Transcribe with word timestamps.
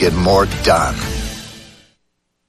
get 0.00 0.14
more 0.14 0.46
done. 0.64 0.96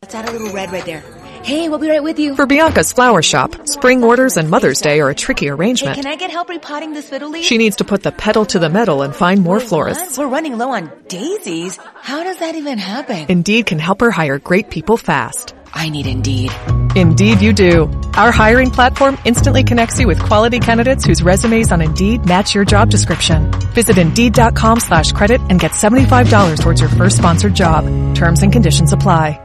Let's 0.01 0.15
add 0.15 0.27
a 0.27 0.31
little 0.31 0.51
red 0.51 0.71
right 0.71 0.85
there. 0.85 1.03
Hey, 1.43 1.69
we'll 1.69 1.79
be 1.79 1.89
right 1.89 2.03
with 2.03 2.19
you. 2.19 2.35
For 2.35 2.45
Bianca's 2.45 2.93
flower 2.93 3.21
shop, 3.21 3.67
spring 3.67 4.03
orders 4.03 4.37
and 4.37 4.49
Mother's 4.49 4.79
Day 4.79 4.99
are 5.01 5.09
a 5.09 5.15
tricky 5.15 5.49
arrangement. 5.49 5.95
Hey, 5.95 6.03
can 6.03 6.11
I 6.11 6.15
get 6.15 6.29
help 6.31 6.49
repotting 6.49 6.93
this 6.93 7.09
fiddle 7.09 7.29
leaf? 7.29 7.43
She 7.45 7.57
needs 7.57 7.77
to 7.77 7.83
put 7.83 8.03
the 8.03 8.11
pedal 8.11 8.45
to 8.45 8.59
the 8.59 8.69
metal 8.69 9.01
and 9.01 9.15
find 9.15 9.41
more 9.41 9.57
Wait, 9.57 9.67
florists. 9.67 10.17
what? 10.17 10.25
We're 10.25 10.31
running 10.31 10.57
low 10.57 10.69
on 10.69 10.91
daisies. 11.07 11.77
How 11.95 12.23
does 12.23 12.37
that 12.37 12.55
even 12.55 12.77
happen? 12.77 13.25
Indeed 13.27 13.65
can 13.65 13.79
help 13.79 14.01
her 14.01 14.11
hire 14.11 14.37
great 14.39 14.69
people 14.69 14.97
fast. 14.97 15.53
I 15.73 15.89
need 15.89 16.05
Indeed. 16.07 16.51
Indeed 16.95 17.41
you 17.41 17.51
do. 17.51 17.91
Our 18.13 18.31
hiring 18.31 18.71
platform 18.71 19.17
instantly 19.25 19.63
connects 19.63 19.99
you 19.99 20.07
with 20.07 20.21
quality 20.21 20.59
candidates 20.59 21.03
whose 21.03 21.21
resumes 21.21 21.71
on 21.73 21.81
Indeed 21.81 22.25
match 22.25 22.55
your 22.55 22.63
job 22.63 22.89
description. 22.89 23.51
Visit 23.73 23.97
Indeed.com 23.97 24.79
slash 24.79 25.11
credit 25.11 25.41
and 25.49 25.59
get 25.59 25.71
$75 25.71 26.61
towards 26.61 26.79
your 26.79 26.89
first 26.91 27.17
sponsored 27.17 27.55
job. 27.55 27.83
Terms 28.15 28.43
and 28.43 28.53
conditions 28.53 28.93
apply. 28.93 29.39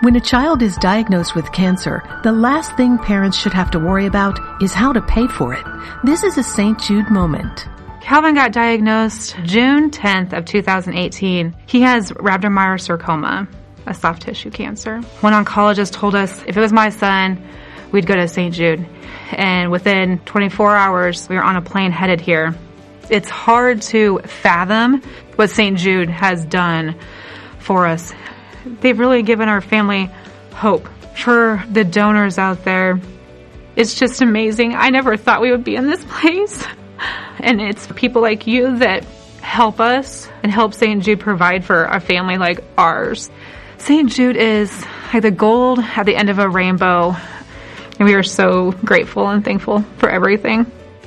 When 0.00 0.14
a 0.14 0.20
child 0.20 0.62
is 0.62 0.76
diagnosed 0.76 1.34
with 1.34 1.50
cancer, 1.50 2.04
the 2.22 2.30
last 2.30 2.76
thing 2.76 2.98
parents 2.98 3.36
should 3.36 3.52
have 3.52 3.72
to 3.72 3.80
worry 3.80 4.06
about 4.06 4.38
is 4.62 4.72
how 4.72 4.92
to 4.92 5.02
pay 5.02 5.26
for 5.26 5.54
it. 5.54 5.66
This 6.04 6.22
is 6.22 6.38
a 6.38 6.42
St. 6.44 6.80
Jude 6.80 7.10
moment. 7.10 7.66
Calvin 8.00 8.36
got 8.36 8.52
diagnosed 8.52 9.34
June 9.42 9.90
10th 9.90 10.32
of 10.32 10.44
2018. 10.44 11.52
He 11.66 11.80
has 11.80 12.12
rhabdomyosarcoma, 12.12 13.48
a 13.88 13.94
soft 13.94 14.22
tissue 14.22 14.50
cancer. 14.50 15.00
One 15.20 15.32
oncologist 15.32 15.92
told 15.92 16.14
us 16.14 16.42
if 16.46 16.56
it 16.56 16.60
was 16.60 16.72
my 16.72 16.90
son, 16.90 17.42
we'd 17.90 18.06
go 18.06 18.14
to 18.14 18.28
St. 18.28 18.54
Jude. 18.54 18.86
And 19.32 19.70
within 19.70 20.18
24 20.20 20.76
hours, 20.76 21.28
we 21.28 21.36
were 21.36 21.42
on 21.42 21.56
a 21.56 21.62
plane 21.62 21.92
headed 21.92 22.20
here. 22.20 22.54
It's 23.10 23.30
hard 23.30 23.82
to 23.82 24.18
fathom 24.20 25.02
what 25.36 25.50
St. 25.50 25.78
Jude 25.78 26.10
has 26.10 26.44
done 26.44 26.98
for 27.58 27.86
us. 27.86 28.12
They've 28.80 28.98
really 28.98 29.22
given 29.22 29.48
our 29.48 29.60
family 29.60 30.10
hope. 30.52 30.88
For 31.16 31.64
the 31.70 31.84
donors 31.84 32.38
out 32.38 32.64
there, 32.64 33.00
it's 33.74 33.94
just 33.94 34.22
amazing. 34.22 34.74
I 34.74 34.90
never 34.90 35.16
thought 35.16 35.40
we 35.40 35.50
would 35.50 35.64
be 35.64 35.74
in 35.74 35.88
this 35.88 36.04
place. 36.08 36.64
And 37.40 37.60
it's 37.60 37.86
people 37.94 38.22
like 38.22 38.46
you 38.46 38.78
that 38.78 39.04
help 39.40 39.80
us 39.80 40.28
and 40.42 40.52
help 40.52 40.74
St. 40.74 41.02
Jude 41.02 41.20
provide 41.20 41.64
for 41.64 41.84
a 41.84 42.00
family 42.00 42.38
like 42.38 42.62
ours. 42.76 43.30
St. 43.78 44.10
Jude 44.10 44.36
is 44.36 44.84
like 45.12 45.22
the 45.22 45.30
gold 45.30 45.78
at 45.78 46.04
the 46.04 46.16
end 46.16 46.30
of 46.30 46.38
a 46.38 46.48
rainbow. 46.48 47.16
And 47.98 48.06
we 48.06 48.14
are 48.14 48.22
so 48.22 48.72
grateful 48.72 49.28
and 49.28 49.44
thankful 49.44 49.82
for 49.98 50.08
everything. 50.08 50.66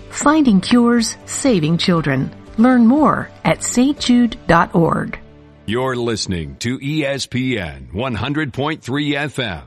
Finding 0.09 0.59
cures, 0.61 1.15
saving 1.25 1.77
children. 1.77 2.31
Learn 2.57 2.85
more 2.85 3.29
at 3.45 3.59
stjude.org. 3.59 5.19
You're 5.67 5.95
listening 5.95 6.57
to 6.57 6.79
ESPN 6.79 7.91
100.3 7.93 8.81
FM, 8.81 9.63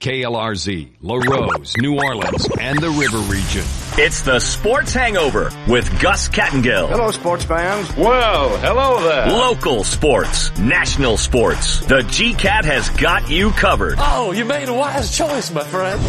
KLRZ, 0.00 0.88
Larose, 1.02 1.74
New 1.78 1.94
Orleans, 1.94 2.48
and 2.60 2.78
the 2.78 2.90
River 2.90 3.18
Region. 3.18 3.64
It's 3.98 4.20
the 4.20 4.38
Sports 4.38 4.92
Hangover 4.92 5.50
with 5.66 5.88
Gus 6.00 6.28
Kattengell. 6.28 6.88
Hello, 6.88 7.10
sports 7.10 7.44
fans. 7.44 7.94
Well, 7.96 8.56
hello 8.58 9.02
there. 9.02 9.28
Local 9.28 9.84
sports, 9.84 10.56
national 10.58 11.16
sports. 11.16 11.80
The 11.86 12.00
GCAT 12.02 12.64
has 12.64 12.90
got 12.90 13.30
you 13.30 13.50
covered. 13.50 13.94
Oh, 13.98 14.32
you 14.32 14.44
made 14.44 14.68
a 14.68 14.74
wise 14.74 15.16
choice, 15.16 15.50
my 15.50 15.64
friend. 15.64 16.00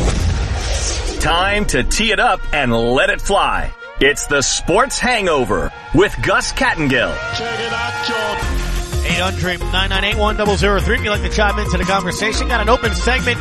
Time 1.22 1.66
to 1.68 1.84
tee 1.84 2.12
it 2.12 2.20
up 2.20 2.42
and 2.54 2.74
let 2.74 3.10
it 3.10 3.22
fly. 3.22 3.74
It's 4.02 4.28
the 4.28 4.42
Sports 4.42 5.00
Hangover 5.00 5.72
with 5.96 6.16
Gus 6.22 6.52
Kattengell. 6.52 7.16
Check 7.38 7.60
it 7.60 7.74
out, 7.74 8.06
George. 8.06 8.68
800 9.10 9.60
998 9.60 10.82
If 10.82 10.88
you'd 11.04 11.10
like 11.10 11.22
to 11.22 11.30
chime 11.30 11.58
into 11.60 11.78
the 11.78 11.86
conversation, 11.86 12.50
got 12.50 12.60
an 12.60 12.68
open 12.70 12.94
segment 12.94 13.40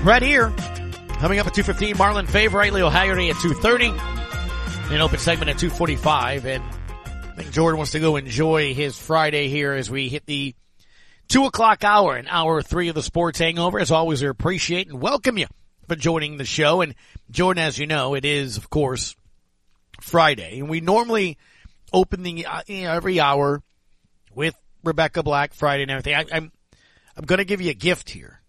right 0.00 0.22
here. 0.22 0.50
Coming 1.20 1.38
up 1.38 1.46
at 1.46 1.54
2.15, 1.54 1.94
Marlon 1.96 2.26
Favorite, 2.26 2.72
Leo 2.72 2.88
Haggerty 2.88 3.28
at 3.28 3.36
2.30. 3.36 4.90
An 4.90 5.00
open 5.00 5.18
segment 5.18 5.50
at 5.50 5.56
2.45. 5.56 6.44
And 6.44 6.64
I 6.64 7.34
think 7.36 7.52
Jordan 7.52 7.76
wants 7.76 7.92
to 7.92 8.00
go 8.00 8.16
enjoy 8.16 8.74
his 8.74 8.96
Friday 8.96 9.48
here 9.48 9.72
as 9.72 9.90
we 9.90 10.08
hit 10.08 10.24
the 10.26 10.54
2 11.28 11.44
o'clock 11.44 11.84
hour 11.84 12.16
and 12.16 12.26
hour 12.28 12.62
three 12.62 12.88
of 12.88 12.94
the 12.94 13.02
Sports 13.02 13.38
Hangover. 13.38 13.78
As 13.78 13.90
always, 13.90 14.22
we 14.22 14.28
appreciate 14.28 14.88
and 14.88 15.00
welcome 15.00 15.38
you 15.38 15.46
for 15.88 15.94
joining 15.94 16.38
the 16.38 16.44
show. 16.44 16.80
And 16.80 16.94
Jordan, 17.30 17.62
as 17.62 17.78
you 17.78 17.86
know, 17.86 18.14
it 18.14 18.24
is, 18.24 18.56
of 18.56 18.70
course, 18.70 19.14
Friday. 20.00 20.58
And 20.58 20.68
we 20.68 20.80
normally 20.80 21.36
open 21.92 22.22
the, 22.22 22.46
uh, 22.46 22.62
you 22.66 22.82
know, 22.84 22.92
every 22.92 23.20
hour 23.20 23.62
with 24.34 24.54
Rebecca 24.82 25.22
Black 25.22 25.54
Friday 25.54 25.82
and 25.82 25.90
everything. 25.90 26.14
I, 26.14 26.24
I'm, 26.32 26.52
I'm 27.16 27.24
going 27.26 27.38
to 27.38 27.44
give 27.44 27.60
you 27.60 27.70
a 27.70 27.74
gift 27.74 28.08
here. 28.08 28.40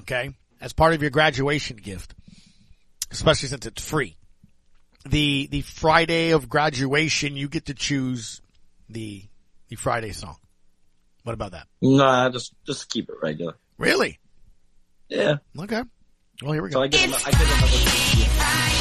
Okay. 0.00 0.34
As 0.66 0.72
part 0.72 0.94
of 0.94 1.00
your 1.00 1.12
graduation 1.12 1.76
gift, 1.76 2.12
especially 3.12 3.50
since 3.50 3.66
it's 3.66 3.80
free. 3.80 4.16
The, 5.08 5.46
the 5.46 5.60
Friday 5.60 6.32
of 6.32 6.48
graduation, 6.48 7.36
you 7.36 7.48
get 7.48 7.66
to 7.66 7.74
choose 7.74 8.42
the, 8.88 9.22
the 9.68 9.76
Friday 9.76 10.10
song. 10.10 10.34
What 11.22 11.34
about 11.34 11.52
that? 11.52 11.68
Nah, 11.80 12.30
just, 12.30 12.52
just 12.66 12.90
keep 12.90 13.08
it 13.08 13.14
regular. 13.22 13.54
Really? 13.78 14.18
Yeah. 15.08 15.36
Okay. 15.56 15.82
Well, 16.42 16.52
here 16.52 16.64
we 16.64 16.72
So 16.72 16.80
go. 16.80 16.82
I 16.82 16.88
give 16.88 17.00
him, 17.00 17.14
I 17.14 17.30
give 17.30 17.40
him 17.42 18.75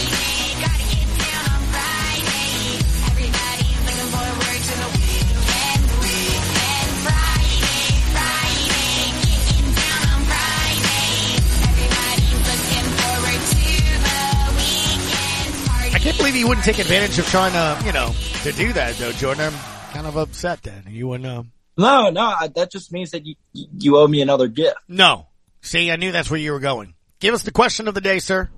can't 16.05 16.17
believe 16.19 16.35
you 16.35 16.47
wouldn't 16.47 16.63
take 16.65 16.77
advantage 16.77 17.17
of 17.17 17.25
trying 17.25 17.51
to, 17.53 17.83
you 17.85 17.91
know, 17.91 18.11
to 18.43 18.51
do 18.51 18.71
that 18.73 18.95
though, 18.97 19.11
Jordan. 19.13 19.51
I'm 19.51 19.91
kind 19.91 20.05
of 20.05 20.17
upset 20.17 20.61
then. 20.61 20.83
You 20.87 21.07
wouldn't, 21.07 21.27
um, 21.27 21.51
No, 21.77 22.11
no, 22.11 22.21
I- 22.21 22.47
that 22.55 22.69
just 22.71 22.91
means 22.91 23.09
that 23.11 23.25
you, 23.25 23.33
you 23.53 23.97
owe 23.97 24.07
me 24.07 24.21
another 24.21 24.47
gift. 24.47 24.77
no. 24.87 25.27
See, 25.61 25.89
I 25.89 25.95
knew 25.95 26.11
that's 26.11 26.29
where 26.29 26.39
you 26.39 26.51
were 26.51 26.59
going. 26.59 26.93
Give 27.19 27.33
us 27.33 27.41
the 27.41 27.51
question 27.51 27.87
of 27.87 27.95
the 27.95 28.01
day, 28.01 28.19
sir. 28.19 28.51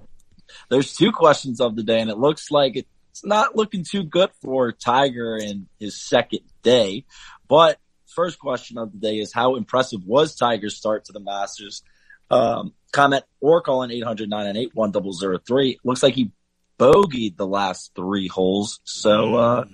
There's 0.69 0.93
two 0.93 1.13
questions 1.13 1.61
of 1.61 1.77
the 1.77 1.83
day, 1.83 2.01
and 2.01 2.09
it 2.09 2.17
looks 2.17 2.51
like 2.51 2.75
it's 2.75 3.23
not 3.23 3.55
looking 3.55 3.85
too 3.85 4.03
good 4.03 4.29
for 4.41 4.73
Tiger 4.73 5.37
in 5.37 5.67
his 5.79 5.95
second 5.95 6.41
day. 6.63 7.05
But 7.47 7.79
first 8.13 8.39
question 8.39 8.77
of 8.77 8.91
the 8.91 8.97
day 8.97 9.19
is 9.19 9.31
how 9.31 9.55
impressive 9.55 10.01
was 10.05 10.35
Tiger's 10.35 10.75
start 10.75 11.05
to 11.05 11.13
the 11.13 11.21
Masters? 11.21 11.81
Um, 12.29 12.73
comment 12.91 13.23
or 13.39 13.61
call 13.61 13.83
in 13.83 13.91
800 13.91 14.29
998 14.29 15.79
Looks 15.85 16.03
like 16.03 16.13
he 16.13 16.31
bogeyed 16.79 17.37
the 17.37 17.47
last 17.47 17.91
three 17.95 18.27
holes. 18.27 18.79
So, 18.83 19.35
uh, 19.35 19.65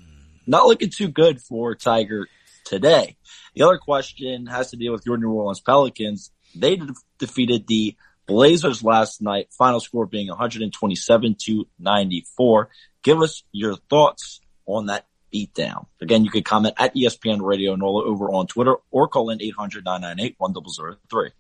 not 0.46 0.68
looking 0.68 0.90
too 0.90 1.08
good 1.08 1.42
for 1.42 1.76
Tiger 1.76 2.28
today. 2.66 3.18
The 3.56 3.64
other 3.64 3.78
question 3.78 4.48
has 4.48 4.72
to 4.72 4.78
deal 4.78 4.92
with 4.92 5.06
your 5.06 5.18
New 5.18 5.32
Orleans 5.32 5.62
Pelicans. 5.62 6.32
They 6.56 6.76
de- 6.76 6.94
defeated 7.20 7.68
the 7.68 7.96
Blazers 8.26 8.84
last 8.84 9.22
night, 9.22 9.50
final 9.52 9.80
score 9.80 10.06
being 10.06 10.30
127 10.30 11.36
to 11.46 11.68
94. 11.80 12.70
Give 13.04 13.22
us 13.22 13.44
your 13.52 13.76
thoughts 13.76 14.40
on 14.66 14.86
that 14.86 15.06
beatdown. 15.34 15.88
Again, 16.02 16.24
you 16.24 16.32
could 16.32 16.46
comment 16.46 16.76
at 16.78 16.96
ESPN 16.96 17.42
Radio 17.42 17.76
NOLA 17.76 18.06
over 18.06 18.30
on 18.32 18.48
Twitter 18.48 18.76
or 18.92 19.08
call 19.08 19.30
in 19.30 19.42
800 19.42 19.84
998 19.84 20.36
1003. 20.38 21.32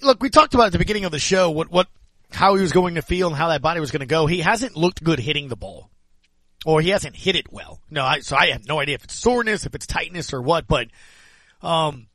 Look, 0.00 0.22
we 0.22 0.30
talked 0.30 0.54
about 0.54 0.66
at 0.66 0.72
the 0.72 0.78
beginning 0.78 1.04
of 1.04 1.12
the 1.12 1.18
show 1.18 1.50
what, 1.50 1.70
what, 1.70 1.88
how 2.30 2.54
he 2.54 2.62
was 2.62 2.72
going 2.72 2.96
to 2.96 3.02
feel 3.02 3.28
and 3.28 3.36
how 3.36 3.48
that 3.48 3.62
body 3.62 3.80
was 3.80 3.90
going 3.90 4.00
to 4.00 4.06
go. 4.06 4.26
He 4.26 4.40
hasn't 4.40 4.76
looked 4.76 5.02
good 5.02 5.18
hitting 5.18 5.48
the 5.48 5.56
ball. 5.56 5.90
Or 6.66 6.80
he 6.80 6.88
hasn't 6.90 7.14
hit 7.14 7.36
it 7.36 7.52
well. 7.52 7.80
No, 7.88 8.04
I, 8.04 8.20
so 8.20 8.36
I 8.36 8.48
have 8.48 8.66
no 8.66 8.80
idea 8.80 8.96
if 8.96 9.04
it's 9.04 9.14
soreness, 9.14 9.64
if 9.64 9.74
it's 9.76 9.86
tightness 9.86 10.32
or 10.32 10.42
what, 10.42 10.66
but, 10.66 10.88
um, 11.62 12.08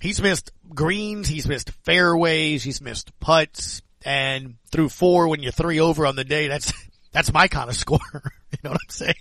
he's 0.00 0.22
missed 0.22 0.52
greens, 0.70 1.28
he's 1.28 1.46
missed 1.46 1.70
fairways, 1.84 2.62
he's 2.62 2.80
missed 2.80 3.10
putts, 3.20 3.82
and 4.06 4.54
through 4.72 4.88
four 4.88 5.28
when 5.28 5.42
you're 5.42 5.52
three 5.52 5.80
over 5.80 6.06
on 6.06 6.16
the 6.16 6.24
day, 6.24 6.48
that's, 6.48 6.72
that's 7.12 7.30
my 7.32 7.46
kind 7.46 7.68
of 7.68 7.76
score. 7.76 7.98
you 8.14 8.58
know 8.64 8.70
what 8.70 8.80
I'm 8.82 8.90
saying? 8.90 9.14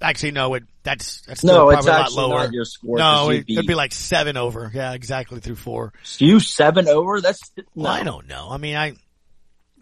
Actually, 0.00 0.32
no, 0.32 0.54
it, 0.54 0.64
that's, 0.82 1.20
that's 1.26 1.44
No, 1.44 1.66
probably 1.68 1.76
it's 1.76 1.86
a 1.86 1.90
lot 1.90 2.00
actually 2.00 2.16
lower. 2.22 2.38
not 2.44 2.52
your 2.52 2.64
score, 2.64 2.98
No, 2.98 3.30
it, 3.30 3.44
you'd 3.48 3.66
be- 3.66 3.74
like 3.74 3.92
seven 3.92 4.38
over. 4.38 4.70
Yeah, 4.74 4.94
exactly 4.94 5.40
through 5.40 5.56
four. 5.56 5.92
You 6.18 6.40
seven 6.40 6.88
over? 6.88 7.20
That's, 7.20 7.50
no. 7.56 7.64
Well, 7.74 7.92
I 7.92 8.02
don't 8.02 8.26
know. 8.26 8.48
I 8.50 8.56
mean, 8.56 8.76
I, 8.76 8.94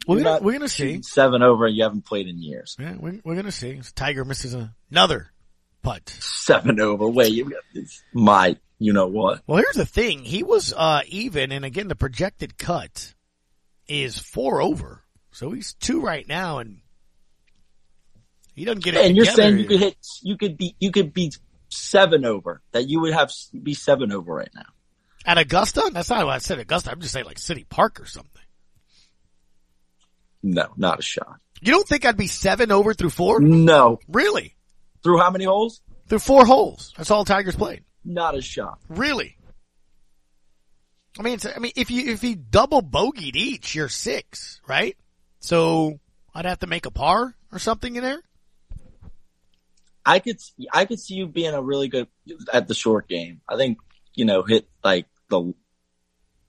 we're 0.07 0.23
gonna, 0.23 0.43
we're 0.43 0.53
gonna 0.53 0.69
see. 0.69 1.03
Seven 1.03 1.43
over 1.43 1.67
and 1.67 1.77
you 1.77 1.83
haven't 1.83 2.05
played 2.05 2.29
in 2.29 2.43
years. 2.43 2.77
Yeah, 2.79 2.95
we're, 2.99 3.21
we're 3.25 3.37
gonna 3.37 3.53
see. 3.53 3.81
Tiger 3.95 4.25
misses 4.25 4.57
another 4.91 5.31
putt. 5.83 6.09
Seven 6.09 6.81
over. 6.81 7.09
Wait, 7.09 7.33
you 7.33 7.51
got 7.51 7.63
this. 7.75 8.03
My, 8.13 8.57
you 8.79 8.93
know 8.93 9.09
what? 9.09 9.43
Well, 9.47 9.59
here's 9.59 9.77
the 9.77 9.87
thing. 9.87 10.25
He 10.25 10.43
was, 10.43 10.73
uh, 10.77 11.03
even, 11.09 11.53
and 11.53 11.65
again, 11.65 11.89
the 11.89 11.95
projected 11.95 12.59
cut 12.59 13.15
is 13.89 14.19
four 14.19 14.63
over. 14.63 15.03
So 15.33 15.51
he's 15.51 15.75
two 15.75 16.01
right 16.01 16.27
now, 16.27 16.59
and 16.59 16.81
he 18.55 18.65
doesn't 18.65 18.83
get 18.83 18.95
it 18.95 19.07
and 19.07 19.17
you're 19.17 19.27
saying 19.27 19.59
you 19.59 19.67
could 19.67 19.81
hit, 19.81 19.97
you 20.23 20.37
could 20.37 20.57
be, 20.57 20.75
you 20.81 20.91
could 20.91 21.15
be 21.15 21.33
seven 21.69 22.25
over 22.25 22.63
that 22.73 22.89
you 22.89 23.01
would 23.01 23.13
have 23.13 23.31
be 23.63 23.75
seven 23.75 24.13
over 24.13 24.35
right 24.35 24.51
now. 24.55 24.67
At 25.25 25.39
Augusta? 25.39 25.91
That's 25.93 26.11
not 26.11 26.27
what 26.27 26.35
I 26.35 26.39
said 26.39 26.59
Augusta. 26.59 26.91
I'm 26.91 27.01
just 27.01 27.13
saying 27.13 27.27
like 27.27 27.39
City 27.39 27.65
Park 27.65 28.01
or 28.01 28.07
something. 28.07 28.40
No, 30.43 30.69
not 30.77 30.99
a 30.99 31.03
shot. 31.03 31.41
You 31.61 31.73
don't 31.73 31.87
think 31.87 32.05
I'd 32.05 32.17
be 32.17 32.27
seven 32.27 32.73
over 32.73 32.95
through 32.95 33.11
four? 33.11 33.41
No. 33.41 33.99
Really? 34.09 34.57
Through 35.03 35.19
how 35.19 35.31
many 35.31 35.45
holes? 35.45 35.83
Through 36.09 36.21
four 36.21 36.47
holes. 36.47 36.93
That's 36.97 37.11
all 37.11 37.25
Tigers 37.25 37.57
played. 37.57 37.85
Not 38.05 38.35
a 38.35 38.43
shot. 38.43 38.79
Really? 38.89 39.37
I 41.19 41.23
mean, 41.23 41.39
I 41.55 41.59
mean, 41.59 41.73
if 41.77 41.91
you, 41.91 42.13
if 42.13 42.25
you 42.25 42.37
double 42.37 42.83
bogeyed 42.83 43.37
each, 43.37 43.75
you're 43.75 43.89
six, 43.89 44.61
right? 44.67 44.97
So 45.41 46.01
I'd 46.35 46.47
have 46.47 46.61
to 46.61 46.67
make 46.67 46.87
a 46.87 46.91
par 46.91 47.35
or 47.53 47.59
something 47.59 47.95
in 47.97 48.03
there. 48.03 48.23
I 50.07 50.19
could, 50.19 50.39
I 50.73 50.87
could 50.87 50.99
see 50.99 51.15
you 51.15 51.27
being 51.27 51.53
a 51.53 51.61
really 51.61 51.89
good 51.89 52.09
at 52.53 52.69
the 52.69 52.75
short 52.75 53.07
game. 53.09 53.43
I 53.47 53.57
think, 53.57 53.79
you 54.15 54.25
know, 54.25 54.43
hit 54.43 54.69
like 54.83 55.07
the, 55.29 55.53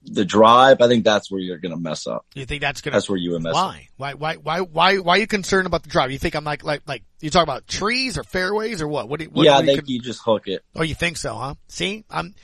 the 0.04 0.24
drive. 0.24 0.80
I 0.80 0.88
think 0.88 1.04
that's 1.04 1.30
where 1.30 1.40
you're 1.40 1.58
going 1.58 1.74
to 1.74 1.80
mess 1.80 2.06
up. 2.06 2.26
You 2.34 2.44
think 2.44 2.60
that's 2.60 2.80
going 2.80 2.92
to, 2.92 2.96
that's 2.96 3.08
where 3.08 3.18
you 3.18 3.32
would 3.32 3.42
mess 3.42 3.54
why? 3.54 3.60
up. 3.60 3.74
Why? 3.96 4.14
Why, 4.14 4.34
why, 4.34 4.36
why, 4.36 4.60
why 4.60 4.98
why 4.98 5.16
are 5.16 5.18
you 5.18 5.26
concerned 5.26 5.66
about 5.66 5.82
the 5.82 5.88
drive? 5.88 6.10
You 6.10 6.18
think 6.18 6.34
I'm 6.34 6.44
like, 6.44 6.64
like, 6.64 6.82
like, 6.86 7.02
you 7.20 7.30
talk 7.30 7.42
about 7.42 7.66
trees 7.66 8.18
or 8.18 8.24
fairways 8.24 8.82
or 8.82 8.88
what? 8.88 9.08
What 9.08 9.20
do 9.20 9.26
you, 9.26 9.30
what, 9.30 9.44
yeah, 9.44 9.56
what 9.56 9.64
I 9.64 9.66
think 9.66 9.88
you, 9.88 9.96
you 9.96 10.00
just 10.00 10.20
hook 10.22 10.48
it. 10.48 10.62
Oh, 10.74 10.82
you 10.82 10.94
think 10.94 11.16
so, 11.16 11.34
huh? 11.34 11.54
See, 11.68 12.04
I'm, 12.10 12.34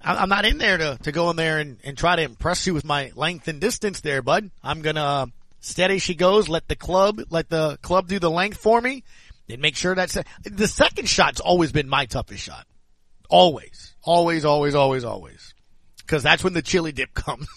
I'm 0.00 0.28
not 0.28 0.44
in 0.44 0.58
there 0.58 0.78
to, 0.78 0.98
to 1.02 1.12
go 1.12 1.30
in 1.30 1.36
there 1.36 1.58
and, 1.58 1.78
and 1.82 1.98
try 1.98 2.14
to 2.14 2.22
impress 2.22 2.66
you 2.66 2.74
with 2.74 2.84
my 2.84 3.10
length 3.16 3.48
and 3.48 3.60
distance 3.60 4.00
there, 4.00 4.22
bud. 4.22 4.50
I'm 4.62 4.82
gonna 4.82 5.26
steady 5.58 5.98
she 5.98 6.14
goes, 6.14 6.48
let 6.48 6.68
the 6.68 6.76
club, 6.76 7.20
let 7.30 7.48
the 7.48 7.78
club 7.82 8.06
do 8.06 8.20
the 8.20 8.30
length 8.30 8.58
for 8.58 8.80
me 8.80 9.02
and 9.48 9.60
make 9.60 9.74
sure 9.74 9.96
that's, 9.96 10.16
the 10.44 10.68
second 10.68 11.08
shot's 11.08 11.40
always 11.40 11.72
been 11.72 11.88
my 11.88 12.06
toughest 12.06 12.44
shot. 12.44 12.66
Always. 13.28 13.94
Always, 14.04 14.44
always, 14.44 14.76
always, 14.76 15.04
always. 15.04 15.54
Cause 16.06 16.22
that's 16.22 16.44
when 16.44 16.52
the 16.52 16.62
chili 16.62 16.92
dip 16.92 17.14
comes. 17.14 17.48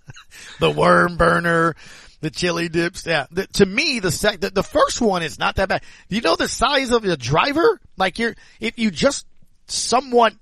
the 0.60 0.70
worm 0.70 1.16
burner, 1.16 1.74
the 2.20 2.30
chili 2.30 2.68
dips. 2.68 3.06
Yeah. 3.06 3.26
The, 3.30 3.46
to 3.48 3.66
me, 3.66 4.00
the 4.00 4.10
sec, 4.10 4.40
the, 4.40 4.50
the 4.50 4.62
first 4.62 5.00
one 5.00 5.22
is 5.22 5.38
not 5.38 5.56
that 5.56 5.68
bad. 5.68 5.82
You 6.08 6.20
know 6.20 6.36
the 6.36 6.48
size 6.48 6.90
of 6.90 7.02
the 7.02 7.16
driver? 7.16 7.80
Like 7.96 8.18
you're, 8.18 8.34
if 8.60 8.78
you 8.78 8.90
just 8.90 9.26
somewhat 9.66 10.34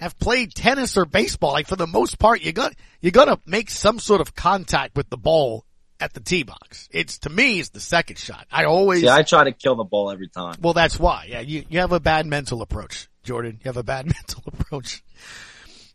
have 0.00 0.18
played 0.18 0.54
tennis 0.54 0.96
or 0.96 1.04
baseball, 1.04 1.52
like 1.52 1.68
for 1.68 1.76
the 1.76 1.86
most 1.86 2.18
part, 2.18 2.42
you 2.42 2.52
got, 2.52 2.74
you 3.00 3.10
gotta 3.10 3.38
make 3.46 3.70
some 3.70 3.98
sort 3.98 4.20
of 4.20 4.34
contact 4.34 4.96
with 4.96 5.08
the 5.10 5.16
ball 5.16 5.64
at 6.00 6.14
the 6.14 6.20
tee 6.20 6.42
box. 6.42 6.88
It's, 6.92 7.18
to 7.18 7.30
me, 7.30 7.60
it's 7.60 7.68
the 7.68 7.80
second 7.80 8.18
shot. 8.18 8.46
I 8.50 8.64
always. 8.64 9.02
Yeah, 9.02 9.14
I 9.14 9.22
try 9.22 9.44
to 9.44 9.52
kill 9.52 9.76
the 9.76 9.84
ball 9.84 10.10
every 10.10 10.28
time. 10.28 10.56
Well, 10.60 10.72
that's 10.72 10.98
why. 10.98 11.26
Yeah, 11.28 11.40
you, 11.40 11.64
you 11.68 11.78
have 11.78 11.92
a 11.92 12.00
bad 12.00 12.26
mental 12.26 12.60
approach, 12.62 13.08
Jordan. 13.22 13.60
You 13.62 13.68
have 13.68 13.76
a 13.76 13.84
bad 13.84 14.06
mental 14.28 14.42
approach 14.46 15.02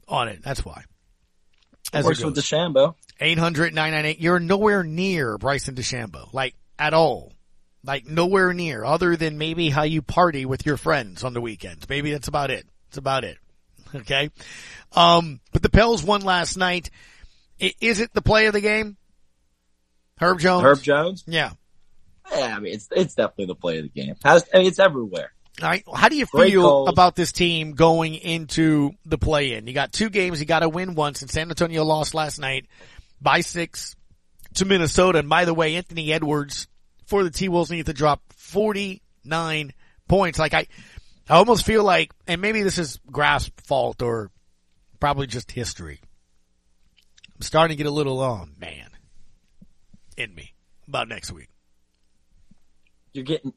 on 0.07 0.27
it. 0.27 0.42
That's 0.44 0.63
why. 0.63 0.83
As 1.94 2.06
works 2.06 2.24
with 2.24 2.36
DeChambeau. 2.36 2.95
800-998. 3.21 4.18
You're 4.19 4.39
nowhere 4.39 4.83
near 4.83 5.38
Bryson 5.38 5.75
DeChambeau. 5.75 6.33
Like, 6.33 6.56
at 6.77 6.94
all. 6.94 7.33
Like, 7.83 8.06
nowhere 8.06 8.54
near. 8.54 8.83
Other 8.83 9.15
than 9.15 9.38
maybe 9.38 9.69
how 9.69 9.83
you 9.83 10.01
party 10.01 10.45
with 10.45 10.65
your 10.65 10.77
friends 10.77 11.24
on 11.24 11.33
the 11.33 11.42
weekends. 11.42 11.88
Maybe 11.88 12.12
that's 12.12 12.27
about 12.27 12.51
it. 12.51 12.65
That's 12.89 12.98
about 12.98 13.24
it. 13.24 13.38
Okay. 13.95 14.30
Um, 14.92 15.39
but 15.54 15.62
the 15.62 15.69
Pels 15.69 16.04
won 16.04 16.19
last 16.19 16.57
night. 16.57 16.89
Is 17.57 18.01
it 18.01 18.13
the 18.13 18.21
play 18.21 18.48
of 18.48 18.53
the 18.53 18.60
game? 18.60 18.98
Herb 20.19 20.39
Jones? 20.39 20.63
Herb 20.63 20.81
Jones? 20.81 21.24
Yeah. 21.25 21.51
Yeah, 22.30 22.53
I 22.57 22.60
mean, 22.60 22.74
it's, 22.74 22.89
it's 22.92 23.15
definitely 23.15 23.45
the 23.45 23.56
play 23.56 23.77
of 23.77 23.83
the 23.83 23.89
game. 23.89 24.15
Has, 24.25 24.45
I 24.53 24.57
mean, 24.57 24.68
it's 24.68 24.80
everywhere. 24.80 25.31
Right. 25.62 25.83
How 25.92 26.09
do 26.09 26.15
you 26.15 26.27
feel 26.27 26.88
about 26.88 27.15
this 27.15 27.31
team 27.31 27.74
going 27.74 28.13
into 28.13 28.92
the 29.06 29.18
play 29.18 29.54
in? 29.54 29.65
You 29.65 29.74
got 29.74 29.92
two 29.92 30.09
games. 30.09 30.39
You 30.39 30.45
got 30.45 30.59
to 30.59 30.69
win 30.69 30.94
once 30.94 31.24
and 31.24 31.31
San 31.31 31.50
Antonio 31.50 31.83
lost 31.83 32.13
last 32.13 32.39
night 32.39 32.68
by 33.19 33.42
six 33.42 33.95
to 34.56 34.65
Minnesota. 34.65 35.19
And 35.19 35.30
by 35.30 35.45
the 35.45 35.56
way, 35.56 35.75
Anthony 35.75 36.13
Edwards 36.13 36.68
for 37.07 37.24
the 37.24 37.31
T-Wolves 37.31 37.71
need 37.71 37.88
to 37.88 37.94
drop 37.94 38.21
49 38.33 39.74
points. 40.07 40.38
Like 40.38 40.54
I, 40.54 40.68
I 41.27 41.38
almost 41.38 41.65
feel 41.65 41.83
like, 41.83 42.12
and 42.27 42.39
maybe 42.39 42.62
this 42.62 42.77
is 42.77 43.00
Graf's 43.12 43.50
fault 43.65 44.03
or 44.03 44.30
probably 45.00 45.25
just 45.25 45.51
history. 45.51 46.01
I'm 47.36 47.42
starting 47.42 47.75
to 47.75 47.83
get 47.83 47.88
a 47.88 47.92
little, 47.92 48.19
oh 48.19 48.45
man, 48.60 48.89
in 50.18 50.33
me 50.33 50.53
about 50.88 51.07
next 51.07 51.31
week. 51.31 51.50
You're 53.13 53.25
getting, 53.25 53.53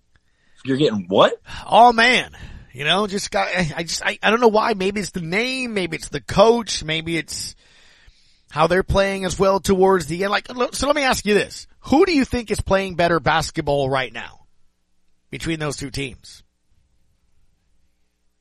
you're 0.64 0.76
getting 0.76 1.06
what? 1.08 1.40
Oh 1.66 1.92
man. 1.92 2.36
You 2.72 2.84
know, 2.84 3.06
just 3.06 3.30
got, 3.30 3.48
I 3.54 3.82
just, 3.82 4.04
I, 4.04 4.18
I 4.22 4.30
don't 4.30 4.40
know 4.40 4.48
why. 4.48 4.74
Maybe 4.74 5.00
it's 5.00 5.10
the 5.10 5.20
name, 5.20 5.74
maybe 5.74 5.96
it's 5.96 6.08
the 6.08 6.20
coach, 6.20 6.84
maybe 6.84 7.16
it's 7.16 7.56
how 8.50 8.66
they're 8.66 8.82
playing 8.82 9.24
as 9.24 9.38
well 9.38 9.60
towards 9.60 10.06
the 10.06 10.22
end. 10.24 10.30
Like, 10.30 10.46
so 10.72 10.86
let 10.86 10.96
me 10.96 11.02
ask 11.02 11.24
you 11.26 11.34
this. 11.34 11.66
Who 11.84 12.04
do 12.06 12.12
you 12.12 12.24
think 12.24 12.50
is 12.50 12.60
playing 12.60 12.94
better 12.94 13.20
basketball 13.20 13.88
right 13.88 14.12
now 14.12 14.46
between 15.30 15.58
those 15.58 15.76
two 15.76 15.90
teams? 15.90 16.42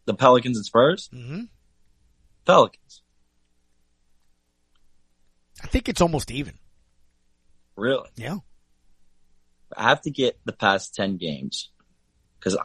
The 0.06 0.14
Pelicans 0.14 0.58
and 0.58 0.66
Spurs? 0.66 1.10
Mm-hmm. 1.14 1.44
Pelicans. 2.46 3.02
I 5.64 5.68
think 5.68 5.90
it's 5.90 6.02
almost 6.02 6.32
even. 6.32 6.56
Really? 7.76 8.10
Yeah. 8.16 8.38
I 9.76 9.90
have 9.90 10.02
to 10.02 10.12
get 10.12 10.40
the 10.46 10.54
past 10.54 10.96
10 10.96 11.18
games 11.18 11.70
because 12.40 12.58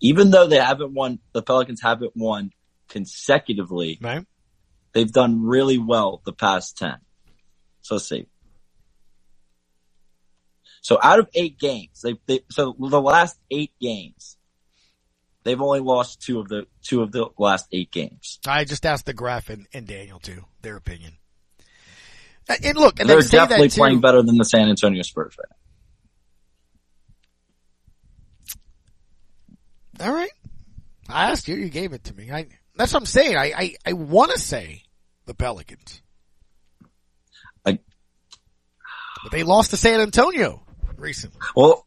even 0.00 0.30
though 0.30 0.46
they 0.46 0.58
haven't 0.58 0.92
won, 0.92 1.18
the 1.32 1.42
Pelicans 1.42 1.80
haven't 1.82 2.12
won 2.14 2.50
consecutively. 2.88 3.98
Right. 4.00 4.24
They've 4.92 5.10
done 5.10 5.42
really 5.42 5.78
well 5.78 6.22
the 6.24 6.32
past 6.32 6.78
10. 6.78 6.96
So 7.82 7.96
let's 7.96 8.08
see. 8.08 8.26
So 10.80 10.98
out 11.02 11.18
of 11.18 11.28
eight 11.34 11.58
games, 11.58 12.00
they, 12.02 12.14
they, 12.26 12.40
so 12.50 12.76
the 12.78 13.00
last 13.00 13.36
eight 13.50 13.72
games, 13.80 14.36
they've 15.42 15.60
only 15.60 15.80
lost 15.80 16.22
two 16.22 16.38
of 16.38 16.48
the, 16.48 16.66
two 16.82 17.02
of 17.02 17.10
the 17.10 17.26
last 17.38 17.66
eight 17.72 17.90
games. 17.90 18.38
I 18.46 18.64
just 18.64 18.86
asked 18.86 19.06
the 19.06 19.12
Graf 19.12 19.50
and, 19.50 19.66
and 19.72 19.86
Daniel 19.86 20.20
too, 20.20 20.44
their 20.62 20.76
opinion. 20.76 21.18
Uh, 22.48 22.54
and 22.62 22.78
look, 22.78 23.00
and 23.00 23.08
they're 23.08 23.20
they 23.20 23.28
definitely 23.36 23.68
playing 23.70 24.00
better 24.00 24.22
than 24.22 24.36
the 24.36 24.44
San 24.44 24.68
Antonio 24.68 25.02
Spurs 25.02 25.36
right 25.36 25.48
now. 25.50 25.65
All 30.00 30.12
right. 30.12 30.30
I 31.08 31.30
asked 31.30 31.48
you, 31.48 31.56
you 31.56 31.68
gave 31.68 31.92
it 31.92 32.04
to 32.04 32.14
me. 32.14 32.30
I, 32.30 32.46
that's 32.74 32.92
what 32.92 33.00
I'm 33.00 33.06
saying. 33.06 33.36
I, 33.36 33.52
I, 33.56 33.74
I 33.86 33.92
want 33.92 34.32
to 34.32 34.38
say 34.38 34.82
the 35.26 35.34
Pelicans. 35.34 36.02
I, 37.64 37.78
but 39.22 39.32
they 39.32 39.42
lost 39.42 39.70
to 39.70 39.76
San 39.76 40.00
Antonio 40.00 40.62
recently. 40.96 41.38
Well, 41.54 41.86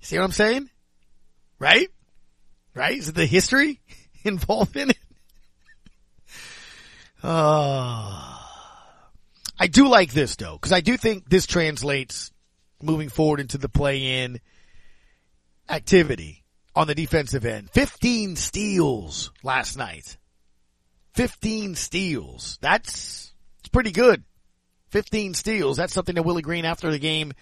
see 0.00 0.16
what 0.16 0.24
I'm 0.24 0.32
saying? 0.32 0.70
Right? 1.58 1.88
Right? 2.74 2.98
Is 2.98 3.08
it 3.08 3.14
the 3.14 3.26
history 3.26 3.80
involved 4.24 4.76
in 4.76 4.90
it? 4.90 4.98
Uh, 7.22 8.38
I 9.58 9.66
do 9.66 9.88
like 9.88 10.12
this 10.12 10.36
though, 10.36 10.54
because 10.54 10.72
I 10.72 10.80
do 10.80 10.96
think 10.96 11.28
this 11.28 11.46
translates 11.46 12.30
moving 12.84 13.08
forward 13.08 13.40
into 13.40 13.58
the 13.58 13.68
play-in 13.68 14.40
activity 15.68 16.44
on 16.74 16.86
the 16.86 16.94
defensive 16.94 17.44
end. 17.44 17.70
15 17.70 18.36
steals 18.36 19.30
last 19.42 19.76
night. 19.76 20.16
15 21.14 21.74
steals. 21.76 22.58
That's, 22.60 23.32
it's 23.60 23.68
pretty 23.68 23.92
good. 23.92 24.24
15 24.90 25.34
steals. 25.34 25.76
That's 25.76 25.92
something 25.92 26.14
that 26.16 26.22
Willie 26.22 26.42
Green 26.42 26.64
after 26.64 26.90
the 26.90 26.98
game 26.98 27.32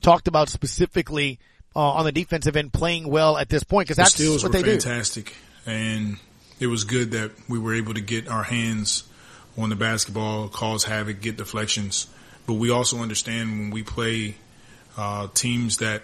talked 0.00 0.28
about 0.28 0.48
specifically 0.48 1.38
uh, 1.74 1.80
on 1.80 2.04
the 2.04 2.12
defensive 2.12 2.56
end 2.56 2.72
playing 2.72 3.08
well 3.08 3.36
at 3.36 3.48
this 3.48 3.64
point 3.64 3.86
because 3.86 3.96
that's 3.96 4.14
the 4.14 4.24
steals 4.24 4.42
what 4.42 4.52
were 4.52 4.62
they 4.62 4.78
fantastic. 4.78 5.26
do. 5.64 5.70
And 5.70 6.16
it 6.60 6.66
was 6.66 6.84
good 6.84 7.12
that 7.12 7.32
we 7.48 7.58
were 7.58 7.74
able 7.74 7.94
to 7.94 8.00
get 8.00 8.28
our 8.28 8.42
hands 8.42 9.04
on 9.56 9.70
the 9.70 9.76
basketball, 9.76 10.48
cause 10.48 10.84
havoc, 10.84 11.20
get 11.20 11.36
deflections. 11.36 12.08
But 12.46 12.54
we 12.54 12.70
also 12.70 12.98
understand 12.98 13.50
when 13.58 13.70
we 13.70 13.82
play 13.82 14.36
uh, 14.96 15.28
teams 15.34 15.78
that 15.78 16.02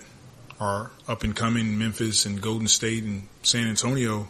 are 0.61 0.91
up 1.09 1.25
and 1.25 1.35
coming, 1.35 1.79
Memphis 1.79 2.27
and 2.27 2.41
Golden 2.41 2.69
State 2.69 3.05
and 3.05 3.27
San 3.43 3.67
Antonio, 3.67 4.29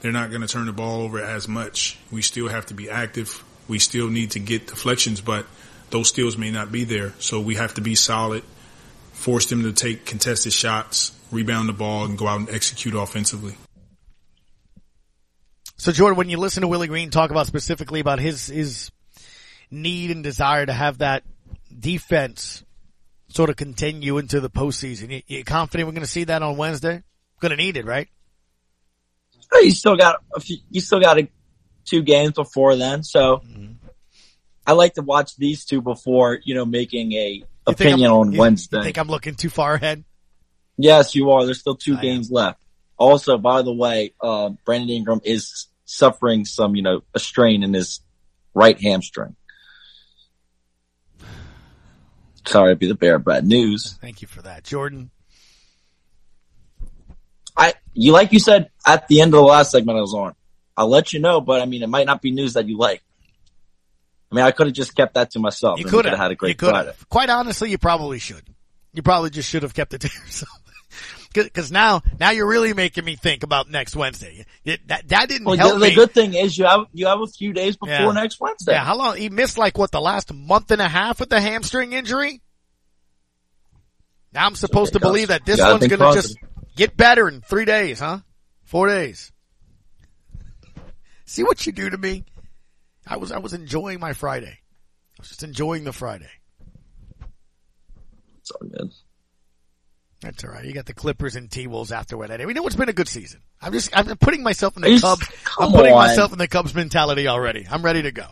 they're 0.00 0.12
not 0.12 0.30
going 0.30 0.42
to 0.42 0.48
turn 0.48 0.66
the 0.66 0.72
ball 0.72 1.02
over 1.02 1.20
as 1.20 1.48
much. 1.48 1.98
We 2.10 2.22
still 2.22 2.48
have 2.48 2.66
to 2.66 2.74
be 2.74 2.88
active. 2.88 3.44
We 3.68 3.78
still 3.78 4.08
need 4.08 4.32
to 4.32 4.38
get 4.38 4.68
deflections, 4.68 5.20
but 5.20 5.46
those 5.90 6.08
steals 6.08 6.36
may 6.36 6.50
not 6.50 6.72
be 6.72 6.84
there. 6.84 7.12
So 7.18 7.40
we 7.40 7.56
have 7.56 7.74
to 7.74 7.80
be 7.80 7.94
solid, 7.94 8.42
force 9.12 9.46
them 9.46 9.62
to 9.62 9.72
take 9.72 10.04
contested 10.04 10.52
shots, 10.52 11.12
rebound 11.30 11.68
the 11.68 11.72
ball, 11.72 12.04
and 12.04 12.16
go 12.16 12.26
out 12.26 12.40
and 12.40 12.50
execute 12.50 12.94
offensively. 12.94 13.56
So 15.76 15.92
Jordan, 15.92 16.16
when 16.16 16.30
you 16.30 16.38
listen 16.38 16.62
to 16.62 16.68
Willie 16.68 16.88
Green 16.88 17.10
talk 17.10 17.30
about 17.30 17.46
specifically 17.46 18.00
about 18.00 18.18
his, 18.18 18.46
his 18.46 18.90
need 19.70 20.10
and 20.10 20.24
desire 20.24 20.64
to 20.64 20.72
have 20.72 20.98
that 20.98 21.22
defense 21.78 22.64
sort 23.28 23.50
of 23.50 23.56
continue 23.56 24.18
into 24.18 24.40
the 24.40 24.50
postseason. 24.50 25.10
You, 25.10 25.22
you 25.26 25.44
confident 25.44 25.86
we're 25.86 25.92
going 25.92 26.02
to 26.02 26.10
see 26.10 26.24
that 26.24 26.42
on 26.42 26.56
Wednesday? 26.56 27.02
Going 27.40 27.50
to 27.50 27.56
need 27.56 27.76
it, 27.76 27.84
right? 27.84 28.08
You 29.52 29.70
still 29.70 29.96
got 29.96 30.22
a 30.34 30.40
few, 30.40 30.58
you 30.70 30.80
still 30.80 31.00
got 31.00 31.18
a, 31.18 31.28
two 31.84 32.02
games 32.02 32.32
before 32.32 32.76
then, 32.76 33.02
so 33.02 33.38
mm-hmm. 33.38 33.72
I 34.66 34.72
like 34.72 34.94
to 34.94 35.02
watch 35.02 35.36
these 35.36 35.64
two 35.64 35.80
before 35.80 36.40
you 36.44 36.54
know 36.54 36.64
making 36.64 37.12
a 37.12 37.44
opinion 37.66 38.10
on 38.10 38.32
you, 38.32 38.38
Wednesday. 38.38 38.78
You 38.78 38.84
think 38.84 38.98
I'm 38.98 39.08
looking 39.08 39.34
too 39.34 39.48
far 39.48 39.74
ahead? 39.74 40.04
Yes, 40.76 41.14
you 41.14 41.30
are. 41.30 41.44
There's 41.44 41.60
still 41.60 41.76
two 41.76 41.96
I 41.96 42.00
games 42.00 42.30
am. 42.30 42.34
left. 42.34 42.60
Also, 42.98 43.38
by 43.38 43.62
the 43.62 43.72
way, 43.72 44.14
uh, 44.20 44.50
Brandon 44.64 44.90
Ingram 44.90 45.20
is 45.24 45.68
suffering 45.84 46.44
some, 46.44 46.74
you 46.74 46.82
know, 46.82 47.02
a 47.14 47.18
strain 47.18 47.62
in 47.62 47.72
his 47.72 48.00
right 48.54 48.80
hamstring. 48.80 49.36
Sorry 52.46 52.72
to 52.72 52.76
be 52.76 52.86
the 52.86 52.94
bearer 52.94 53.16
of 53.16 53.24
bad 53.24 53.46
news. 53.46 53.98
Thank 54.00 54.22
you 54.22 54.28
for 54.28 54.42
that, 54.42 54.64
Jordan. 54.64 55.10
I, 57.56 57.74
you 57.94 58.12
like 58.12 58.32
you 58.32 58.38
said 58.38 58.70
at 58.86 59.08
the 59.08 59.20
end 59.20 59.34
of 59.34 59.38
the 59.38 59.42
last 59.42 59.70
segment 59.70 59.98
I 59.98 60.02
was 60.02 60.14
on. 60.14 60.34
I'll 60.76 60.88
let 60.88 61.12
you 61.12 61.20
know, 61.20 61.40
but 61.40 61.62
I 61.62 61.64
mean, 61.64 61.82
it 61.82 61.88
might 61.88 62.06
not 62.06 62.20
be 62.20 62.30
news 62.30 62.52
that 62.54 62.68
you 62.68 62.76
like. 62.76 63.02
I 64.30 64.34
mean, 64.34 64.44
I 64.44 64.50
could 64.50 64.66
have 64.66 64.74
just 64.76 64.94
kept 64.94 65.14
that 65.14 65.30
to 65.32 65.38
myself. 65.38 65.78
You 65.78 65.86
could 65.86 66.04
have 66.04 66.18
had 66.18 66.30
a 66.30 66.34
great 66.34 66.60
Friday. 66.60 66.92
Quite 67.08 67.30
honestly, 67.30 67.70
you 67.70 67.78
probably 67.78 68.18
should. 68.18 68.42
You 68.92 69.02
probably 69.02 69.30
just 69.30 69.48
should 69.48 69.62
have 69.62 69.74
kept 69.74 69.94
it 69.94 70.02
to 70.02 70.08
yourself. 70.26 70.60
Cause 71.36 71.70
now, 71.70 72.02
now 72.18 72.30
you're 72.30 72.48
really 72.48 72.74
making 72.74 73.04
me 73.04 73.16
think 73.16 73.42
about 73.42 73.70
next 73.70 73.94
Wednesday. 73.94 74.46
It, 74.64 74.86
that, 74.88 75.08
that 75.08 75.28
didn't 75.28 75.46
well, 75.46 75.56
help 75.56 75.74
the, 75.74 75.80
me. 75.80 75.88
The 75.90 75.94
good 75.94 76.12
thing 76.12 76.34
is 76.34 76.56
you 76.56 76.64
have, 76.64 76.86
you 76.92 77.06
have 77.06 77.20
a 77.20 77.26
few 77.26 77.52
days 77.52 77.76
before 77.76 77.94
yeah. 77.94 78.12
next 78.12 78.40
Wednesday. 78.40 78.72
Yeah. 78.72 78.84
How 78.84 78.96
long? 78.96 79.16
He 79.16 79.28
missed 79.28 79.58
like 79.58 79.78
what 79.78 79.90
the 79.90 80.00
last 80.00 80.32
month 80.32 80.70
and 80.70 80.80
a 80.80 80.88
half 80.88 81.20
with 81.20 81.28
the 81.28 81.40
hamstring 81.40 81.92
injury. 81.92 82.40
Now 84.32 84.46
I'm 84.46 84.54
supposed 84.54 84.94
okay, 84.94 85.00
to 85.00 85.06
believe 85.06 85.28
that 85.28 85.44
this 85.44 85.60
one's 85.60 85.86
going 85.86 86.00
to 86.00 86.12
just 86.12 86.36
get 86.76 86.96
better 86.96 87.28
in 87.28 87.40
three 87.40 87.64
days, 87.64 88.00
huh? 88.00 88.18
Four 88.64 88.88
days. 88.88 89.32
See 91.24 91.42
what 91.42 91.66
you 91.66 91.72
do 91.72 91.90
to 91.90 91.98
me? 91.98 92.24
I 93.06 93.16
was, 93.16 93.32
I 93.32 93.38
was 93.38 93.52
enjoying 93.52 94.00
my 94.00 94.12
Friday. 94.12 94.58
I 94.58 95.20
was 95.20 95.28
just 95.28 95.42
enjoying 95.42 95.84
the 95.84 95.92
Friday. 95.92 96.30
It's 98.38 98.50
all 98.50 98.68
good. 98.68 98.92
That's 100.20 100.44
all 100.44 100.50
right. 100.50 100.64
You 100.64 100.72
got 100.72 100.86
the 100.86 100.94
Clippers 100.94 101.36
and 101.36 101.50
T 101.50 101.66
Wolves 101.66 101.92
afterward. 101.92 102.30
We 102.44 102.54
know 102.54 102.66
it's 102.66 102.76
been 102.76 102.88
a 102.88 102.94
good 102.94 103.08
season. 103.08 103.40
I'm 103.60 103.72
just 103.72 103.96
I'm 103.96 104.16
putting 104.16 104.42
myself 104.42 104.76
in 104.76 104.82
the 104.82 104.98
Cubs. 104.98 105.28
I'm 105.58 105.72
putting 105.72 105.92
on. 105.92 105.98
myself 105.98 106.32
in 106.32 106.38
the 106.38 106.48
Cubs 106.48 106.74
mentality 106.74 107.28
already. 107.28 107.66
I'm 107.70 107.82
ready 107.82 108.02
to 108.02 108.12
go. 108.12 108.26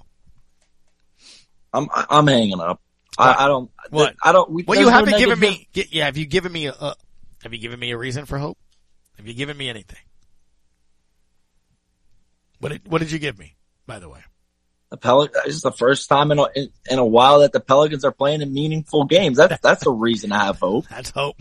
I'm 1.72 1.88
I'm 1.92 2.26
hanging 2.26 2.60
up. 2.60 2.80
I, 3.16 3.44
I, 3.44 3.48
don't. 3.48 3.70
What? 3.90 4.16
I 4.24 4.32
don't. 4.32 4.50
We, 4.50 4.64
well, 4.64 4.80
you 4.80 4.88
haven't 4.88 5.18
given 5.18 5.38
me. 5.38 5.68
Yeah, 5.72 6.06
have 6.06 6.16
you 6.16 6.26
given 6.26 6.50
me 6.50 6.66
a? 6.66 6.94
have 7.42 7.52
you 7.52 7.60
given 7.60 7.78
me 7.78 7.92
a 7.92 7.98
reason 7.98 8.26
for 8.26 8.38
hope? 8.38 8.58
Have 9.18 9.26
you 9.26 9.34
given 9.34 9.56
me 9.56 9.68
anything? 9.68 9.98
What 12.58 12.72
did 12.72 12.88
What 12.88 13.00
did 13.00 13.12
you 13.12 13.18
give 13.18 13.38
me? 13.38 13.56
By 13.86 13.98
the 13.98 14.08
way, 14.08 14.20
the 14.90 14.96
Pelicans. 14.96 15.44
This 15.44 15.56
is 15.56 15.62
the 15.62 15.72
first 15.72 16.08
time 16.08 16.32
in 16.32 16.38
a, 16.38 16.46
in, 16.54 16.68
in 16.90 16.98
a 16.98 17.04
while 17.04 17.40
that 17.40 17.52
the 17.52 17.60
Pelicans 17.60 18.04
are 18.04 18.12
playing 18.12 18.40
in 18.40 18.52
meaningful 18.52 19.04
games. 19.04 19.36
That's 19.36 19.60
that's 19.60 19.86
a 19.86 19.90
reason 19.90 20.32
I 20.32 20.46
have 20.46 20.58
hope. 20.58 20.86
that's 20.90 21.10
hope. 21.10 21.36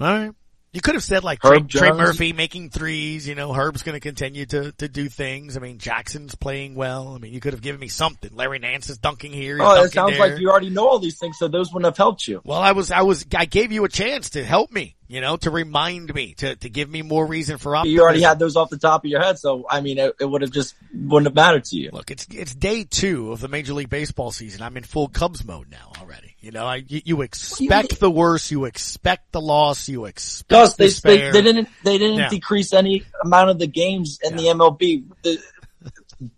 All 0.00 0.06
right. 0.06 0.32
You 0.72 0.82
could 0.82 0.94
have 0.94 1.04
said 1.04 1.24
like 1.24 1.40
Trey, 1.40 1.60
Trey, 1.60 1.92
Murphy 1.92 2.34
making 2.34 2.68
threes. 2.68 3.26
You 3.26 3.34
know, 3.34 3.54
Herb's 3.54 3.82
going 3.82 3.94
to 3.94 4.00
continue 4.00 4.44
to 4.46 4.72
to 4.72 4.88
do 4.88 5.08
things. 5.08 5.56
I 5.56 5.60
mean, 5.60 5.78
Jackson's 5.78 6.34
playing 6.34 6.74
well. 6.74 7.14
I 7.14 7.18
mean, 7.18 7.32
you 7.32 7.40
could 7.40 7.54
have 7.54 7.62
given 7.62 7.80
me 7.80 7.88
something. 7.88 8.30
Larry 8.34 8.58
Nance 8.58 8.90
is 8.90 8.98
dunking 8.98 9.32
here. 9.32 9.58
Oh, 9.60 9.82
it 9.82 9.92
sounds 9.92 10.18
there. 10.18 10.28
like 10.28 10.38
you 10.38 10.50
already 10.50 10.68
know 10.68 10.86
all 10.86 10.98
these 10.98 11.18
things, 11.18 11.38
so 11.38 11.48
those 11.48 11.72
wouldn't 11.72 11.86
have 11.86 11.96
helped 11.96 12.28
you. 12.28 12.42
Well, 12.44 12.60
I 12.60 12.72
was, 12.72 12.90
I 12.90 13.02
was, 13.02 13.24
I 13.34 13.46
gave 13.46 13.72
you 13.72 13.84
a 13.84 13.88
chance 13.88 14.30
to 14.30 14.44
help 14.44 14.70
me. 14.70 14.94
You 15.08 15.22
know, 15.22 15.38
to 15.38 15.50
remind 15.50 16.14
me, 16.14 16.34
to 16.34 16.54
to 16.56 16.68
give 16.68 16.88
me 16.88 17.00
more 17.00 17.26
reason 17.26 17.56
for 17.56 17.74
optimism. 17.74 17.94
You 17.94 18.02
already 18.02 18.20
had 18.20 18.38
those 18.38 18.56
off 18.56 18.68
the 18.68 18.76
top 18.76 19.04
of 19.04 19.10
your 19.10 19.22
head, 19.22 19.38
so 19.38 19.64
I 19.68 19.80
mean, 19.80 19.96
it, 19.96 20.14
it 20.20 20.26
would 20.26 20.42
have 20.42 20.50
just 20.50 20.74
wouldn't 20.92 21.26
have 21.26 21.34
mattered 21.34 21.64
to 21.64 21.76
you. 21.76 21.90
Look, 21.94 22.10
it's 22.10 22.26
it's 22.30 22.54
day 22.54 22.84
two 22.84 23.32
of 23.32 23.40
the 23.40 23.48
Major 23.48 23.72
League 23.72 23.88
Baseball 23.88 24.30
season. 24.32 24.60
I'm 24.60 24.76
in 24.76 24.84
full 24.84 25.08
Cubs 25.08 25.46
mode 25.46 25.70
now 25.70 25.92
already. 25.98 26.36
You 26.40 26.52
know, 26.52 26.66
I, 26.66 26.84
you, 26.86 27.00
you 27.04 27.22
expect 27.22 27.92
you, 27.92 27.98
the 27.98 28.10
worst, 28.10 28.50
you 28.50 28.66
expect 28.66 29.32
the 29.32 29.40
loss, 29.40 29.88
you 29.88 30.04
expect 30.04 30.48
Gus, 30.50 30.76
they, 30.76 30.88
they, 30.88 31.30
they, 31.30 31.42
didn't, 31.42 31.68
they 31.82 31.98
didn't 31.98 32.18
yeah. 32.18 32.28
decrease 32.28 32.72
any 32.72 33.04
amount 33.24 33.50
of 33.50 33.58
the 33.58 33.66
games 33.66 34.20
in 34.22 34.38
yeah. 34.38 34.52
the 34.52 34.58
MLB. 34.58 35.04
The, 35.22 35.38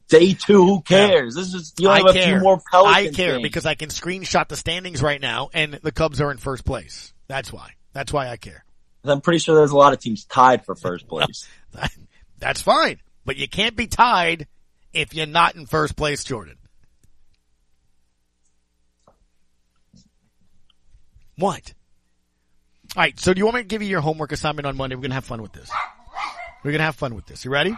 day 0.08 0.32
two, 0.34 0.64
who 0.64 0.80
cares? 0.80 1.36
Yeah. 1.36 1.42
This 1.42 1.54
is, 1.54 1.74
you 1.78 1.88
only 1.88 2.02
I 2.02 2.06
have 2.06 2.14
care. 2.14 2.36
a 2.36 2.38
few 2.38 2.42
more 2.42 2.62
I 2.72 3.08
care 3.08 3.40
because 3.40 3.66
I 3.66 3.74
can 3.74 3.88
screenshot 3.88 4.48
the 4.48 4.56
standings 4.56 5.02
right 5.02 5.20
now 5.20 5.50
and 5.52 5.74
the 5.74 5.92
Cubs 5.92 6.20
are 6.20 6.30
in 6.30 6.38
first 6.38 6.64
place. 6.64 7.12
That's 7.28 7.52
why. 7.52 7.72
That's 7.92 8.12
why 8.12 8.28
I 8.28 8.36
care. 8.36 8.64
I'm 9.04 9.20
pretty 9.20 9.38
sure 9.38 9.56
there's 9.56 9.70
a 9.70 9.76
lot 9.76 9.92
of 9.92 10.00
teams 10.00 10.24
tied 10.24 10.64
for 10.64 10.74
first 10.74 11.08
place. 11.08 11.46
That's 12.38 12.62
fine. 12.62 13.00
But 13.24 13.36
you 13.36 13.48
can't 13.48 13.76
be 13.76 13.86
tied 13.86 14.46
if 14.92 15.14
you're 15.14 15.26
not 15.26 15.54
in 15.56 15.66
first 15.66 15.96
place, 15.96 16.24
Jordan. 16.24 16.56
What? 21.36 21.72
All 22.96 23.02
right. 23.02 23.18
So 23.18 23.32
do 23.32 23.38
you 23.38 23.44
want 23.44 23.56
me 23.56 23.62
to 23.62 23.66
give 23.66 23.82
you 23.82 23.88
your 23.88 24.00
homework 24.00 24.32
assignment 24.32 24.66
on 24.66 24.76
Monday? 24.76 24.94
We're 24.96 25.02
going 25.02 25.10
to 25.10 25.14
have 25.14 25.24
fun 25.24 25.42
with 25.42 25.52
this. 25.52 25.70
We're 26.62 26.72
going 26.72 26.80
to 26.80 26.84
have 26.84 26.96
fun 26.96 27.14
with 27.14 27.26
this. 27.26 27.44
You 27.44 27.50
ready? 27.50 27.74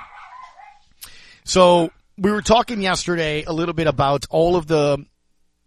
So 1.45 1.92
we 2.19 2.31
were 2.31 2.42
talking 2.42 2.83
yesterday 2.83 3.45
a 3.45 3.52
little 3.52 3.75
bit 3.75 3.87
about 3.87 4.26
all 4.31 4.57
of 4.57 4.66
the, 4.66 5.04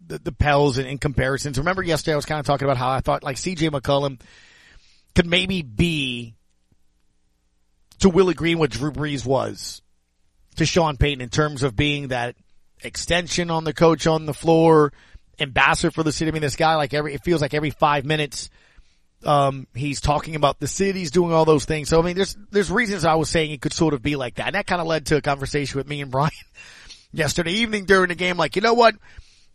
the, 0.06 0.18
the 0.18 0.32
Pels 0.32 0.78
and, 0.78 0.86
and 0.86 1.00
comparisons. 1.00 1.58
Remember 1.58 1.82
yesterday 1.82 2.12
I 2.12 2.16
was 2.16 2.26
kind 2.26 2.40
of 2.40 2.46
talking 2.46 2.66
about 2.66 2.76
how 2.76 2.90
I 2.90 3.00
thought 3.00 3.22
like 3.22 3.36
CJ 3.36 3.70
McCollum 3.70 4.20
could 5.14 5.26
maybe 5.26 5.62
be 5.62 6.34
to 8.00 8.08
Willie 8.08 8.34
Green 8.34 8.58
what 8.58 8.70
Drew 8.70 8.92
Brees 8.92 9.24
was 9.24 9.82
to 10.56 10.66
Sean 10.66 10.96
Payton 10.96 11.20
in 11.20 11.28
terms 11.28 11.62
of 11.62 11.76
being 11.76 12.08
that 12.08 12.36
extension 12.82 13.50
on 13.50 13.64
the 13.64 13.72
coach 13.72 14.06
on 14.06 14.26
the 14.26 14.34
floor, 14.34 14.92
ambassador 15.38 15.90
for 15.90 16.02
the 16.02 16.12
city. 16.12 16.30
I 16.30 16.32
mean, 16.32 16.42
this 16.42 16.56
guy, 16.56 16.76
like 16.76 16.94
every, 16.94 17.14
it 17.14 17.24
feels 17.24 17.40
like 17.40 17.54
every 17.54 17.70
five 17.70 18.04
minutes, 18.04 18.50
um, 19.24 19.66
he's 19.74 20.00
talking 20.00 20.36
about 20.36 20.60
the 20.60 20.68
city, 20.68 21.00
he's 21.00 21.10
doing 21.10 21.32
all 21.32 21.44
those 21.44 21.64
things. 21.64 21.88
So, 21.88 22.00
I 22.00 22.04
mean, 22.04 22.16
there's, 22.16 22.36
there's 22.50 22.70
reasons 22.70 23.04
I 23.04 23.14
was 23.14 23.28
saying 23.28 23.50
it 23.50 23.60
could 23.60 23.72
sort 23.72 23.94
of 23.94 24.02
be 24.02 24.16
like 24.16 24.36
that. 24.36 24.46
And 24.46 24.54
that 24.54 24.66
kind 24.66 24.80
of 24.80 24.86
led 24.86 25.06
to 25.06 25.16
a 25.16 25.22
conversation 25.22 25.78
with 25.78 25.88
me 25.88 26.00
and 26.00 26.10
Brian 26.10 26.30
yesterday 27.12 27.52
evening 27.52 27.84
during 27.84 28.08
the 28.08 28.14
game. 28.14 28.36
Like, 28.36 28.56
you 28.56 28.62
know 28.62 28.74
what? 28.74 28.94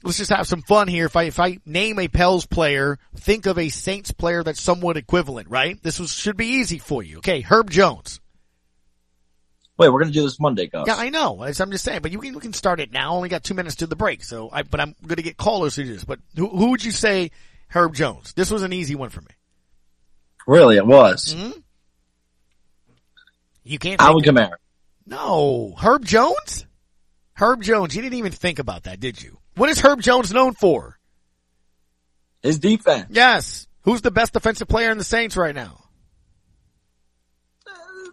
Let's 0.03 0.17
just 0.17 0.31
have 0.31 0.47
some 0.47 0.63
fun 0.63 0.87
here. 0.87 1.05
If 1.05 1.15
I, 1.15 1.23
if 1.23 1.39
I 1.39 1.59
name 1.65 1.99
a 1.99 2.07
Pels 2.07 2.45
player, 2.45 2.97
think 3.15 3.45
of 3.45 3.59
a 3.59 3.69
Saints 3.69 4.11
player 4.11 4.43
that's 4.43 4.61
somewhat 4.61 4.97
equivalent, 4.97 5.49
right? 5.49 5.81
This 5.83 5.99
was, 5.99 6.11
should 6.11 6.37
be 6.37 6.47
easy 6.47 6.79
for 6.79 7.03
you. 7.03 7.19
Okay. 7.19 7.41
Herb 7.41 7.69
Jones. 7.69 8.19
Wait, 9.77 9.89
we're 9.89 9.99
gonna 9.99 10.11
do 10.11 10.21
this 10.21 10.39
Monday, 10.39 10.67
guys. 10.67 10.83
Yeah, 10.85 10.95
I 10.95 11.09
know. 11.09 11.41
I'm 11.43 11.71
just 11.71 11.83
saying, 11.83 12.01
but 12.03 12.11
you 12.11 12.19
can, 12.19 12.35
we 12.35 12.39
can 12.39 12.53
start 12.53 12.79
it 12.79 12.91
now. 12.91 13.15
Only 13.15 13.29
got 13.29 13.43
two 13.43 13.55
minutes 13.55 13.77
to 13.77 13.87
the 13.87 13.95
break, 13.95 14.23
so 14.23 14.47
I, 14.53 14.61
but 14.61 14.79
I'm 14.79 14.95
gonna 15.07 15.23
get 15.23 15.37
callers 15.37 15.75
to 15.75 15.83
do 15.83 15.91
this. 15.91 16.03
But 16.03 16.19
who, 16.35 16.47
who 16.49 16.69
would 16.69 16.85
you 16.85 16.91
say 16.91 17.31
Herb 17.69 17.95
Jones? 17.95 18.33
This 18.33 18.51
was 18.51 18.61
an 18.61 18.73
easy 18.73 18.93
one 18.93 19.09
for 19.09 19.21
me. 19.21 19.31
Really, 20.45 20.77
it 20.77 20.85
was. 20.85 21.33
Mm-hmm. 21.35 21.59
You 23.63 23.79
can't. 23.79 23.99
Alvin 23.99 24.23
Kamara. 24.23 24.53
No, 25.07 25.73
Herb 25.79 26.05
Jones. 26.05 26.67
Herb 27.33 27.63
Jones. 27.63 27.95
You 27.95 28.03
didn't 28.03 28.19
even 28.19 28.33
think 28.33 28.59
about 28.59 28.83
that, 28.83 28.99
did 28.99 29.21
you? 29.21 29.39
What 29.55 29.69
is 29.69 29.79
Herb 29.79 30.01
Jones 30.01 30.31
known 30.33 30.53
for? 30.53 30.97
His 32.41 32.59
defense. 32.59 33.07
Yes. 33.11 33.67
Who's 33.83 34.01
the 34.01 34.11
best 34.11 34.33
defensive 34.33 34.67
player 34.67 34.91
in 34.91 34.97
the 34.97 35.03
Saints 35.03 35.35
right 35.35 35.55
now? 35.55 35.83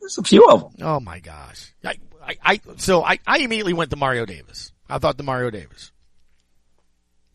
There's 0.01 0.19
a 0.19 0.23
few 0.23 0.49
of 0.49 0.61
them. 0.63 0.87
Oh 0.87 1.01
my 1.01 1.21
gosh. 1.21 1.75
I, 1.85 1.97
I, 2.23 2.37
I 2.43 2.61
so 2.77 3.03
I, 3.05 3.19
I 3.27 3.39
immediately 3.39 3.75
went 3.75 3.91
to 3.91 3.97
Mario 3.97 4.25
Davis. 4.25 4.73
I 4.89 4.99
thought 4.99 5.19
Demario 5.19 5.53
Davis. 5.53 5.93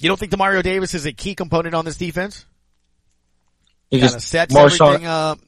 You 0.02 0.08
don't 0.10 0.20
think 0.20 0.32
Demario 0.32 0.64
Davis 0.64 0.96
is 0.96 1.06
a 1.06 1.14
key 1.14 1.36
component 1.36 1.76
on 1.76 1.86
this 1.86 1.98
defense? 1.98 2.46
He 3.92 4.00
kind 4.00 4.16
of 4.16 4.24
sets 4.24 4.54
Marshawn, 4.56 4.96
everything 4.96 5.06
up. 5.06 5.40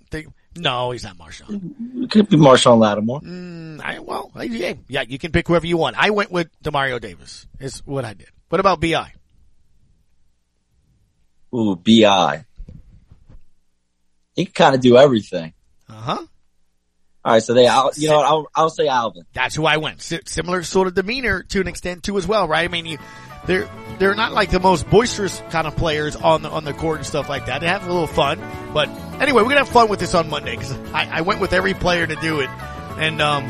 no, 0.56 0.92
he's 0.92 1.04
not 1.04 1.18
Marshawn. 1.18 2.04
It 2.04 2.12
could 2.12 2.30
be 2.30 2.38
Marshon 2.38 2.78
Lattimore. 2.78 3.22
Mm, 3.22 3.82
I, 3.82 4.00
well, 4.00 4.32
yeah, 4.40 4.74
yeah, 4.88 5.02
you 5.02 5.18
can 5.18 5.32
pick 5.32 5.48
whoever 5.48 5.66
you 5.66 5.78
want. 5.78 5.96
I 5.98 6.12
went 6.12 6.32
with 6.32 6.50
Demario 6.64 7.02
Davis. 7.02 7.48
Is 7.60 7.80
what 7.86 8.06
I 8.06 8.14
did. 8.14 8.30
What 8.50 8.60
about 8.60 8.80
Bi? 8.80 9.12
Ooh, 11.54 11.76
Bi. 11.76 12.46
He 14.36 14.46
can 14.46 14.54
kind 14.54 14.76
of 14.76 14.82
do 14.82 14.98
everything. 14.98 15.54
Uh 15.90 15.94
huh. 15.94 16.26
All 17.24 17.32
right, 17.34 17.42
so 17.42 17.54
they, 17.56 17.66
I'll, 17.68 17.92
you 17.96 18.10
know, 18.10 18.20
I'll, 18.20 18.48
I'll 18.54 18.70
say 18.70 18.88
Alvin. 18.88 19.24
That's 19.34 19.56
who 19.56 19.66
I 19.66 19.78
went. 19.78 19.98
S- 20.00 20.20
similar 20.28 20.62
sort 20.62 20.88
of 20.88 20.94
demeanor 20.94 21.42
to 21.44 21.62
an 21.62 21.68
extent 21.68 22.04
too, 22.04 22.18
as 22.18 22.28
well, 22.28 22.48
right? 22.48 22.64
I 22.64 22.68
mean, 22.72 22.86
you, 22.86 23.00
they're 23.48 23.68
they're 23.98 24.14
not 24.14 24.34
like 24.34 24.52
the 24.52 24.60
most 24.60 24.88
boisterous 24.90 25.42
kind 25.50 25.66
of 25.66 25.76
players 25.76 26.16
on 26.16 26.44
the 26.44 26.50
on 26.50 26.66
the 26.66 26.74
court 26.74 26.98
and 26.98 27.06
stuff 27.06 27.28
like 27.30 27.48
that. 27.48 27.62
They 27.62 27.68
have 27.68 27.84
a 27.84 27.92
little 27.92 28.08
fun, 28.08 28.40
but 28.74 28.90
anyway, 29.20 29.42
we're 29.42 29.50
gonna 29.50 29.60
have 29.60 29.70
fun 29.70 29.90
with 29.90 30.00
this 30.00 30.14
on 30.14 30.30
Monday 30.30 30.56
because 30.56 30.72
I, 30.94 31.20
I 31.20 31.22
went 31.22 31.40
with 31.40 31.54
every 31.54 31.74
player 31.74 32.06
to 32.06 32.16
do 32.18 32.42
it, 32.42 32.50
and 32.98 33.22
um, 33.22 33.50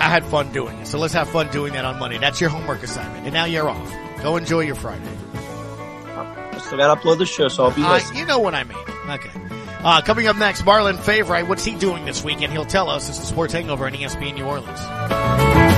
I 0.00 0.08
had 0.08 0.24
fun 0.24 0.50
doing 0.52 0.78
it. 0.78 0.86
So 0.86 0.98
let's 0.98 1.14
have 1.14 1.28
fun 1.28 1.48
doing 1.48 1.72
that 1.74 1.84
on 1.84 1.98
Monday. 1.98 2.18
That's 2.18 2.40
your 2.40 2.50
homework 2.50 2.82
assignment, 2.82 3.24
and 3.26 3.34
now 3.34 3.44
you're 3.44 3.68
off. 3.68 3.92
Go 4.22 4.36
enjoy 4.36 4.60
your 4.60 4.74
Friday. 4.74 5.04
I 5.34 6.58
still 6.58 6.78
got 6.78 6.94
to 6.94 7.00
upload 7.00 7.18
the 7.18 7.26
show, 7.26 7.48
so 7.48 7.64
I'll 7.64 7.70
be 7.74 7.82
Uh, 7.82 8.00
you 8.14 8.26
know 8.26 8.38
what 8.38 8.54
I 8.54 8.64
mean. 8.64 8.78
Okay. 9.08 9.30
Uh, 9.82 10.02
coming 10.02 10.26
up 10.26 10.36
next, 10.36 10.62
Marlon 10.62 10.98
Favorite. 10.98 11.48
What's 11.48 11.64
he 11.64 11.74
doing 11.74 12.04
this 12.04 12.22
weekend? 12.22 12.52
He'll 12.52 12.66
tell 12.66 12.90
us. 12.90 13.08
It's 13.08 13.18
the 13.18 13.26
Sports 13.26 13.52
Hangover 13.54 13.86
on 13.86 13.92
ESPN 13.92 14.34
New 14.34 14.44
Orleans. 14.44 15.69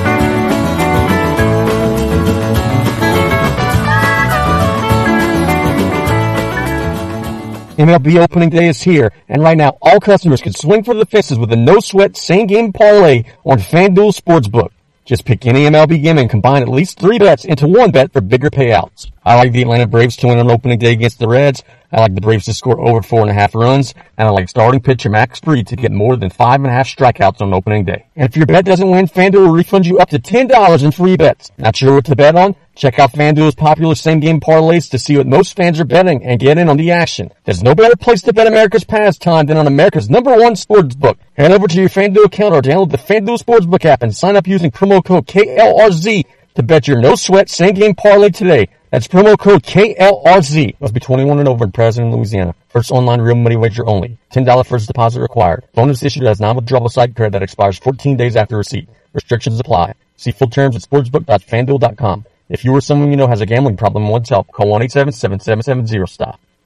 MLB 7.78 8.22
opening 8.22 8.50
day 8.50 8.68
is 8.68 8.82
here, 8.82 9.14
and 9.30 9.42
right 9.42 9.56
now 9.56 9.78
all 9.80 9.98
customers 9.98 10.42
can 10.42 10.52
swing 10.52 10.84
for 10.84 10.92
the 10.92 11.06
fences 11.06 11.38
with 11.38 11.50
a 11.52 11.56
no 11.56 11.80
sweat 11.80 12.18
same 12.18 12.46
game 12.46 12.70
parlay 12.70 13.24
on 13.44 13.58
FanDuel 13.58 14.14
Sportsbook. 14.14 14.68
Just 15.06 15.24
pick 15.24 15.46
any 15.46 15.64
MLB 15.64 16.02
game 16.02 16.18
and 16.18 16.28
combine 16.28 16.60
at 16.60 16.68
least 16.68 17.00
three 17.00 17.18
bets 17.18 17.46
into 17.46 17.66
one 17.66 17.90
bet 17.90 18.12
for 18.12 18.20
bigger 18.20 18.50
payouts. 18.50 19.10
I 19.24 19.36
like 19.36 19.52
the 19.52 19.62
Atlanta 19.62 19.86
Braves 19.86 20.16
to 20.16 20.26
win 20.26 20.38
on 20.38 20.50
opening 20.50 20.80
day 20.80 20.92
against 20.92 21.20
the 21.20 21.28
Reds. 21.28 21.62
I 21.92 22.00
like 22.00 22.14
the 22.14 22.20
Braves 22.20 22.46
to 22.46 22.54
score 22.54 22.80
over 22.80 23.02
four 23.02 23.20
and 23.20 23.30
a 23.30 23.34
half 23.34 23.54
runs, 23.54 23.94
and 24.18 24.26
I 24.26 24.30
like 24.32 24.48
starting 24.48 24.80
pitcher 24.80 25.10
Max 25.10 25.38
Fried 25.38 25.68
to 25.68 25.76
get 25.76 25.92
more 25.92 26.16
than 26.16 26.28
five 26.30 26.56
and 26.56 26.66
a 26.66 26.70
half 26.70 26.88
strikeouts 26.88 27.40
on 27.40 27.54
opening 27.54 27.84
day. 27.84 28.06
And 28.16 28.28
if 28.28 28.36
your 28.36 28.46
bet 28.46 28.64
doesn't 28.64 28.90
win, 28.90 29.06
FanDuel 29.06 29.46
will 29.46 29.52
refund 29.52 29.86
you 29.86 29.98
up 29.98 30.08
to 30.08 30.18
$10 30.18 30.82
in 30.82 30.90
free 30.90 31.16
bets. 31.16 31.52
Not 31.56 31.76
sure 31.76 31.94
what 31.94 32.06
to 32.06 32.16
bet 32.16 32.34
on? 32.34 32.56
Check 32.74 32.98
out 32.98 33.12
FanDuel's 33.12 33.54
popular 33.54 33.94
same 33.94 34.18
game 34.18 34.40
parlays 34.40 34.90
to 34.90 34.98
see 34.98 35.16
what 35.16 35.26
most 35.28 35.54
fans 35.54 35.78
are 35.78 35.84
betting 35.84 36.24
and 36.24 36.40
get 36.40 36.58
in 36.58 36.68
on 36.68 36.76
the 36.76 36.90
action. 36.90 37.30
There's 37.44 37.62
no 37.62 37.76
better 37.76 37.96
place 37.96 38.22
to 38.22 38.32
bet 38.32 38.48
America's 38.48 38.84
pastime 38.84 39.46
than 39.46 39.56
on 39.56 39.68
America's 39.68 40.10
number 40.10 40.34
one 40.34 40.56
sports 40.56 40.96
book. 40.96 41.18
Head 41.34 41.52
over 41.52 41.68
to 41.68 41.80
your 41.80 41.90
FanDuel 41.90 42.24
account 42.24 42.54
or 42.54 42.62
download 42.62 42.90
the 42.90 42.98
FanDuel 42.98 43.38
Sportsbook 43.38 43.84
app 43.84 44.02
and 44.02 44.16
sign 44.16 44.34
up 44.34 44.48
using 44.48 44.72
promo 44.72 45.04
code 45.04 45.26
KLRZ 45.28 46.24
to 46.54 46.62
bet 46.62 46.88
your 46.88 47.00
no 47.00 47.14
sweat 47.14 47.48
same 47.48 47.74
game 47.74 47.94
parlay 47.94 48.30
today. 48.30 48.68
That's 48.92 49.08
promo 49.08 49.38
code 49.38 49.62
KLRZ. 49.62 50.78
Must 50.78 50.92
be 50.92 51.00
21 51.00 51.38
and 51.38 51.48
over 51.48 51.64
and 51.64 51.72
present 51.72 52.08
in 52.08 52.14
Louisiana. 52.14 52.54
First 52.68 52.90
online 52.90 53.22
real 53.22 53.36
money 53.36 53.56
wager 53.56 53.86
only. 53.86 54.18
$10 54.34 54.66
first 54.66 54.86
deposit 54.86 55.22
required. 55.22 55.64
Bonus 55.72 56.02
issued 56.02 56.24
as 56.24 56.40
non-withdrawable 56.40 56.90
site 56.90 57.16
credit 57.16 57.32
that 57.32 57.42
expires 57.42 57.78
14 57.78 58.18
days 58.18 58.36
after 58.36 58.58
receipt. 58.58 58.90
Restrictions 59.14 59.58
apply. 59.58 59.94
See 60.18 60.30
full 60.30 60.50
terms 60.50 60.76
at 60.76 60.82
sportsbook.fanduel.com. 60.82 62.26
If 62.50 62.66
you 62.66 62.72
or 62.72 62.82
someone 62.82 63.10
you 63.10 63.16
know 63.16 63.28
has 63.28 63.40
a 63.40 63.46
gambling 63.46 63.78
problem 63.78 64.02
and 64.04 64.12
wants 64.12 64.28
help, 64.28 64.52
call 64.52 64.66
1-877-7770-STOP. 64.66 66.38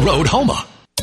Road, 0.00 0.26
Houma. 0.28 0.71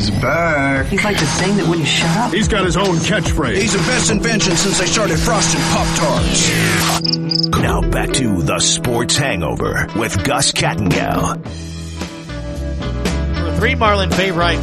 He's 0.00 0.08
back. 0.12 0.86
He's 0.86 1.04
like 1.04 1.18
the 1.18 1.26
thing 1.26 1.58
that 1.58 1.68
wouldn't 1.68 1.86
shut 1.86 2.16
up. 2.16 2.32
He's 2.32 2.48
got 2.48 2.64
his 2.64 2.74
own 2.74 2.96
catchphrase. 2.96 3.56
He's 3.60 3.74
the 3.74 3.80
best 3.80 4.10
invention 4.10 4.56
since 4.56 4.78
they 4.78 4.86
started 4.86 5.18
frosting 5.18 5.60
Pop 5.60 5.86
Tarts. 5.98 7.60
Now 7.60 7.82
back 7.82 8.10
to 8.14 8.40
the 8.40 8.60
Sports 8.60 9.18
Hangover 9.18 9.88
with 9.96 10.24
Gus 10.24 10.52
Kattengell. 10.52 11.36
Number 13.34 13.56
three, 13.58 13.74
Marlon 13.74 14.10
Favorite. 14.14 14.56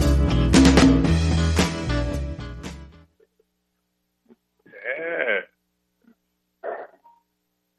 Yeah. 4.66 5.42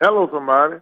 Hello, 0.01 0.29
somebody. 0.33 0.77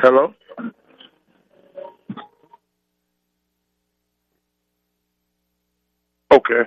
Hello? 0.00 0.34
Okay. 6.32 6.62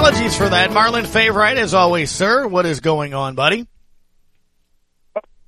Apologies 0.00 0.34
for 0.34 0.48
that. 0.48 0.70
Marlon 0.70 1.06
Favorite, 1.06 1.58
as 1.58 1.74
always, 1.74 2.10
sir. 2.10 2.46
What 2.46 2.64
is 2.64 2.80
going 2.80 3.12
on, 3.12 3.34
buddy? 3.34 3.66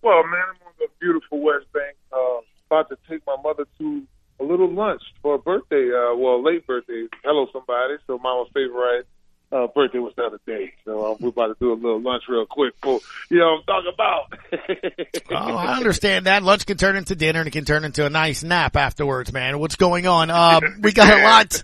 Well, 0.03 0.25
man, 0.25 0.43
I'm 0.47 0.67
on 0.67 0.73
the 0.79 0.89
beautiful 1.01 1.41
West 1.41 1.73
Bank. 1.73 1.97
Uh, 2.13 2.43
about 2.67 2.91
to 2.91 2.99
take 3.09 3.27
my 3.27 3.37
mother 3.43 3.67
to 3.79 4.03
a 4.41 4.45
little 4.45 4.71
lunch 4.71 5.01
for 5.23 5.37
a 5.37 5.39
birthday. 5.39 5.89
Uh, 5.89 6.15
well, 6.17 6.45
late 6.45 6.67
birthday. 6.67 7.07
Hello, 7.25 7.47
somebody. 7.51 7.95
So, 8.07 8.19
Mama's 8.19 8.51
favorite 8.53 9.07
uh, 9.53 9.69
birthday 9.69 10.01
was 10.01 10.13
the 10.17 10.25
other 10.25 10.41
day. 10.47 10.75
So, 10.85 11.01
uh, 11.01 11.17
we're 11.19 11.31
about 11.31 11.47
to 11.47 11.57
do 11.59 11.73
a 11.73 11.75
little 11.75 12.03
lunch 12.03 12.25
real 12.29 12.45
quick. 12.45 12.75
For, 12.83 13.01
you 13.31 13.39
know 13.39 13.63
what 13.67 13.75
I'm 13.75 13.85
talking 13.85 13.93
about. 13.95 15.19
Oh, 15.31 15.57
I 15.57 15.77
understand 15.79 16.27
that. 16.27 16.43
Lunch 16.43 16.67
can 16.67 16.77
turn 16.77 16.97
into 16.97 17.17
dinner 17.17 17.39
and 17.39 17.49
it 17.49 17.53
can 17.53 17.65
turn 17.65 17.85
into 17.85 18.05
a 18.05 18.11
nice 18.11 18.45
nap 18.45 18.77
afterwards, 18.77 19.33
man. 19.33 19.59
What's 19.59 19.77
going 19.77 20.07
on? 20.07 20.29
Um, 20.29 20.83
we 20.83 20.93
got 20.93 21.19
a 21.19 21.25
lot 21.25 21.63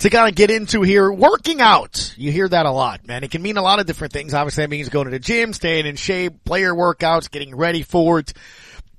to 0.00 0.10
kind 0.10 0.28
of 0.28 0.34
get 0.34 0.50
into 0.50 0.82
here. 0.82 1.10
Working 1.10 1.60
out. 1.60 2.14
You 2.16 2.32
hear 2.32 2.48
that 2.48 2.66
a 2.66 2.70
lot, 2.70 3.06
man. 3.06 3.22
It 3.22 3.30
can 3.30 3.42
mean 3.42 3.56
a 3.56 3.62
lot 3.62 3.80
of 3.80 3.86
different 3.86 4.12
things. 4.12 4.34
Obviously, 4.34 4.64
that 4.64 4.70
means 4.70 4.88
going 4.88 5.04
to 5.04 5.10
the 5.10 5.18
gym, 5.18 5.52
staying 5.52 5.86
in 5.86 5.96
shape, 5.96 6.44
player 6.44 6.74
workouts, 6.74 7.30
getting 7.30 7.54
ready 7.54 7.82
for 7.82 8.18
it, 8.18 8.32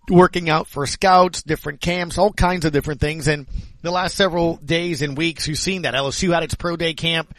working 0.10 0.50
out 0.50 0.68
for 0.68 0.86
scouts, 0.86 1.42
different 1.42 1.82
camps, 1.82 2.18
all 2.18 2.32
kinds 2.32 2.66
of 2.66 2.72
different 2.72 3.02
things. 3.02 3.28
And 3.28 3.48
the 3.82 3.92
last 3.92 4.16
several 4.16 4.58
days 4.58 5.02
and 5.02 5.18
weeks, 5.18 5.48
you've 5.48 5.58
seen 5.58 5.84
that. 5.84 5.96
LSU 5.96 6.34
had 6.34 6.44
its 6.44 6.56
pro 6.56 6.76
day 6.76 6.94
camp. 6.94 7.34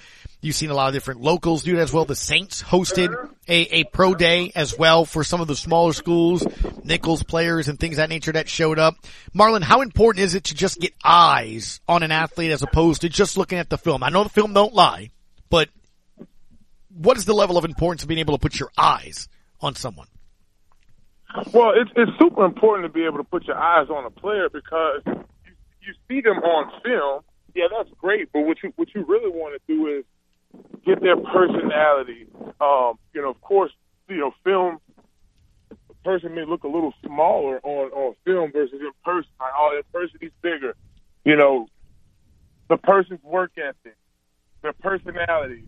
You've 0.44 0.56
seen 0.56 0.70
a 0.70 0.74
lot 0.74 0.88
of 0.88 0.94
different 0.94 1.20
locals 1.20 1.62
do 1.62 1.76
it 1.76 1.78
as 1.78 1.92
well. 1.92 2.04
The 2.04 2.16
Saints 2.16 2.60
hosted 2.60 3.14
a, 3.46 3.76
a 3.76 3.84
pro 3.84 4.12
day 4.16 4.50
as 4.56 4.76
well 4.76 5.04
for 5.04 5.22
some 5.22 5.40
of 5.40 5.46
the 5.46 5.54
smaller 5.54 5.92
schools, 5.92 6.44
Nicholls 6.82 7.22
players 7.22 7.68
and 7.68 7.78
things 7.78 7.98
that 7.98 8.08
nature 8.08 8.32
that 8.32 8.48
showed 8.48 8.80
up. 8.80 8.96
Marlon, 9.32 9.62
how 9.62 9.82
important 9.82 10.24
is 10.24 10.34
it 10.34 10.44
to 10.44 10.54
just 10.56 10.80
get 10.80 10.94
eyes 11.04 11.80
on 11.86 12.02
an 12.02 12.10
athlete 12.10 12.50
as 12.50 12.60
opposed 12.60 13.02
to 13.02 13.08
just 13.08 13.36
looking 13.36 13.58
at 13.58 13.70
the 13.70 13.78
film? 13.78 14.02
I 14.02 14.08
know 14.08 14.24
the 14.24 14.30
film 14.30 14.52
don't 14.52 14.74
lie, 14.74 15.12
but 15.48 15.68
what 16.88 17.16
is 17.16 17.24
the 17.24 17.34
level 17.34 17.56
of 17.56 17.64
importance 17.64 18.02
of 18.02 18.08
being 18.08 18.18
able 18.18 18.36
to 18.36 18.42
put 18.42 18.58
your 18.58 18.72
eyes 18.76 19.28
on 19.60 19.76
someone? 19.76 20.08
Well, 21.52 21.72
it's 21.76 21.90
it's 21.94 22.10
super 22.20 22.44
important 22.44 22.88
to 22.88 22.92
be 22.92 23.06
able 23.06 23.18
to 23.18 23.24
put 23.24 23.44
your 23.44 23.56
eyes 23.56 23.88
on 23.88 24.04
a 24.04 24.10
player 24.10 24.48
because 24.52 25.02
you, 25.06 25.52
you 25.80 25.94
see 26.08 26.20
them 26.20 26.38
on 26.38 26.72
film. 26.82 27.22
Yeah, 27.54 27.66
that's 27.70 27.90
great, 27.98 28.32
but 28.32 28.40
what 28.40 28.58
you 28.62 28.72
what 28.74 28.88
you 28.92 29.04
really 29.06 29.30
want 29.30 29.54
to 29.54 29.72
do 29.72 29.86
is 29.86 30.04
get 30.84 31.00
their 31.00 31.16
personality. 31.16 32.26
Um, 32.60 32.94
you 33.12 33.22
know, 33.22 33.30
of 33.30 33.40
course, 33.40 33.72
you 34.08 34.18
know, 34.18 34.32
film 34.44 34.78
person 36.04 36.34
may 36.34 36.44
look 36.44 36.64
a 36.64 36.68
little 36.68 36.92
smaller 37.04 37.60
on 37.62 37.90
on 37.92 38.14
film 38.24 38.52
versus 38.52 38.80
in 38.80 38.90
person. 39.04 39.30
Like, 39.40 39.52
oh, 39.56 39.72
that 39.76 39.92
person 39.92 40.18
he's 40.20 40.30
bigger. 40.42 40.74
You 41.24 41.36
know, 41.36 41.68
the 42.68 42.76
person's 42.76 43.22
work 43.22 43.52
ethic, 43.56 43.96
their 44.62 44.72
personality, 44.72 45.64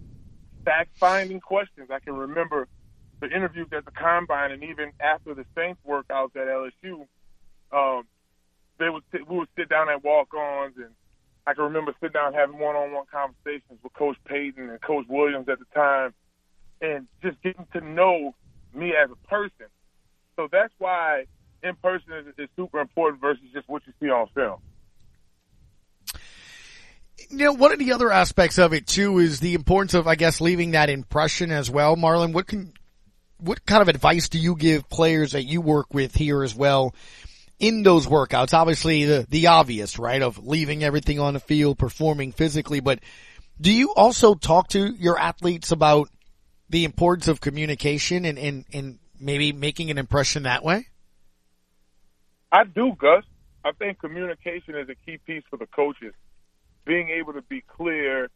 fact 0.64 0.96
finding 0.98 1.40
questions. 1.40 1.90
I 1.90 2.00
can 2.00 2.14
remember 2.14 2.68
the 3.20 3.29
interviews 3.35 3.68
at 3.72 3.85
the 3.85 3.90
combine 3.92 4.50
and 4.50 4.64
even 4.64 4.92
after 5.00 5.35
the 5.35 5.44
Saints 5.57 5.81
workouts 5.87 6.37
at 6.37 6.48
LSU, 6.48 7.07
um, 7.72 8.05
they 8.79 8.90
would 8.90 9.05
sit, 9.12 9.29
we 9.29 9.38
would 9.38 9.48
sit 9.57 9.68
down 9.68 9.88
at 9.88 10.03
walk-ons 10.03 10.74
and 10.77 10.90
I 11.46 11.54
can 11.54 11.64
remember 11.64 11.94
sitting 12.00 12.12
down 12.12 12.33
having 12.33 12.59
one-on-one 12.59 13.04
conversations 13.12 13.78
with 13.83 13.92
Coach 13.92 14.16
Payton 14.24 14.70
and 14.70 14.80
Coach 14.80 15.07
Williams 15.09 15.48
at 15.48 15.59
the 15.59 15.66
time, 15.74 16.14
and 16.80 17.07
just 17.22 17.40
getting 17.42 17.66
to 17.72 17.80
know 17.80 18.35
me 18.74 18.92
as 18.94 19.11
a 19.11 19.28
person. 19.28 19.66
So 20.37 20.48
that's 20.50 20.72
why 20.78 21.26
in 21.62 21.76
person 21.76 22.12
is, 22.12 22.26
is 22.38 22.48
super 22.57 22.80
important 22.80 23.20
versus 23.20 23.44
just 23.52 23.68
what 23.68 23.83
you 23.87 23.92
see 24.00 24.11
on 24.11 24.28
film. 24.35 24.61
You 27.30 27.44
know, 27.44 27.52
one 27.52 27.72
of 27.72 27.78
the 27.78 27.92
other 27.92 28.11
aspects 28.11 28.59
of 28.59 28.72
it 28.72 28.87
too 28.87 29.18
is 29.18 29.40
the 29.40 29.54
importance 29.54 29.94
of, 29.94 30.07
I 30.07 30.14
guess, 30.14 30.40
leaving 30.40 30.72
that 30.72 30.90
impression 30.90 31.50
as 31.50 31.70
well. 31.70 31.96
Marlon, 31.96 32.33
what 32.33 32.46
can, 32.46 32.72
what 33.38 33.64
kind 33.64 33.83
of 33.83 33.88
advice 33.88 34.28
do 34.28 34.38
you 34.38 34.57
give 34.57 34.88
players 34.88 35.33
that 35.33 35.44
you 35.44 35.61
work 35.61 35.92
with 35.94 36.14
here 36.14 36.42
as 36.42 36.54
well 36.54 36.94
in 37.58 37.82
those 37.82 38.06
workouts? 38.06 38.54
Obviously 38.54 39.04
the, 39.04 39.26
the 39.28 39.48
obvious, 39.48 39.98
right, 39.98 40.22
of 40.22 40.46
leaving 40.46 40.84
everything 40.84 41.20
on 41.20 41.34
the 41.34 41.40
field, 41.40 41.78
performing 41.78 42.32
physically, 42.32 42.80
but 42.80 43.00
do 43.60 43.72
you 43.72 43.94
also 43.94 44.34
talk 44.34 44.68
to 44.68 44.94
your 44.94 45.18
athletes 45.18 45.70
about 45.70 46.08
the 46.68 46.84
importance 46.84 47.28
of 47.28 47.40
communication 47.40 48.24
and, 48.24 48.38
and, 48.38 48.64
and 48.72 48.98
maybe 49.20 49.52
making 49.52 49.90
an 49.90 49.98
impression 49.98 50.44
that 50.44 50.64
way? 50.64 50.86
I 52.50 52.64
do, 52.64 52.92
Gus. 52.98 53.24
I 53.64 53.72
think 53.72 53.98
communication 53.98 54.76
is 54.76 54.88
a 54.88 54.94
key 55.06 55.18
piece 55.18 55.42
for 55.48 55.56
the 55.56 55.66
coaches. 55.66 56.14
Being 56.84 57.10
able 57.10 57.32
to 57.32 57.42
be 57.42 57.62
clear 57.62 58.28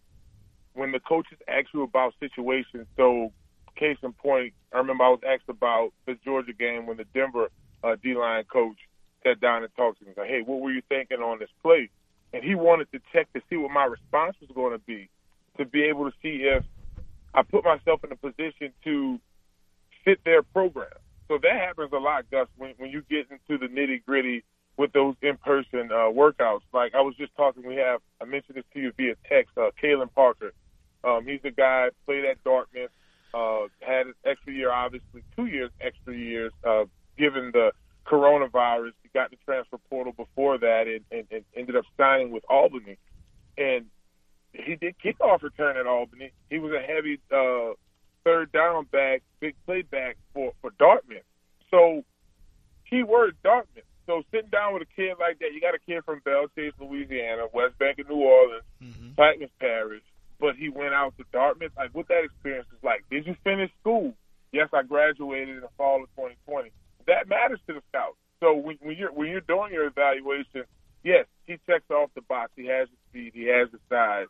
when 0.73 0.93
the 0.93 1.01
coaches 1.01 1.39
ask 1.47 1.67
you 1.75 1.83
about 1.83 2.15
situations. 2.19 2.87
So, 2.97 3.33
case 3.77 3.99
in 4.03 4.13
point, 4.13 4.55
I 4.73 4.79
remember 4.79 5.05
I 5.05 5.11
was 5.11 5.21
asked 5.27 5.49
about 5.49 5.91
the 6.07 6.17
Georgia 6.25 6.53
game 6.53 6.87
when 6.87 6.97
the 6.97 7.05
Denver 7.15 7.49
uh, 7.85 7.97
D 8.03 8.15
line 8.15 8.45
coach 8.45 8.77
sat 9.23 9.41
down 9.41 9.63
and 9.63 9.75
talked 9.77 10.01
to 10.01 10.05
me. 10.07 10.13
Like, 10.17 10.29
hey, 10.29 10.43
what 10.45 10.61
were 10.61 10.71
you 10.71 10.83
thinking 10.89 11.19
on 11.19 11.39
this 11.39 11.51
play? 11.63 11.91
And 12.33 12.45
he 12.45 12.55
wanted 12.55 12.91
to 12.93 13.01
check 13.13 13.33
to 13.33 13.41
see 13.49 13.57
what 13.57 13.71
my 13.71 13.85
response 13.85 14.37
was 14.41 14.51
going 14.55 14.73
to 14.73 14.79
be, 14.79 15.09
to 15.57 15.65
be 15.65 15.83
able 15.85 16.11
to 16.11 16.17
see 16.23 16.45
if 16.45 16.65
I 17.35 17.43
put 17.43 17.65
myself 17.65 18.05
in 18.05 18.13
a 18.13 18.17
position 18.17 18.73
to 18.85 19.19
fit 20.05 20.21
their 20.25 20.43
program. 20.43 20.89
So 21.29 21.39
that 21.43 21.61
happens 21.61 21.91
a 21.93 21.99
lot, 21.99 22.31
Gus, 22.31 22.49
when, 22.57 22.75
when 22.79 22.91
you 22.91 23.03
get 23.09 23.27
into 23.31 23.59
the 23.59 23.73
nitty 23.73 24.05
gritty 24.05 24.45
with 24.79 24.93
those 24.93 25.15
in-person 25.23 25.91
uh, 25.91 26.09
workouts. 26.11 26.63
Like 26.73 26.95
I 26.95 27.01
was 27.01 27.15
just 27.17 27.35
talking, 27.37 27.67
we 27.67 27.77
have 27.77 28.01
I 28.21 28.25
mentioned 28.25 28.57
this 28.57 28.65
to 28.75 28.81
you 28.81 28.93
via 28.97 29.15
text. 29.29 29.57
Uh, 29.57 29.71
Kalen 29.83 30.13
Parker, 30.15 30.53
um, 31.05 31.27
he's 31.27 31.41
a 31.45 31.51
guy 31.51 31.89
played 32.07 32.25
at 32.25 32.43
Dartmouth, 32.45 32.91
uh, 33.35 33.67
had 33.81 34.07
an 34.07 34.15
extra 34.25 34.53
year, 34.53 34.73
obviously 34.73 35.23
two 35.37 35.47
years 35.47 35.71
extra 35.81 36.17
years, 36.17 36.53
uh, 36.67 36.85
given 37.19 37.51
the 37.53 37.73
coronavirus. 38.09 38.93
He 39.03 39.11
got 39.13 39.31
in 39.31 39.39
the 39.39 39.45
transfer 39.45 39.79
portal 39.91 40.13
before 40.13 40.59
that, 40.59 40.85
and, 40.87 41.05
and, 41.11 41.27
and 41.31 41.45
ended 41.57 41.77
up 41.77 41.85
signing 41.97 42.31
with 42.31 42.45
Albany, 42.49 42.99
and 43.57 43.87
he 44.53 44.77
did 44.77 44.95
kickoff 45.05 45.43
return 45.43 45.77
at 45.77 45.87
Albany. 45.87 46.33
He 46.51 46.59
was 46.59 46.73
a 46.73 46.81
heavy 46.81 47.21
uh, 47.31 47.75
third 48.25 48.51
down 48.53 48.87
back, 48.91 49.23
big 49.41 49.55
play 49.67 49.83
back 49.83 50.17
for 50.33 50.53
for 50.61 50.71
Dartmouth. 50.79 51.23
So, 51.71 52.05
keyword 52.89 53.37
Dartmouth. 53.43 53.85
So 54.07 54.23
sitting 54.33 54.49
down 54.49 54.73
with 54.73 54.83
a 54.83 54.91
kid 54.97 55.21
like 55.21 55.39
that, 55.41 55.53
you 55.53 55.61
got 55.61 55.75
a 55.75 55.85
kid 55.85 56.03
from 56.03 56.23
Belle 56.25 56.49
Chasse, 56.57 56.73
Louisiana, 56.81 57.45
West 57.53 57.79
Bank 57.79 57.99
of 57.99 58.09
New 58.09 58.25
Orleans, 58.25 58.65
mm-hmm. 58.83 59.45
Parish, 59.61 60.03
but 60.41 60.57
he 60.57 60.71
went 60.71 60.95
out 60.95 61.13
to 61.19 61.25
Dartmouth. 61.31 61.73
Like 61.77 61.91
what 61.93 62.09
that 62.09 62.25
experience 62.25 62.67
is 62.73 62.83
like. 62.83 63.05
Did 63.11 63.27
you 63.27 63.37
finish 63.45 63.71
school? 63.81 64.15
Yes, 64.51 64.71
I 64.73 64.83
graduated 64.83 65.57
in 65.57 65.61
the 65.61 65.69
fall 65.77 66.03
of 66.03 66.09
2020. 66.17 66.68
That 67.09 67.29
matters 67.29 67.59
to 67.67 67.75
the 67.75 67.83
scouts. 67.89 68.17
So 68.41 68.55
when, 68.55 68.79
when 68.81 68.97
you're 68.97 69.13
when 69.13 69.29
you're 69.29 69.41
doing 69.41 69.73
your 69.73 69.87
evaluation, 69.87 70.63
yes, 71.03 71.27
he 71.47 71.59
checks 71.67 71.91
off 71.91 72.11
the 72.15 72.23
box. 72.23 72.53
He 72.55 72.67
has 72.67 72.87
the 72.89 72.97
speed. 73.11 73.33
He 73.35 73.47
has 73.47 73.69
the 73.73 73.81
size. 73.89 74.29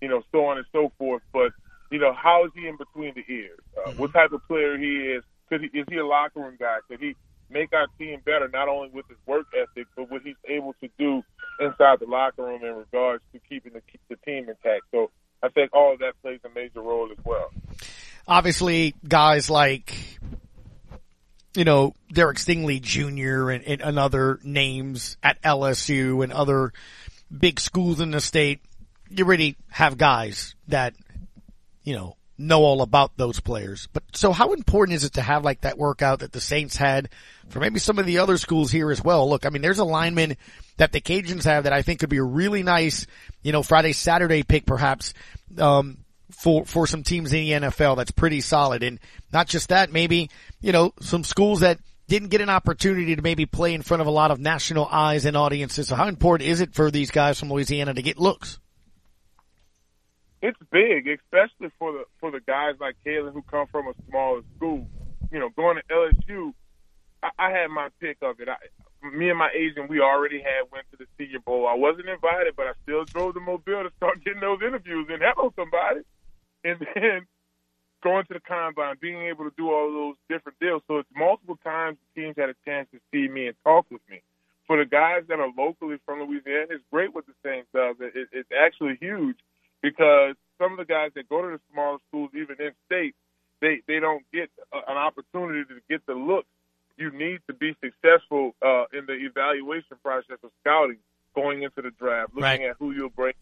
You 0.00 0.08
know, 0.08 0.22
so 0.32 0.46
on 0.46 0.56
and 0.56 0.66
so 0.72 0.90
forth. 0.98 1.22
But 1.32 1.52
you 1.90 1.98
know, 1.98 2.14
how 2.14 2.46
is 2.46 2.52
he 2.54 2.66
in 2.66 2.78
between 2.78 3.12
the 3.14 3.24
ears? 3.30 3.60
Uh, 3.76 3.90
mm-hmm. 3.90 4.00
What 4.00 4.14
type 4.14 4.32
of 4.32 4.40
player 4.48 4.78
he 4.78 5.12
is? 5.12 5.22
Could 5.50 5.60
he, 5.60 5.78
is 5.78 5.86
he 5.90 5.98
a 5.98 6.06
locker 6.06 6.40
room 6.40 6.56
guy? 6.58 6.78
Could 6.88 7.00
he 7.00 7.14
make 7.52 7.72
our 7.72 7.86
team 7.98 8.20
better, 8.24 8.48
not 8.48 8.68
only 8.68 8.88
with 8.88 9.06
his 9.08 9.18
work 9.26 9.46
ethic, 9.54 9.86
but 9.94 10.10
what 10.10 10.22
he's 10.22 10.36
able 10.48 10.74
to 10.80 10.88
do 10.98 11.22
inside 11.60 12.00
the 12.00 12.06
locker 12.06 12.44
room 12.44 12.64
in 12.64 12.74
regards 12.74 13.22
to 13.32 13.40
keeping 13.48 13.72
the, 13.74 13.82
the 14.08 14.16
team 14.24 14.48
intact. 14.48 14.84
So 14.90 15.10
I 15.42 15.48
think 15.48 15.74
all 15.74 15.92
of 15.92 15.98
that 16.00 16.14
plays 16.22 16.40
a 16.44 16.48
major 16.54 16.80
role 16.80 17.08
as 17.10 17.22
well. 17.24 17.50
Obviously, 18.26 18.94
guys 19.06 19.50
like, 19.50 19.94
you 21.54 21.64
know, 21.64 21.94
Derek 22.12 22.38
Stingley 22.38 22.80
Jr. 22.80 23.50
and, 23.50 23.64
and, 23.64 23.80
and 23.82 23.98
other 23.98 24.40
names 24.42 25.16
at 25.22 25.40
LSU 25.42 26.24
and 26.24 26.32
other 26.32 26.72
big 27.36 27.60
schools 27.60 28.00
in 28.00 28.10
the 28.10 28.20
state, 28.20 28.60
you 29.10 29.24
really 29.24 29.56
have 29.68 29.98
guys 29.98 30.54
that, 30.68 30.94
you 31.82 31.94
know, 31.94 32.16
know 32.38 32.62
all 32.62 32.82
about 32.82 33.16
those 33.16 33.40
players. 33.40 33.88
But 33.92 34.02
so 34.14 34.32
how 34.32 34.52
important 34.52 34.96
is 34.96 35.04
it 35.04 35.14
to 35.14 35.22
have 35.22 35.44
like 35.44 35.62
that 35.62 35.78
workout 35.78 36.20
that 36.20 36.32
the 36.32 36.40
Saints 36.40 36.76
had 36.76 37.10
for 37.48 37.60
maybe 37.60 37.78
some 37.78 37.98
of 37.98 38.06
the 38.06 38.18
other 38.18 38.38
schools 38.38 38.70
here 38.70 38.90
as 38.90 39.02
well? 39.02 39.28
Look, 39.28 39.46
I 39.46 39.50
mean, 39.50 39.62
there's 39.62 39.78
a 39.78 39.84
lineman 39.84 40.36
that 40.78 40.92
the 40.92 41.00
Cajuns 41.00 41.44
have 41.44 41.64
that 41.64 41.72
I 41.72 41.82
think 41.82 42.00
could 42.00 42.08
be 42.08 42.18
a 42.18 42.24
really 42.24 42.62
nice, 42.62 43.06
you 43.42 43.52
know, 43.52 43.62
Friday, 43.62 43.92
Saturday 43.92 44.42
pick 44.42 44.66
perhaps, 44.66 45.12
um, 45.58 45.98
for, 46.30 46.64
for 46.64 46.86
some 46.86 47.02
teams 47.02 47.32
in 47.32 47.60
the 47.60 47.68
NFL 47.68 47.96
that's 47.96 48.10
pretty 48.10 48.40
solid. 48.40 48.82
And 48.82 48.98
not 49.32 49.48
just 49.48 49.68
that, 49.68 49.92
maybe, 49.92 50.30
you 50.60 50.72
know, 50.72 50.92
some 51.00 51.24
schools 51.24 51.60
that 51.60 51.78
didn't 52.08 52.28
get 52.28 52.40
an 52.40 52.50
opportunity 52.50 53.16
to 53.16 53.22
maybe 53.22 53.46
play 53.46 53.74
in 53.74 53.82
front 53.82 54.00
of 54.00 54.06
a 54.06 54.10
lot 54.10 54.30
of 54.30 54.40
national 54.40 54.86
eyes 54.86 55.24
and 55.24 55.36
audiences. 55.36 55.88
So 55.88 55.94
how 55.94 56.08
important 56.08 56.48
is 56.48 56.60
it 56.60 56.74
for 56.74 56.90
these 56.90 57.10
guys 57.10 57.38
from 57.38 57.52
Louisiana 57.52 57.94
to 57.94 58.02
get 58.02 58.18
looks? 58.18 58.58
it's 60.42 60.58
big, 60.72 61.06
especially 61.08 61.70
for 61.78 61.92
the 61.92 62.04
for 62.18 62.30
the 62.30 62.40
guys 62.40 62.74
like 62.80 62.96
Kalen 63.06 63.32
who 63.32 63.42
come 63.42 63.66
from 63.68 63.86
a 63.86 63.92
smaller 64.08 64.42
school. 64.56 64.86
You 65.30 65.38
know, 65.38 65.48
going 65.50 65.76
to 65.76 65.82
LSU, 65.94 66.52
I, 67.38 67.50
had 67.50 67.68
my 67.68 67.88
pick 68.00 68.18
of 68.22 68.40
it. 68.40 68.48
I, 68.48 68.56
me 69.10 69.30
and 69.30 69.38
my 69.38 69.50
agent, 69.54 69.90
we 69.90 70.00
already 70.00 70.38
had 70.38 70.70
went 70.70 70.86
to 70.90 70.96
the 70.96 71.06
Senior 71.18 71.40
Bowl. 71.40 71.66
I 71.66 71.74
wasn't 71.74 72.08
invited, 72.08 72.54
but 72.56 72.66
I 72.66 72.72
still 72.82 73.04
drove 73.12 73.34
the 73.34 73.40
Mobile 73.40 73.84
to 73.84 73.90
start 73.96 74.24
getting 74.24 74.40
those 74.40 74.60
interviews 74.64 75.06
and 75.10 75.22
hello 75.22 75.52
somebody. 75.56 76.02
And 76.64 76.78
then 76.94 77.26
going 78.02 78.26
to 78.26 78.34
the 78.34 78.40
combine, 78.40 78.96
being 79.00 79.22
able 79.22 79.44
to 79.44 79.54
do 79.56 79.70
all 79.70 79.90
those 79.90 80.16
different 80.28 80.58
deals. 80.58 80.82
So 80.88 80.98
it's 80.98 81.08
multiple 81.14 81.58
times 81.62 81.98
the 82.14 82.22
teams 82.22 82.34
had 82.36 82.50
a 82.50 82.58
chance 82.64 82.88
to 82.92 82.98
see 83.10 83.32
me 83.32 83.46
and 83.46 83.56
talk 83.64 83.86
with 83.90 84.02
me. 84.10 84.22
For 84.66 84.78
the 84.78 84.88
guys 84.88 85.22
that 85.28 85.38
are 85.38 85.50
locally 85.56 85.96
from 86.06 86.20
Louisiana, 86.20 86.66
it's 86.70 86.84
great 86.90 87.14
what 87.14 87.26
the 87.26 87.34
Saints 87.44 87.68
does. 87.74 87.96
It, 88.00 88.28
it's 88.32 88.50
actually 88.54 88.96
huge 89.00 89.36
because 89.82 90.34
some 90.58 90.72
of 90.72 90.78
the 90.78 90.84
guys 90.84 91.10
that 91.14 91.28
go 91.28 91.42
to 91.42 91.48
the 91.48 91.60
smaller 91.72 91.98
schools, 92.08 92.30
even 92.34 92.56
in 92.58 92.70
state, 92.86 93.14
they 93.60 93.82
they 93.86 94.00
don't 94.00 94.22
get 94.32 94.50
an 94.72 94.96
opportunity 94.96 95.62
to 95.64 95.80
get 95.88 96.04
the 96.06 96.14
look 96.14 96.46
you 96.96 97.10
need 97.10 97.40
to 97.48 97.54
be 97.54 97.74
successful 97.82 98.54
uh, 98.62 98.84
in 98.92 99.06
the 99.06 99.14
evaluation 99.14 99.96
process 100.02 100.38
of 100.42 100.50
scouting 100.60 100.98
going 101.34 101.62
into 101.62 101.82
the 101.82 101.90
draft, 101.98 102.30
looking 102.34 102.42
right. 102.42 102.60
at 102.70 102.76
who 102.78 102.92
you'll 102.92 103.08
bring 103.08 103.34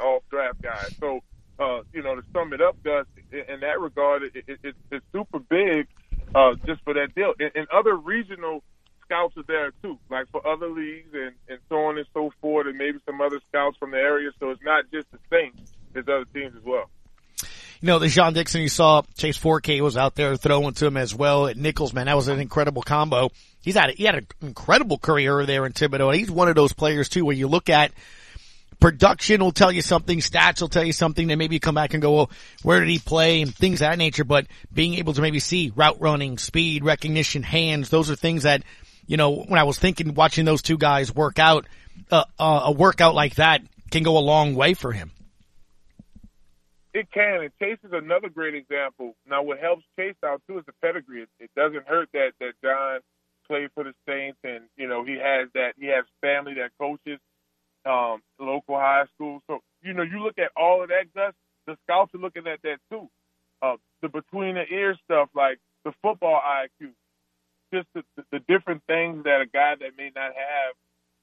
off 0.00 0.22
draft 0.30 0.60
guys. 0.60 0.94
So, 0.98 1.20
uh, 1.58 1.82
you 1.92 2.02
know, 2.02 2.16
to 2.16 2.22
sum 2.32 2.52
it 2.52 2.60
up, 2.60 2.76
Gus, 2.82 3.06
in 3.32 3.60
that 3.60 3.80
regard, 3.80 4.22
it, 4.24 4.32
it, 4.34 4.58
it, 4.62 4.74
it's 4.90 5.06
super 5.12 5.38
big 5.38 5.86
uh, 6.34 6.54
just 6.66 6.82
for 6.82 6.94
that 6.94 7.14
deal. 7.14 7.34
And, 7.38 7.52
in 7.54 7.66
other 7.72 7.96
regional 7.96 8.62
scouts 9.04 9.36
are 9.36 9.44
there 9.46 9.72
too, 9.82 9.98
like 10.10 10.28
for 10.30 10.46
other 10.46 10.68
leagues 10.68 11.14
and, 11.14 11.34
and 11.48 11.58
so 11.68 11.76
on 11.76 11.98
and 11.98 12.06
so 12.12 12.32
forth, 12.40 12.66
and 12.66 12.76
maybe 12.76 12.98
some 13.06 13.20
other 13.20 13.40
scouts 13.48 13.76
from 13.78 13.92
the 13.92 13.98
area. 13.98 14.30
So 14.40 14.50
it's 14.50 14.62
not 14.62 14.84
just 14.92 15.10
the 15.12 15.18
Saints 15.30 15.72
his 15.94 16.04
other 16.08 16.26
teams 16.34 16.54
as 16.56 16.62
well. 16.62 16.90
You 17.80 17.88
know, 17.88 17.98
Dai'Jean 17.98 18.34
Dixon 18.34 18.62
you 18.62 18.68
saw, 18.68 19.02
Chase 19.16 19.38
Fourcade 19.38 19.82
was 19.82 19.96
out 19.96 20.14
there 20.14 20.36
throwing 20.36 20.74
to 20.74 20.86
him 20.86 20.96
as 20.96 21.14
well 21.14 21.46
at 21.46 21.56
Nicholls, 21.56 21.92
man. 21.92 22.06
That 22.06 22.16
was 22.16 22.28
an 22.28 22.40
incredible 22.40 22.82
combo. 22.82 23.30
He's 23.62 23.74
had, 23.74 23.90
he 23.90 24.04
had 24.04 24.14
an 24.14 24.26
incredible 24.40 24.98
career 24.98 25.44
there 25.44 25.66
in 25.66 25.72
Thibodaux. 25.72 26.16
He's 26.16 26.30
one 26.30 26.48
of 26.48 26.54
those 26.54 26.72
players 26.72 27.08
too 27.08 27.24
where 27.24 27.36
you 27.36 27.48
look 27.48 27.68
at 27.68 27.92
production 28.80 29.40
will 29.40 29.52
tell 29.52 29.72
you 29.72 29.82
something, 29.82 30.18
stats 30.18 30.60
will 30.60 30.68
tell 30.68 30.84
you 30.84 30.92
something, 30.92 31.26
then 31.26 31.38
maybe 31.38 31.56
you 31.56 31.60
come 31.60 31.74
back 31.74 31.94
and 31.94 32.02
go, 32.02 32.12
well, 32.12 32.30
where 32.62 32.80
did 32.80 32.88
he 32.88 32.98
play 32.98 33.42
and 33.42 33.54
things 33.54 33.80
of 33.80 33.90
that 33.90 33.98
nature. 33.98 34.24
But 34.24 34.46
being 34.72 34.94
able 34.94 35.14
to 35.14 35.20
maybe 35.20 35.38
see 35.38 35.72
route 35.74 36.00
running, 36.00 36.38
speed, 36.38 36.84
recognition, 36.84 37.42
hands, 37.42 37.88
those 37.88 38.10
are 38.10 38.16
things 38.16 38.42
that, 38.42 38.62
you 39.06 39.16
know, 39.16 39.34
when 39.34 39.58
I 39.58 39.64
was 39.64 39.78
thinking 39.78 40.14
watching 40.14 40.44
those 40.44 40.62
two 40.62 40.78
guys 40.78 41.14
work 41.14 41.38
out, 41.38 41.66
uh, 42.10 42.24
uh, 42.38 42.62
a 42.64 42.72
workout 42.72 43.14
like 43.14 43.36
that 43.36 43.62
can 43.90 44.02
go 44.02 44.18
a 44.18 44.20
long 44.20 44.54
way 44.54 44.74
for 44.74 44.92
him. 44.92 45.10
It 46.96 47.12
can, 47.12 47.42
and 47.42 47.52
Chase 47.60 47.76
is 47.84 47.92
another 47.92 48.30
great 48.30 48.54
example. 48.54 49.16
Now, 49.28 49.42
what 49.42 49.58
helps 49.58 49.84
Chase 49.98 50.16
out 50.24 50.40
too 50.48 50.60
is 50.60 50.64
the 50.64 50.72
pedigree. 50.80 51.24
It, 51.24 51.28
it 51.38 51.50
doesn't 51.54 51.86
hurt 51.86 52.08
that 52.14 52.30
that 52.40 52.52
John 52.64 53.00
played 53.46 53.68
for 53.74 53.84
the 53.84 53.92
Saints, 54.08 54.38
and 54.42 54.64
you 54.78 54.88
know 54.88 55.04
he 55.04 55.18
has 55.22 55.50
that 55.52 55.74
he 55.78 55.88
has 55.88 56.06
family 56.22 56.54
that 56.54 56.70
coaches 56.80 57.20
um, 57.84 58.22
local 58.40 58.76
high 58.76 59.04
school. 59.14 59.42
So 59.46 59.60
you 59.82 59.92
know 59.92 60.04
you 60.04 60.24
look 60.24 60.38
at 60.38 60.52
all 60.56 60.82
of 60.82 60.88
that, 60.88 61.12
Gus. 61.14 61.34
The 61.66 61.76
scouts 61.84 62.14
are 62.14 62.18
looking 62.18 62.46
at 62.46 62.62
that 62.62 62.78
too. 62.90 63.10
Uh, 63.60 63.76
the 64.00 64.08
between 64.08 64.54
the 64.54 64.64
ear 64.72 64.96
stuff, 65.04 65.28
like 65.34 65.58
the 65.84 65.92
football 66.00 66.40
IQ, 66.40 66.92
just 67.74 67.88
the, 67.94 68.04
the, 68.16 68.24
the 68.32 68.38
different 68.48 68.82
things 68.86 69.24
that 69.24 69.42
a 69.42 69.46
guy 69.46 69.74
that 69.78 69.98
may 69.98 70.10
not 70.16 70.32
have 70.32 70.72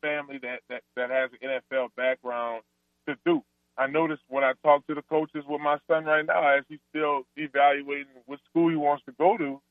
family 0.03 0.37
that 0.43 0.59
that 0.69 0.83
that 0.95 1.09
has 1.09 1.31
an 1.41 1.61
NFL 1.73 1.87
background 1.97 2.61
to 3.09 3.15
do. 3.25 3.41
I 3.77 3.87
noticed 3.87 4.21
when 4.27 4.43
I 4.43 4.53
talk 4.63 4.85
to 4.87 4.95
the 4.95 5.01
coaches 5.01 5.43
with 5.47 5.61
my 5.61 5.77
son 5.87 6.05
right 6.05 6.25
now, 6.25 6.57
as 6.57 6.63
he's 6.69 6.79
still 6.89 7.23
evaluating 7.35 8.13
what 8.25 8.39
school 8.49 8.69
he 8.69 8.75
wants 8.75 9.03
to 9.05 9.11
go 9.17 9.37
to, 9.37 9.61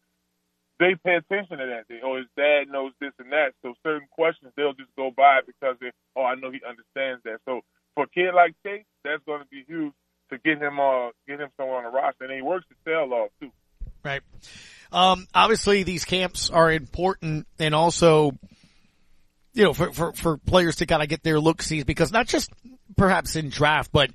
they 0.80 0.96
pay 1.04 1.14
attention 1.14 1.58
to 1.58 1.66
that. 1.66 1.84
They, 1.88 2.00
oh, 2.02 2.16
his 2.16 2.26
dad 2.36 2.64
knows 2.70 2.92
this 3.00 3.12
and 3.18 3.30
that. 3.30 3.54
So 3.62 3.74
certain 3.84 4.08
questions 4.10 4.52
they'll 4.56 4.72
just 4.72 4.90
go 4.96 5.10
by 5.16 5.40
because 5.46 5.76
they, 5.80 5.92
oh, 6.16 6.24
I 6.24 6.34
know 6.34 6.50
he 6.50 6.60
understands 6.66 7.22
that. 7.24 7.38
So 7.44 7.60
for 7.94 8.04
a 8.04 8.08
kid 8.08 8.34
like 8.34 8.54
Chase, 8.66 8.84
that's 9.04 9.22
going 9.24 9.40
to 9.42 9.46
be 9.48 9.64
huge 9.66 9.92
to 10.30 10.38
get 10.38 10.60
him 10.60 10.80
uh 10.80 11.10
get 11.28 11.40
him 11.40 11.50
somewhere 11.56 11.78
on 11.78 11.84
the 11.84 11.90
roster, 11.90 12.24
and 12.24 12.32
he 12.32 12.42
works 12.42 12.66
the 12.68 12.90
tail 12.90 13.12
off 13.12 13.30
too. 13.40 13.52
Right. 14.04 14.22
Um, 14.90 15.26
obviously, 15.34 15.84
these 15.84 16.04
camps 16.04 16.50
are 16.50 16.70
important, 16.72 17.46
and 17.58 17.74
also, 17.74 18.32
you 19.52 19.64
know, 19.64 19.72
for 19.72 19.92
for, 19.92 20.12
for 20.12 20.36
players 20.38 20.76
to 20.76 20.86
kind 20.86 21.02
of 21.02 21.08
get 21.08 21.22
their 21.22 21.38
look 21.38 21.62
sees 21.62 21.84
because 21.84 22.12
not 22.12 22.26
just 22.26 22.50
perhaps 23.02 23.34
in 23.34 23.48
draft, 23.48 23.90
but 23.90 24.12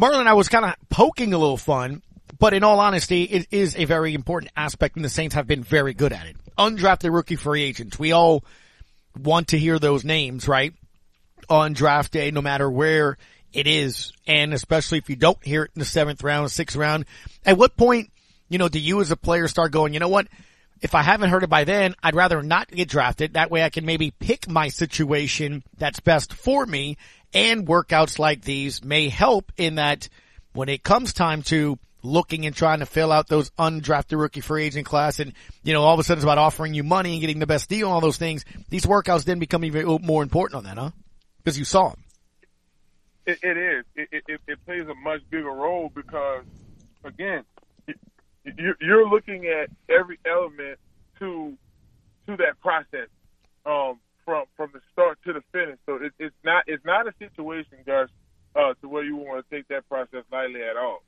Marlon, 0.00 0.26
I 0.26 0.32
was 0.32 0.48
kind 0.48 0.64
of 0.64 0.74
poking 0.88 1.34
a 1.34 1.38
little 1.38 1.58
fun, 1.58 2.00
but 2.38 2.54
in 2.54 2.64
all 2.64 2.80
honesty, 2.80 3.24
it 3.24 3.46
is 3.50 3.76
a 3.76 3.84
very 3.84 4.14
important 4.14 4.52
aspect 4.56 4.96
and 4.96 5.04
the 5.04 5.10
Saints 5.10 5.34
have 5.34 5.46
been 5.46 5.62
very 5.62 5.92
good 5.92 6.14
at 6.14 6.24
it. 6.24 6.36
Undrafted 6.56 7.12
rookie 7.12 7.36
free 7.36 7.62
agents. 7.62 7.98
We 7.98 8.12
all 8.12 8.42
want 9.22 9.48
to 9.48 9.58
hear 9.58 9.78
those 9.78 10.02
names, 10.02 10.48
right? 10.48 10.72
On 11.50 11.74
draft 11.74 12.10
day, 12.10 12.30
no 12.30 12.40
matter 12.40 12.70
where 12.70 13.18
it 13.52 13.66
is. 13.66 14.14
And 14.26 14.54
especially 14.54 14.96
if 14.96 15.10
you 15.10 15.16
don't 15.16 15.44
hear 15.44 15.64
it 15.64 15.72
in 15.74 15.80
the 15.80 15.84
seventh 15.84 16.22
round, 16.22 16.50
sixth 16.50 16.74
round. 16.74 17.04
At 17.44 17.58
what 17.58 17.76
point, 17.76 18.10
you 18.48 18.56
know, 18.56 18.70
do 18.70 18.78
you 18.78 19.02
as 19.02 19.10
a 19.10 19.16
player 19.16 19.46
start 19.46 19.72
going, 19.72 19.92
you 19.92 20.00
know 20.00 20.08
what? 20.08 20.26
If 20.80 20.94
I 20.94 21.02
haven't 21.02 21.28
heard 21.28 21.42
it 21.42 21.50
by 21.50 21.64
then, 21.64 21.94
I'd 22.02 22.14
rather 22.14 22.42
not 22.42 22.70
get 22.70 22.88
drafted. 22.88 23.34
That 23.34 23.50
way 23.50 23.62
I 23.62 23.68
can 23.68 23.84
maybe 23.84 24.10
pick 24.10 24.48
my 24.48 24.68
situation 24.68 25.62
that's 25.76 26.00
best 26.00 26.32
for 26.32 26.64
me 26.64 26.96
and 27.34 27.66
workouts 27.66 28.18
like 28.18 28.42
these 28.42 28.84
may 28.84 29.08
help 29.08 29.52
in 29.56 29.76
that 29.76 30.08
when 30.52 30.68
it 30.68 30.82
comes 30.82 31.12
time 31.12 31.42
to 31.42 31.78
looking 32.02 32.46
and 32.46 32.54
trying 32.54 32.78
to 32.78 32.86
fill 32.86 33.10
out 33.10 33.26
those 33.26 33.50
undrafted 33.50 34.18
rookie 34.18 34.40
free 34.40 34.64
agent 34.64 34.86
class 34.86 35.18
and, 35.18 35.32
you 35.62 35.72
know, 35.72 35.82
all 35.82 35.94
of 35.94 36.00
a 36.00 36.04
sudden 36.04 36.18
it's 36.18 36.24
about 36.24 36.38
offering 36.38 36.72
you 36.72 36.84
money 36.84 37.12
and 37.12 37.20
getting 37.20 37.40
the 37.40 37.46
best 37.46 37.68
deal 37.68 37.88
and 37.88 37.94
all 37.94 38.00
those 38.00 38.16
things. 38.16 38.44
These 38.68 38.86
workouts 38.86 39.24
then 39.24 39.38
become 39.38 39.64
even 39.64 39.98
more 40.02 40.22
important 40.22 40.58
on 40.58 40.64
that, 40.64 40.78
huh? 40.78 40.90
Because 41.38 41.58
you 41.58 41.64
saw 41.64 41.90
them. 41.90 42.04
It, 43.26 43.38
it 43.42 43.56
is. 43.56 43.84
It, 43.96 44.22
it, 44.28 44.40
it 44.46 44.64
plays 44.64 44.86
a 44.88 44.94
much 44.94 45.20
bigger 45.30 45.50
role 45.50 45.90
because, 45.94 46.44
again, 47.04 47.42
you're 48.80 49.08
looking 49.08 49.46
at 49.46 49.70
every 49.88 50.18
element 50.24 50.78
to 51.18 51.56
to 52.26 52.36
that 52.36 52.60
process. 52.60 53.08
Um, 53.64 53.98
from 54.26 54.44
from 54.56 54.70
the 54.74 54.80
start 54.92 55.18
to 55.24 55.32
the 55.32 55.42
finish. 55.52 55.78
So 55.86 55.94
it, 55.94 56.12
it's 56.18 56.34
not 56.44 56.64
it's 56.66 56.84
not 56.84 57.06
a 57.06 57.14
situation, 57.18 57.78
Gus, 57.86 58.10
uh, 58.54 58.74
to 58.82 58.88
where 58.88 59.02
you 59.02 59.16
want 59.16 59.48
to 59.48 59.56
take 59.56 59.68
that 59.68 59.88
process 59.88 60.24
lightly 60.30 60.62
at 60.62 60.76
all. 60.76 61.02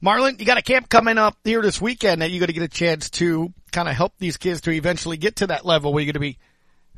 Marlon, 0.00 0.38
you 0.38 0.46
got 0.46 0.58
a 0.58 0.62
camp 0.62 0.88
coming 0.88 1.16
up 1.16 1.38
here 1.42 1.62
this 1.62 1.80
weekend 1.80 2.20
that 2.20 2.30
you're 2.30 2.38
going 2.38 2.48
to 2.48 2.52
get 2.52 2.62
a 2.62 2.68
chance 2.68 3.08
to 3.08 3.52
kind 3.72 3.88
of 3.88 3.96
help 3.96 4.12
these 4.18 4.36
kids 4.36 4.60
to 4.60 4.70
eventually 4.70 5.16
get 5.16 5.36
to 5.36 5.46
that 5.48 5.64
level 5.64 5.92
where 5.92 6.02
you're 6.02 6.12
going 6.12 6.20
to 6.22 6.32
be 6.32 6.38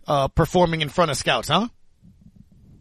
uh, 0.09 0.27
performing 0.29 0.81
in 0.81 0.89
front 0.89 1.13
of 1.13 1.17
scouts, 1.17 1.49
huh? 1.49 1.69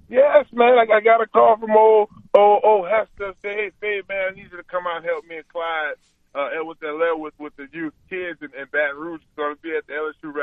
Yes, 0.09 0.47
man. 0.51 0.73
I, 0.73 0.91
I 0.91 1.01
got 1.01 1.21
a 1.21 1.27
call 1.27 1.57
from 1.57 1.71
old 1.71 2.09
old, 2.33 2.61
old 2.63 2.87
Hester. 2.89 3.33
Say, 3.43 3.53
hey, 3.53 3.71
Fade, 3.79 4.09
man, 4.09 4.31
I 4.31 4.35
need 4.35 4.49
you 4.51 4.57
to 4.57 4.63
come 4.63 4.87
out 4.87 4.97
and 4.97 5.05
help 5.05 5.25
me 5.25 5.37
and 5.37 5.47
Clyde 5.49 5.95
uh, 6.33 6.49
with 6.63 6.79
that 6.79 7.15
with 7.17 7.33
with 7.37 7.55
the 7.55 7.67
youth 7.71 7.93
kids 8.09 8.39
in, 8.41 8.49
in 8.59 8.67
Baton 8.71 8.97
Rouge. 8.97 9.21
It's 9.21 9.35
going 9.35 9.55
to 9.55 9.61
be 9.61 9.75
at 9.75 9.87
the 9.87 9.93
LSU 9.93 10.33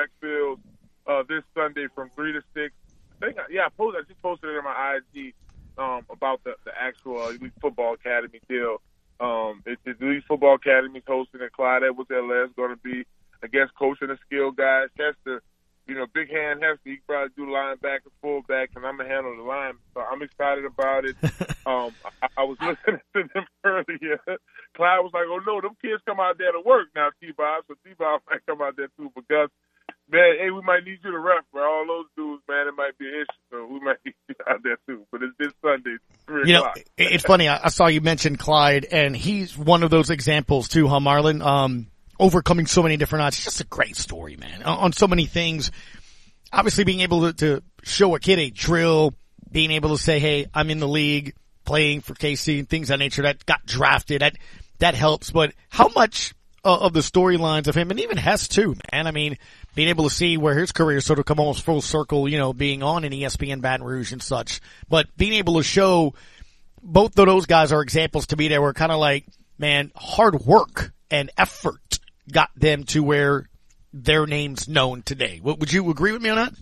from 1.94 2.10
three 2.10 2.32
to 2.32 2.42
six. 2.54 2.74
I 3.22 3.26
think, 3.26 3.38
yeah, 3.50 3.66
I 3.66 3.68
posted. 3.76 4.04
I 4.04 4.08
just 4.08 4.22
posted 4.22 4.50
it 4.50 4.58
on 4.58 4.64
my 4.64 4.98
IG 5.14 5.34
um, 5.78 6.06
about 6.10 6.42
the 6.44 6.54
the 6.64 6.72
actual 6.78 7.22
uh, 7.22 7.30
Elite 7.30 7.52
Football 7.60 7.94
Academy 7.94 8.40
deal. 8.48 8.80
Um, 9.20 9.62
it's 9.66 9.80
the 9.84 9.94
Elite 10.04 10.24
Football 10.26 10.56
Academy 10.56 11.02
hosting 11.06 11.40
at 11.40 11.52
Clyde 11.52 11.84
Edwards-Helaire. 11.84 12.54
Going 12.56 12.70
to 12.70 12.76
be, 12.82 13.04
against 13.42 13.74
coaching 13.74 14.08
the 14.08 14.18
skill 14.26 14.50
guys. 14.50 14.88
Hester, 14.98 15.42
you 15.86 15.94
know, 15.94 16.06
big 16.12 16.30
hand 16.30 16.62
Hester. 16.62 16.80
He 16.84 16.98
probably 17.06 17.32
do 17.36 17.50
linebacker, 17.50 18.08
and 18.08 18.18
fullback, 18.22 18.70
and 18.74 18.84
I'm 18.86 18.96
gonna 18.96 19.08
handle 19.08 19.36
the 19.36 19.42
line. 19.42 19.74
So 19.92 20.00
I'm 20.00 20.22
excited 20.22 20.64
about 20.64 21.04
it. 21.04 21.16
um, 21.66 21.92
I, 22.22 22.28
I 22.38 22.44
was 22.44 22.58
listening 22.60 23.00
to 23.14 23.24
them 23.34 23.44
earlier. 23.64 24.20
Clyde 24.74 25.04
was 25.04 25.12
like, 25.12 25.26
"Oh 25.28 25.40
no, 25.46 25.60
them 25.60 25.76
kids 25.80 26.02
come 26.06 26.20
out 26.20 26.38
there 26.38 26.52
to 26.52 26.60
work 26.64 26.88
now." 26.96 27.10
T-Bob, 27.20 27.64
so 27.68 27.74
T-Bob 27.84 28.22
might 28.30 28.44
come 28.46 28.62
out 28.62 28.76
there 28.76 28.88
too. 28.96 29.12
But 29.14 29.28
Gus, 29.28 29.50
man, 30.14 30.36
hey, 30.38 30.50
we 30.50 30.62
might 30.62 30.84
need 30.84 30.98
you 31.04 31.10
to 31.10 31.18
ref 31.18 31.44
for 31.50 31.66
all 31.66 31.84
those 31.86 32.06
dudes, 32.16 32.42
man. 32.48 32.68
It 32.68 32.74
might 32.76 32.96
be 32.98 33.06
an 33.06 33.14
issue, 33.14 33.40
so 33.50 33.66
we 33.66 33.80
might 33.80 33.96
need 34.04 34.14
you 34.28 34.34
out 34.48 34.62
there 34.62 34.78
too. 34.86 35.04
But 35.10 35.22
it's 35.22 35.34
this 35.38 35.52
Sunday, 35.60 35.96
three 36.26 36.50
you 36.50 36.56
o'clock. 36.56 36.76
know, 36.76 36.82
it's 36.96 37.24
funny. 37.24 37.48
I 37.48 37.68
saw 37.68 37.88
you 37.88 38.00
mention 38.00 38.36
Clyde, 38.36 38.86
and 38.90 39.16
he's 39.16 39.58
one 39.58 39.82
of 39.82 39.90
those 39.90 40.10
examples 40.10 40.68
too, 40.68 40.88
huh, 40.88 41.00
Marlon? 41.00 41.44
Um, 41.44 41.88
overcoming 42.18 42.66
so 42.66 42.82
many 42.82 42.96
different 42.96 43.24
odds. 43.24 43.36
It's 43.36 43.44
just 43.44 43.60
a 43.60 43.66
great 43.66 43.96
story, 43.96 44.36
man. 44.36 44.62
On, 44.62 44.78
on 44.78 44.92
so 44.92 45.08
many 45.08 45.26
things. 45.26 45.70
Obviously, 46.52 46.84
being 46.84 47.00
able 47.00 47.32
to, 47.32 47.32
to 47.32 47.62
show 47.82 48.14
a 48.14 48.20
kid 48.20 48.38
a 48.38 48.50
drill, 48.50 49.14
being 49.50 49.72
able 49.72 49.96
to 49.96 50.02
say, 50.02 50.20
"Hey, 50.20 50.46
I'm 50.54 50.70
in 50.70 50.78
the 50.78 50.88
league." 50.88 51.34
Playing 51.64 52.02
for 52.02 52.12
KC 52.12 52.58
and 52.58 52.68
things 52.68 52.90
of 52.90 52.98
that 52.98 52.98
nature 52.98 53.22
that 53.22 53.46
got 53.46 53.64
drafted, 53.64 54.20
that, 54.20 54.36
that 54.80 54.94
helps. 54.94 55.30
But 55.30 55.54
how 55.70 55.88
much 55.88 56.34
Uh, 56.66 56.78
of 56.78 56.94
the 56.94 57.00
storylines 57.00 57.66
of 57.66 57.74
him 57.74 57.90
and 57.90 58.00
even 58.00 58.16
Hess 58.16 58.48
too, 58.48 58.74
man. 58.90 59.06
I 59.06 59.10
mean, 59.10 59.36
being 59.74 59.88
able 59.88 60.04
to 60.04 60.14
see 60.14 60.38
where 60.38 60.58
his 60.58 60.72
career 60.72 61.02
sort 61.02 61.18
of 61.18 61.26
come 61.26 61.38
almost 61.38 61.62
full 61.62 61.82
circle, 61.82 62.26
you 62.26 62.38
know, 62.38 62.54
being 62.54 62.82
on 62.82 63.04
an 63.04 63.12
ESPN 63.12 63.60
Baton 63.60 63.84
Rouge 63.84 64.12
and 64.12 64.22
such, 64.22 64.62
but 64.88 65.06
being 65.16 65.34
able 65.34 65.56
to 65.56 65.62
show 65.62 66.14
both 66.82 67.18
of 67.18 67.26
those 67.26 67.46
guys 67.46 67.72
are 67.72 67.82
examples 67.82 68.28
to 68.28 68.36
me 68.36 68.48
that 68.48 68.62
were 68.62 68.72
kind 68.72 68.92
of 68.92 68.98
like, 68.98 69.26
man, 69.58 69.92
hard 69.94 70.40
work 70.44 70.92
and 71.10 71.30
effort 71.36 71.98
got 72.30 72.50
them 72.56 72.84
to 72.84 73.02
where 73.02 73.48
their 73.92 74.26
name's 74.26 74.68
known 74.68 75.02
today. 75.02 75.40
Would 75.42 75.72
you 75.72 75.90
agree 75.90 76.12
with 76.12 76.22
me 76.22 76.30
on 76.30 76.36
that? 76.36 76.54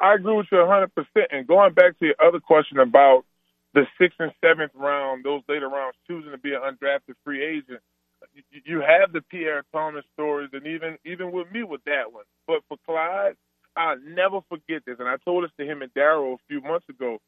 I 0.00 0.14
agree 0.14 0.36
with 0.36 0.46
you 0.50 0.58
100%. 0.58 0.88
And 1.30 1.46
going 1.46 1.72
back 1.74 1.98
to 1.98 2.06
your 2.06 2.14
other 2.24 2.40
question 2.40 2.78
about 2.78 3.24
the 3.74 3.86
sixth 4.00 4.18
and 4.20 4.32
seventh 4.40 4.72
round, 4.74 5.24
those 5.24 5.42
later 5.48 5.68
rounds 5.68 5.96
choosing 6.06 6.30
to 6.30 6.38
be 6.38 6.52
an 6.54 6.60
undrafted 6.60 7.14
free 7.24 7.44
agent, 7.44 7.80
you 8.64 8.80
have 8.80 9.12
the 9.12 9.22
Pierre 9.22 9.64
Thomas 9.72 10.04
stories, 10.14 10.50
and 10.52 10.66
even 10.66 10.98
even 11.04 11.32
with 11.32 11.50
me 11.52 11.62
with 11.62 11.82
that 11.84 12.12
one. 12.12 12.24
But 12.46 12.60
for 12.68 12.76
Clyde, 12.86 13.36
I'll 13.76 13.98
never 14.00 14.40
forget 14.48 14.82
this, 14.86 14.96
and 14.98 15.08
I 15.08 15.16
told 15.24 15.44
this 15.44 15.50
to 15.58 15.66
him 15.66 15.82
and 15.82 15.92
Daryl 15.94 16.34
a 16.34 16.38
few 16.48 16.60
months 16.60 16.88
ago. 16.88 17.18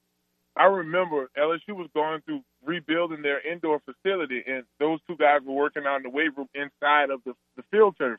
I 0.57 0.64
remember 0.64 1.29
LSU 1.38 1.77
was 1.77 1.90
going 1.95 2.23
through 2.23 2.40
rebuilding 2.64 3.23
their 3.23 3.47
indoor 3.47 3.81
facility, 3.81 4.42
and 4.47 4.64
those 4.81 5.01
two 5.07 5.16
guys 5.16 5.40
were 5.47 5.55
working 5.55 5.85
in 5.85 6.03
the 6.03 6.11
weight 6.11 6.37
room 6.37 6.49
inside 6.55 7.11
of 7.11 7.21
the, 7.27 7.35
the 7.57 7.62
field 7.71 7.97
turf, 7.99 8.19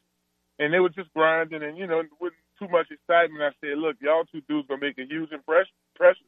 and 0.59 0.73
they 0.73 0.79
were 0.79 0.89
just 0.89 1.13
grinding, 1.13 1.63
and 1.63 1.77
you 1.77 1.87
know, 1.87 2.03
with 2.21 2.33
too 2.59 2.67
much 2.69 2.87
excitement. 2.91 3.41
I 3.43 3.51
said, 3.61 3.77
"Look, 3.79 3.97
y'all 4.01 4.25
two 4.25 4.41
dudes 4.47 4.67
gonna 4.67 4.81
make 4.81 4.97
a 4.99 5.05
huge 5.05 5.31
impression." 5.31 5.73
impression. 5.95 6.25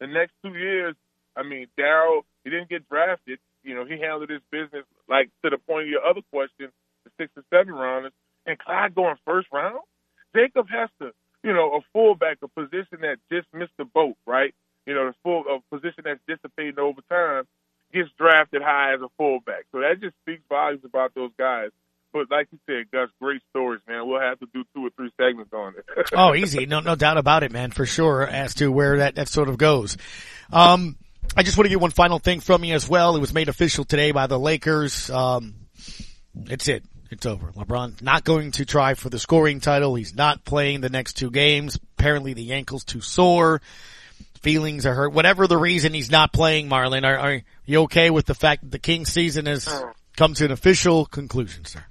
The 0.00 0.06
next 0.08 0.32
two 0.44 0.54
years, 0.54 0.94
I 1.36 1.42
mean, 1.42 1.66
Daryl, 1.78 2.22
he 2.44 2.50
didn't 2.50 2.68
get 2.70 2.88
drafted. 2.88 3.38
You 3.64 3.74
know, 3.74 3.84
he 3.84 3.98
handled 3.98 4.30
his 4.30 4.42
business 4.50 4.84
like 5.08 5.30
to 5.44 5.50
the 5.50 5.58
point 5.58 5.84
of 5.84 5.88
your 5.88 6.04
other 6.04 6.22
question, 6.32 6.68
the 7.04 7.10
six 7.18 7.32
or 7.36 7.44
seven 7.52 7.74
rounders, 7.74 8.12
and 8.46 8.58
Clyde 8.58 8.94
going 8.94 9.16
first 9.24 9.48
round. 9.52 9.80
Jacob 10.34 10.66
Hester, 10.68 11.12
you 11.44 11.52
know, 11.52 11.76
a 11.76 11.80
fullback, 11.92 12.38
a 12.42 12.48
position 12.48 13.02
that 13.02 13.18
just 13.30 13.46
missed 13.52 13.76
the 13.78 13.84
boat, 13.84 14.16
right? 14.26 14.54
You 14.86 14.94
know, 14.94 15.06
the 15.06 15.14
full 15.22 15.44
a 15.46 15.74
position 15.74 16.04
that's 16.04 16.20
dissipating 16.26 16.78
over 16.78 17.00
time, 17.08 17.44
gets 17.92 18.08
drafted 18.18 18.62
high 18.62 18.94
as 18.94 19.00
a 19.00 19.08
fullback. 19.16 19.66
So 19.72 19.80
that 19.80 20.00
just 20.00 20.14
speaks 20.22 20.42
volumes 20.48 20.84
about 20.84 21.14
those 21.14 21.30
guys. 21.38 21.70
But 22.12 22.30
like 22.30 22.48
you 22.52 22.58
said, 22.66 22.90
Gus, 22.90 23.08
great 23.20 23.40
stories, 23.50 23.80
man. 23.88 24.06
We'll 24.06 24.20
have 24.20 24.38
to 24.40 24.46
do 24.52 24.64
two 24.74 24.86
or 24.86 24.90
three 24.96 25.10
segments 25.18 25.52
on 25.52 25.74
it. 25.76 26.10
oh, 26.12 26.34
easy. 26.34 26.66
No, 26.66 26.80
no 26.80 26.94
doubt 26.94 27.16
about 27.16 27.42
it, 27.42 27.52
man, 27.52 27.70
for 27.70 27.86
sure, 27.86 28.26
as 28.26 28.54
to 28.56 28.70
where 28.70 28.98
that, 28.98 29.14
that 29.14 29.28
sort 29.28 29.48
of 29.48 29.56
goes. 29.56 29.96
Um, 30.52 30.96
I 31.36 31.42
just 31.42 31.56
want 31.56 31.66
to 31.66 31.70
get 31.70 31.80
one 31.80 31.90
final 31.90 32.18
thing 32.18 32.40
from 32.40 32.64
you 32.64 32.74
as 32.74 32.88
well. 32.88 33.16
It 33.16 33.20
was 33.20 33.32
made 33.32 33.48
official 33.48 33.84
today 33.84 34.12
by 34.12 34.26
the 34.26 34.38
Lakers. 34.38 35.08
Um, 35.08 35.54
it's 36.34 36.68
it. 36.68 36.84
It's 37.10 37.26
over. 37.26 37.52
LeBron 37.52 38.00
not 38.00 38.24
going 38.24 38.52
to 38.52 38.64
try 38.64 38.94
for 38.94 39.10
the 39.10 39.18
scoring 39.18 39.60
title. 39.60 39.94
He's 39.94 40.14
not 40.14 40.44
playing 40.44 40.80
the 40.80 40.88
next 40.88 41.14
two 41.14 41.30
games. 41.30 41.78
Apparently 41.98 42.32
the 42.32 42.52
ankle's 42.52 42.84
too 42.84 43.02
sore. 43.02 43.60
Feelings 44.40 44.86
are 44.86 44.94
hurt. 44.94 45.12
Whatever 45.12 45.46
the 45.46 45.58
reason 45.58 45.94
he's 45.94 46.10
not 46.10 46.32
playing, 46.32 46.68
Marlon, 46.68 47.04
are, 47.04 47.18
are 47.18 47.42
you 47.66 47.82
okay 47.82 48.10
with 48.10 48.26
the 48.26 48.34
fact 48.34 48.62
that 48.62 48.70
the 48.70 48.78
Kings 48.78 49.12
season 49.12 49.46
has 49.46 49.68
come 50.16 50.34
to 50.34 50.46
an 50.46 50.50
official 50.50 51.04
conclusion, 51.04 51.64
sir? 51.64 51.84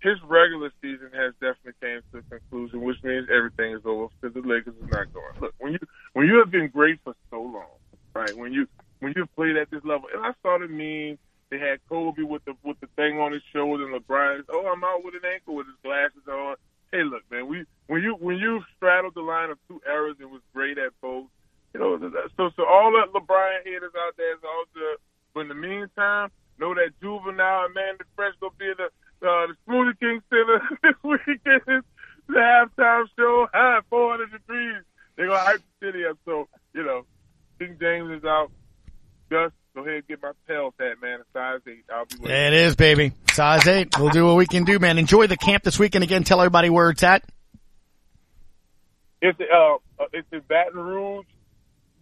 His 0.00 0.16
regular 0.26 0.70
season 0.82 1.10
has 1.14 1.34
definitely 1.34 1.74
came 1.80 2.00
to 2.12 2.18
a 2.18 2.22
conclusion, 2.22 2.80
which 2.80 3.02
means 3.02 3.28
everything 3.34 3.72
is 3.72 3.82
over 3.84 4.08
because 4.20 4.34
the 4.34 4.46
Lakers 4.48 4.74
are 4.82 5.04
not 5.04 5.12
going. 5.12 5.40
Look, 5.40 5.54
when 5.58 5.72
you 5.72 5.78
when 6.14 6.26
you 6.26 6.38
have 6.38 6.50
been 6.50 6.68
great 6.68 7.00
for 7.04 7.14
so 7.30 7.40
long, 7.40 7.64
right? 8.14 8.36
When 8.36 8.52
you 8.52 8.68
when 9.00 9.12
you 9.16 9.26
played 9.36 9.56
at 9.56 9.70
this 9.70 9.84
level, 9.84 10.08
and 10.12 10.24
I 10.24 10.32
saw 10.42 10.58
the 10.58 10.68
meme. 10.68 11.18
They 11.50 11.58
had 11.58 11.78
Kobe 11.88 12.22
with 12.22 12.44
the 12.46 12.54
with 12.62 12.80
the 12.80 12.88
thing 12.96 13.20
on 13.20 13.32
his 13.32 13.42
shoulder, 13.52 13.84
and 13.86 13.94
LeBron. 13.94 14.44
Oh, 14.48 14.66
I'm 14.66 14.82
out 14.82 15.04
with 15.04 15.14
an 15.14 15.30
ankle 15.30 15.54
with 15.54 15.66
his 15.66 15.76
glasses 15.84 16.26
on. 16.26 16.56
Hey, 16.90 17.02
look, 17.04 17.22
man. 17.30 17.46
We 17.46 17.64
when 17.86 18.02
you 18.02 18.16
when 18.18 18.38
you 18.38 18.62
straddled 18.76 19.14
the 19.14 19.20
line 19.20 19.50
of 19.50 19.58
two 19.68 19.80
eras 19.86 20.16
and 20.20 20.30
was 20.30 20.40
great 20.54 20.78
at 20.78 20.92
both. 21.00 21.26
You 21.74 21.80
know, 21.80 21.98
so 22.36 22.50
so 22.56 22.64
all 22.64 22.92
that 22.92 23.12
LeBron 23.12 23.64
haters 23.64 23.92
out 23.98 24.16
there 24.16 24.32
is 24.32 24.40
all 24.42 24.64
good. 24.72 24.96
But 25.34 25.40
in 25.40 25.48
the 25.48 25.54
meantime, 25.54 26.30
know 26.58 26.74
that 26.74 26.90
Juvenile 27.02 27.66
and 27.66 27.74
Mannie 27.74 27.98
Fresh 28.16 28.34
gonna 28.40 28.52
be 28.58 28.70
at 28.70 28.78
the 28.78 28.84
uh, 29.28 29.46
the 29.46 29.54
Smoothie 29.68 29.98
King 30.00 30.22
Center 30.30 30.60
this 30.82 30.94
weekend. 31.02 31.84
The 32.26 32.34
halftime 32.38 33.06
show, 33.18 33.48
high 33.52 33.80
400 33.90 34.32
degrees. 34.32 34.82
They're 35.16 35.28
gonna 35.28 35.38
hype 35.38 35.60
the 35.80 35.86
city 35.86 36.06
up. 36.06 36.16
So 36.24 36.48
you 36.72 36.84
know, 36.84 37.04
King 37.58 37.76
James 37.80 38.10
is 38.10 38.24
out. 38.24 38.50
Gus, 39.30 39.52
go 39.74 39.82
ahead 39.82 39.94
and 39.94 40.08
get 40.08 40.22
my 40.22 40.32
Pels 40.46 40.74
hat, 40.78 41.00
man. 41.00 41.20
A 41.20 41.24
size 41.32 41.60
eight. 41.66 41.84
I'll 41.92 42.04
be 42.04 42.16
waiting. 42.20 42.36
It 42.36 42.52
is, 42.52 42.76
baby. 42.76 43.12
Size 43.32 43.66
eight. 43.66 43.98
We'll 43.98 44.10
do 44.10 44.26
what 44.26 44.36
we 44.36 44.46
can 44.46 44.64
do, 44.64 44.78
man. 44.78 44.98
Enjoy 44.98 45.26
the 45.26 45.36
camp 45.36 45.62
this 45.64 45.78
weekend. 45.78 46.04
Again, 46.04 46.24
tell 46.24 46.40
everybody 46.40 46.70
where 46.70 46.90
it's 46.90 47.02
at. 47.02 47.24
It's 49.22 49.38
uh, 49.40 49.74
uh, 49.98 50.06
it's 50.12 50.28
in 50.32 50.40
Baton 50.48 50.78
Rouge 50.78 51.24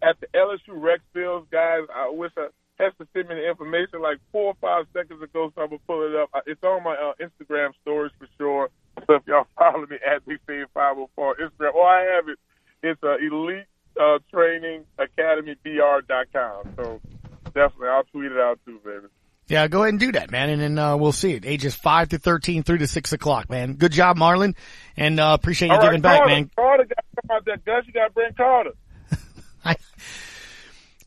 at 0.01 0.19
the 0.19 0.27
LSU 0.35 0.81
Rex 0.81 1.01
Fields, 1.13 1.47
guys. 1.51 1.83
I 1.93 2.09
wish 2.09 2.31
I 2.37 2.47
had 2.77 2.89
to 2.99 3.07
send 3.13 3.29
me 3.29 3.35
the 3.35 3.47
information 3.47 4.01
like 4.01 4.17
four 4.31 4.47
or 4.47 4.55
five 4.59 4.85
seconds 4.93 5.21
ago, 5.21 5.51
so 5.55 5.61
I'm 5.61 5.69
gonna 5.69 5.79
pull 5.87 6.05
it 6.05 6.15
up. 6.15 6.29
It's 6.45 6.63
on 6.63 6.83
my 6.83 6.95
uh, 6.95 7.13
Instagram 7.21 7.69
stories 7.81 8.11
for 8.19 8.27
sure. 8.37 8.69
So 9.07 9.15
if 9.15 9.23
y'all 9.27 9.47
follow 9.57 9.85
me 9.87 9.97
at 10.05 10.25
Big 10.25 10.39
Five 10.73 10.95
Hundred 10.95 11.09
Four 11.15 11.35
Instagram, 11.35 11.71
oh 11.75 11.81
I 11.83 12.15
have 12.15 12.27
it. 12.27 12.39
It's 12.81 13.01
uh, 13.01 13.15
Elite 13.17 13.65
uh, 13.99 14.19
Training 14.31 14.85
Academy 14.97 15.55
BR.com. 15.63 16.73
So 16.75 17.01
definitely, 17.45 17.89
I'll 17.89 18.03
tweet 18.05 18.31
it 18.31 18.37
out 18.37 18.59
too, 18.65 18.79
baby. 18.83 19.07
Yeah, 19.47 19.67
go 19.67 19.81
ahead 19.81 19.89
and 19.89 19.99
do 19.99 20.13
that, 20.13 20.31
man, 20.31 20.49
and 20.49 20.61
then 20.61 20.79
uh, 20.79 20.95
we'll 20.95 21.11
see 21.11 21.33
it. 21.33 21.45
Ages 21.45 21.75
five 21.75 22.09
to 22.09 22.17
thirteen, 22.17 22.63
three 22.63 22.77
to 22.77 22.87
six 22.87 23.11
o'clock, 23.11 23.49
man. 23.49 23.73
Good 23.73 23.91
job, 23.91 24.17
Marlon, 24.17 24.55
and 24.95 25.19
uh, 25.19 25.35
appreciate 25.39 25.67
you 25.67 25.73
All 25.73 25.79
right, 25.79 25.87
giving 25.87 26.01
back, 26.01 26.19
Carter, 26.19 26.33
man. 26.33 26.51
Carter 26.55 26.85
got 26.85 26.95
to 26.95 27.21
come 27.21 27.35
out 27.35 27.45
that 27.45 27.65
Gus. 27.65 27.83
You 27.85 27.93
got 27.93 28.07
to 28.07 28.13
bring 28.13 28.33
Carter. 28.33 28.71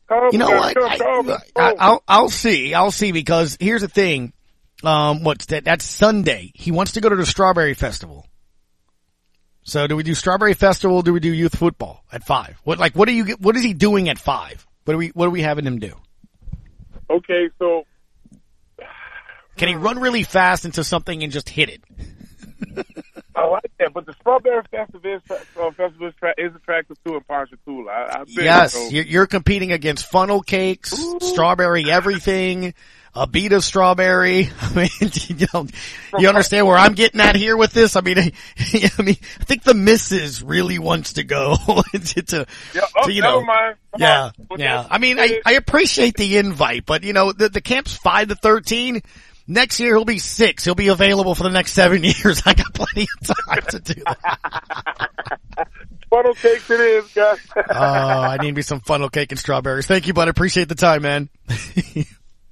Carter 0.07 0.29
You 0.31 0.37
know 0.37 0.49
what? 0.49 0.75
Carter. 0.75 1.37
I, 1.55 1.73
I'll 1.79 2.03
I'll 2.07 2.29
see. 2.29 2.73
I'll 2.73 2.91
see 2.91 3.11
because 3.11 3.57
here's 3.59 3.81
the 3.81 3.87
thing. 3.87 4.33
Um, 4.83 5.23
what's 5.23 5.47
that? 5.47 5.63
That's 5.63 5.83
Sunday. 5.83 6.51
He 6.53 6.71
wants 6.71 6.91
to 6.93 7.01
go 7.01 7.09
to 7.09 7.15
the 7.15 7.25
Strawberry 7.25 7.73
Festival. 7.73 8.27
So 9.67 9.85
do 9.85 9.97
we 9.97 10.03
do 10.03 10.15
Strawberry 10.15 10.53
Festival? 10.53 10.97
Or 10.97 11.03
do 11.03 11.11
we 11.11 11.19
do 11.19 11.31
youth 11.33 11.57
football 11.57 12.01
at 12.09 12.23
five? 12.23 12.57
What 12.63 12.79
like 12.79 12.95
what 12.95 13.09
are 13.09 13.11
you 13.11 13.35
what 13.35 13.57
is 13.57 13.63
he 13.63 13.73
doing 13.73 14.07
at 14.07 14.17
five? 14.17 14.65
What 14.85 14.93
are 14.93 14.97
we 14.97 15.09
what 15.09 15.25
are 15.27 15.29
we 15.31 15.41
having 15.41 15.65
him 15.65 15.77
do? 15.79 15.93
Okay, 17.09 17.49
so 17.59 17.85
Can 19.57 19.67
he 19.67 19.75
run 19.75 19.99
really 19.99 20.23
fast 20.23 20.63
into 20.63 20.83
something 20.85 21.21
and 21.21 21.31
just 21.33 21.49
hit 21.49 21.69
it? 21.69 21.81
I 23.35 23.45
like 23.45 23.69
that, 23.79 23.93
but 23.93 24.05
the 24.05 24.13
Strawberry 24.13 24.63
Festival 24.71 25.13
is, 25.13 25.21
uh, 25.29 25.35
festival 25.71 26.07
is, 26.07 26.13
tra- 26.17 26.33
is 26.39 26.55
attractive 26.55 26.97
too 27.05 27.15
in 27.15 27.21
Ponchatoula. 27.21 27.91
I, 27.91 28.21
I've 28.21 28.29
Yes, 28.29 28.73
so- 28.73 28.87
you're, 28.89 29.05
you're 29.05 29.27
competing 29.27 29.71
against 29.71 30.07
funnel 30.07 30.41
cakes, 30.41 30.97
strawberry 31.21 31.91
everything, 31.91 32.73
a 33.17 33.27
beat 33.27 33.51
of 33.53 33.63
strawberry. 33.63 34.49
I 34.61 34.73
mean, 34.73 35.11
you 35.27 35.47
know, 35.53 35.67
you 36.17 36.29
understand 36.29 36.67
where 36.67 36.77
I'm 36.77 36.93
getting 36.93 37.19
at 37.19 37.35
here 37.35 37.57
with 37.57 37.73
this? 37.73 37.95
I 37.95 38.01
mean, 38.01 38.19
I, 38.19 38.31
I 38.97 39.01
mean, 39.01 39.17
I 39.39 39.43
think 39.43 39.63
the 39.63 39.73
missus 39.73 40.41
really 40.41 40.79
wants 40.79 41.13
to 41.13 41.23
go 41.23 41.55
to, 41.91 41.99
to, 41.99 42.45
Yeah, 42.73 42.81
oh, 42.95 43.07
to, 43.07 43.11
you 43.11 43.21
never 43.21 43.39
know, 43.39 43.45
mind. 43.45 43.75
Yeah, 43.97 44.31
on. 44.51 44.59
Yeah. 44.59 44.87
I 44.89 44.97
mean, 44.99 45.19
I, 45.19 45.41
I 45.45 45.53
appreciate 45.53 46.15
the 46.15 46.37
invite, 46.37 46.85
but 46.85 47.03
you 47.03 47.13
know, 47.13 47.31
the, 47.31 47.49
the 47.49 47.61
camp's 47.61 47.95
five 47.95 48.27
to 48.29 48.35
13. 48.35 49.01
Next 49.49 49.79
year 49.79 49.95
he'll 49.95 50.05
be 50.05 50.19
six. 50.19 50.65
He'll 50.65 50.75
be 50.75 50.89
available 50.89 51.33
for 51.33 51.43
the 51.43 51.49
next 51.49 51.71
seven 51.71 52.03
years. 52.03 52.43
I 52.45 52.53
got 52.53 52.73
plenty 52.73 53.07
of 53.21 53.35
time 53.47 53.61
to 53.69 53.79
do 53.79 54.03
that. 54.03 55.69
funnel 56.09 56.33
cakes 56.33 56.69
it 56.69 56.79
is, 56.79 57.13
guys. 57.13 57.39
Oh, 57.55 57.63
I 57.71 58.37
need 58.41 58.55
me 58.55 58.61
some 58.61 58.81
funnel 58.81 59.09
cake 59.09 59.31
and 59.31 59.39
strawberries. 59.39 59.87
Thank 59.87 60.05
you, 60.07 60.13
bud. 60.13 60.27
I 60.27 60.31
appreciate 60.31 60.67
the 60.69 60.75
time, 60.75 61.03
man. 61.03 61.29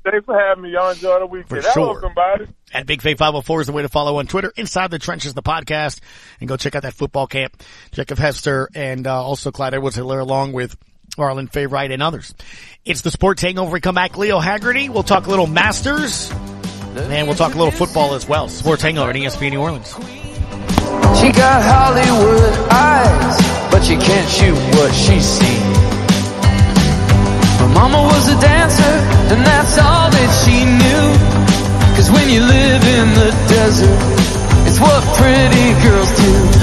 Thanks 0.09 0.25
for 0.25 0.39
having 0.39 0.63
me. 0.63 0.71
Y'all 0.71 0.91
enjoy 0.91 1.19
the 1.19 1.25
weekend. 1.25 1.49
For 1.49 1.61
Hello, 1.61 1.93
sure. 1.93 2.01
somebody. 2.01 2.45
At 2.71 2.85
Big 2.85 3.01
Faith 3.01 3.17
504 3.17 3.61
is 3.61 3.67
the 3.67 3.73
way 3.73 3.81
to 3.81 3.89
follow 3.89 4.19
on 4.19 4.27
Twitter. 4.27 4.53
Inside 4.55 4.91
the 4.91 4.99
Trenches, 4.99 5.33
the 5.33 5.41
podcast. 5.41 5.99
And 6.39 6.47
go 6.47 6.57
check 6.57 6.75
out 6.75 6.83
that 6.83 6.93
football 6.93 7.25
camp. 7.27 7.61
Jacob 7.91 8.17
Hester 8.19 8.69
and 8.75 9.07
uh, 9.07 9.23
also 9.23 9.51
Clyde 9.51 9.73
Edwards-Helaire 9.73 10.21
along 10.21 10.53
with 10.53 10.77
Arlen 11.17 11.47
Favorite 11.47 11.91
and 11.91 12.03
others. 12.03 12.35
It's 12.85 13.01
the 13.01 13.09
Sports 13.11 13.41
Hangover. 13.41 13.71
We 13.71 13.81
come 13.81 13.95
back. 13.95 14.15
Leo 14.17 14.39
Haggerty. 14.39 14.89
We'll 14.89 15.03
talk 15.03 15.25
a 15.25 15.29
little 15.29 15.47
Masters. 15.47 16.29
And 16.31 17.27
we'll 17.27 17.35
talk 17.35 17.55
a 17.55 17.57
little 17.57 17.71
football 17.71 18.13
as 18.13 18.27
well. 18.27 18.47
Sports 18.47 18.83
Hangover 18.83 19.09
at 19.09 19.15
ESPN 19.15 19.51
New 19.51 19.59
Orleans. 19.61 19.91
She 21.19 21.31
got 21.31 21.63
Hollywood 21.63 22.69
eyes, 22.71 23.71
but 23.71 23.83
she 23.83 23.95
can't 23.97 24.29
shoot 24.29 24.55
what 24.77 24.93
she 24.93 25.19
sees. 25.19 25.61
Her 27.59 27.67
mama 27.73 28.01
was 28.03 28.27
a 28.29 28.39
dancer, 28.39 29.14
and 29.31 29.45
that's 29.45 29.77
all 29.77 30.09
that 30.09 30.31
she 30.43 30.65
knew. 30.65 31.05
Cause 31.95 32.11
when 32.11 32.29
you 32.29 32.41
live 32.41 32.83
in 32.83 33.07
the 33.13 33.31
desert, 33.47 33.99
it's 34.67 34.79
what 34.79 35.01
pretty 35.17 35.73
girls 35.81 36.11
do. 36.17 36.54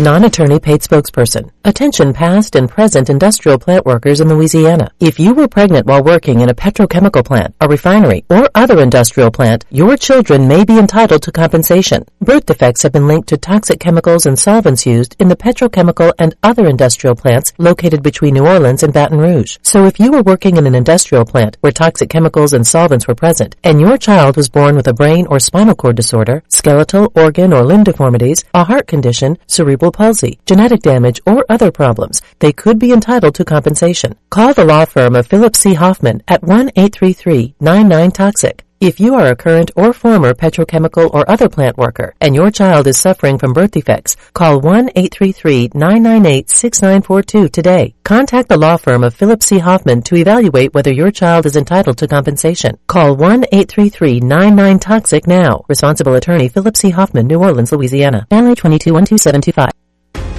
Non-attorney 0.00 0.58
paid 0.58 0.80
spokesperson. 0.80 1.52
Attention 1.64 2.12
past 2.12 2.56
and 2.56 2.68
present 2.68 3.08
industrial 3.08 3.60
plant 3.60 3.86
workers 3.86 4.20
in 4.20 4.28
Louisiana. 4.28 4.90
If 4.98 5.20
you 5.20 5.34
were 5.34 5.46
pregnant 5.46 5.86
while 5.86 6.02
working 6.02 6.40
in 6.40 6.50
a 6.50 6.54
petrochemical 6.54 7.24
plant, 7.24 7.54
a 7.60 7.68
refinery, 7.68 8.24
or 8.28 8.50
other 8.56 8.80
industrial 8.80 9.30
plant, 9.30 9.64
your 9.70 9.96
children 9.96 10.48
may 10.48 10.64
be 10.64 10.80
entitled 10.80 11.22
to 11.22 11.32
compensation. 11.32 12.04
Birth 12.20 12.46
defects 12.46 12.82
have 12.82 12.90
been 12.90 13.06
linked 13.06 13.28
to 13.28 13.36
toxic 13.36 13.78
chemicals 13.78 14.26
and 14.26 14.36
solvents 14.36 14.84
used 14.84 15.14
in 15.20 15.28
the 15.28 15.36
petrochemical 15.36 16.12
and 16.18 16.34
other 16.42 16.66
industrial 16.66 17.14
plants 17.14 17.52
located 17.58 18.02
between 18.02 18.34
New 18.34 18.46
Orleans 18.46 18.82
and 18.82 18.92
Baton 18.92 19.18
Rouge. 19.18 19.58
So 19.62 19.86
if 19.86 20.00
you 20.00 20.10
were 20.10 20.22
working 20.22 20.56
in 20.56 20.66
an 20.66 20.74
industrial 20.74 21.24
plant 21.24 21.56
where 21.60 21.72
toxic 21.72 22.10
chemicals 22.10 22.52
and 22.52 22.66
solvents 22.66 23.06
were 23.06 23.14
present, 23.14 23.54
and 23.62 23.80
your 23.80 23.96
child 23.96 24.36
was 24.36 24.48
born 24.48 24.74
with 24.74 24.88
a 24.88 24.92
brain 24.92 25.28
or 25.28 25.38
spinal 25.38 25.76
cord 25.76 25.94
disorder, 25.94 26.42
skeletal, 26.48 27.12
organ, 27.14 27.52
or 27.52 27.62
limb 27.62 27.84
deformities, 27.84 28.44
a 28.52 28.64
heart 28.64 28.88
condition, 28.88 29.38
cerebral 29.46 29.84
palsy, 29.94 30.38
genetic 30.44 30.82
damage, 30.82 31.20
or 31.26 31.46
other 31.48 31.70
problems, 31.70 32.20
they 32.40 32.52
could 32.52 32.78
be 32.78 32.92
entitled 32.92 33.34
to 33.36 33.44
compensation. 33.44 34.16
Call 34.28 34.52
the 34.52 34.64
law 34.64 34.84
firm 34.84 35.16
of 35.16 35.26
Philip 35.26 35.56
C. 35.56 35.72
Hoffman 35.74 36.22
at 36.28 36.42
1-833-99-TOXIC. 36.42 38.60
If 38.80 38.98
you 39.00 39.14
are 39.14 39.28
a 39.28 39.36
current 39.36 39.70
or 39.76 39.92
former 39.94 40.34
petrochemical 40.34 41.08
or 41.14 41.30
other 41.30 41.48
plant 41.48 41.78
worker 41.78 42.12
and 42.20 42.34
your 42.34 42.50
child 42.50 42.86
is 42.86 42.98
suffering 42.98 43.38
from 43.38 43.54
birth 43.54 43.70
defects, 43.70 44.14
call 44.34 44.60
1-833-998-6942 44.60 47.50
today. 47.50 47.94
Contact 48.04 48.50
the 48.50 48.58
law 48.58 48.76
firm 48.76 49.02
of 49.02 49.14
Philip 49.14 49.42
C. 49.42 49.58
Hoffman 49.58 50.02
to 50.02 50.16
evaluate 50.16 50.74
whether 50.74 50.92
your 50.92 51.10
child 51.10 51.46
is 51.46 51.56
entitled 51.56 51.96
to 51.96 52.08
compensation. 52.08 52.76
Call 52.86 53.16
1-833-99-TOXIC 53.16 55.26
now. 55.26 55.64
Responsible 55.66 56.14
attorney 56.14 56.48
Philip 56.48 56.76
C. 56.76 56.90
Hoffman, 56.90 57.26
New 57.26 57.42
Orleans, 57.42 57.72
Louisiana. 57.72 58.26
Family 58.28 58.54
221275. 58.54 59.83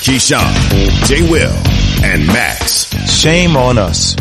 Keyshawn, 0.00 1.06
J. 1.06 1.30
Will, 1.30 1.52
and 2.02 2.26
Max. 2.26 2.86
Shame 3.10 3.54
on 3.54 3.76
us. 3.76 4.16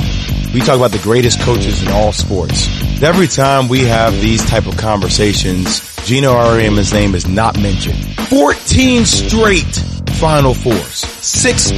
We 0.53 0.59
talk 0.59 0.75
about 0.75 0.91
the 0.91 0.99
greatest 1.01 1.39
coaches 1.39 1.81
in 1.81 1.87
all 1.87 2.11
sports. 2.11 2.67
Every 3.01 3.27
time 3.27 3.69
we 3.69 3.85
have 3.85 4.13
these 4.19 4.43
type 4.45 4.67
of 4.67 4.75
conversations, 4.75 5.81
Geno 6.05 6.33
Auriemma's 6.33 6.91
name 6.91 7.15
is 7.15 7.27
not 7.27 7.57
mentioned. 7.61 7.95
14 8.27 9.05
straight 9.05 9.75
Final 10.19 10.53
Fours, 10.53 10.97
six 11.23 11.71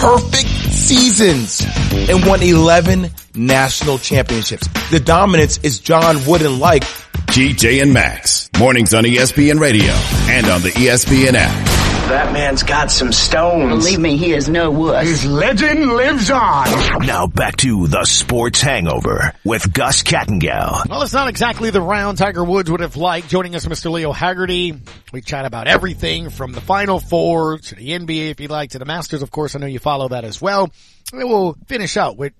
perfect 0.00 0.48
seasons, 0.48 1.62
and 2.08 2.24
won 2.24 2.42
11 2.42 3.10
national 3.34 3.98
championships. 3.98 4.66
The 4.90 5.00
dominance 5.00 5.58
is 5.62 5.78
John 5.78 6.24
Wooden 6.26 6.58
like. 6.58 6.84
GJ 7.32 7.82
and 7.82 7.92
Max, 7.92 8.48
mornings 8.58 8.94
on 8.94 9.04
ESPN 9.04 9.60
Radio 9.60 9.92
and 10.28 10.46
on 10.46 10.62
the 10.62 10.70
ESPN 10.70 11.34
app. 11.34 11.91
That 12.08 12.32
man's 12.32 12.62
got 12.62 12.90
some 12.90 13.10
stones. 13.12 13.84
Believe 13.84 13.98
me, 14.00 14.16
he 14.16 14.32
is 14.32 14.48
no 14.48 14.70
wuss. 14.70 15.06
His 15.06 15.24
legend 15.24 15.86
lives 15.92 16.30
on. 16.30 16.66
Now 17.06 17.26
back 17.26 17.56
to 17.58 17.86
the 17.86 18.04
Sports 18.04 18.60
Hangover 18.60 19.32
with 19.44 19.72
Gus 19.72 20.02
Kattengell. 20.02 20.88
Well, 20.88 21.02
it's 21.02 21.14
not 21.14 21.28
exactly 21.28 21.70
the 21.70 21.80
round 21.80 22.18
Tiger 22.18 22.44
Woods 22.44 22.70
would 22.70 22.80
have 22.80 22.96
liked. 22.96 23.28
Joining 23.28 23.54
us, 23.54 23.64
Mr. 23.66 23.90
Leo 23.90 24.12
Haggerty. 24.12 24.74
We 25.12 25.22
chat 25.22 25.46
about 25.46 25.68
everything 25.68 26.28
from 26.28 26.52
the 26.52 26.60
Final 26.60 27.00
Four 27.00 27.58
to 27.58 27.74
the 27.74 27.90
NBA, 27.90 28.30
if 28.30 28.40
you'd 28.40 28.50
like, 28.50 28.70
to 28.70 28.78
the 28.78 28.84
Masters. 28.84 29.22
Of 29.22 29.30
course, 29.30 29.56
I 29.56 29.60
know 29.60 29.66
you 29.66 29.78
follow 29.78 30.08
that 30.08 30.24
as 30.24 30.40
well. 30.40 30.70
And 31.12 31.28
we'll 31.28 31.56
finish 31.66 31.96
out 31.96 32.16
with 32.16 32.34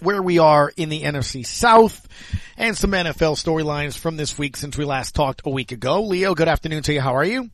where 0.00 0.20
we 0.20 0.38
are 0.38 0.70
in 0.76 0.88
the 0.88 1.02
NFC 1.02 1.46
South 1.46 2.06
and 2.58 2.76
some 2.76 2.90
NFL 2.90 3.36
storylines 3.42 3.96
from 3.96 4.16
this 4.16 4.36
week 4.36 4.56
since 4.56 4.76
we 4.76 4.84
last 4.84 5.14
talked 5.14 5.42
a 5.46 5.50
week 5.50 5.72
ago. 5.72 6.02
Leo, 6.02 6.34
good 6.34 6.48
afternoon 6.48 6.82
to 6.82 6.92
you. 6.92 7.00
How 7.00 7.16
are 7.16 7.24
you? 7.24 7.48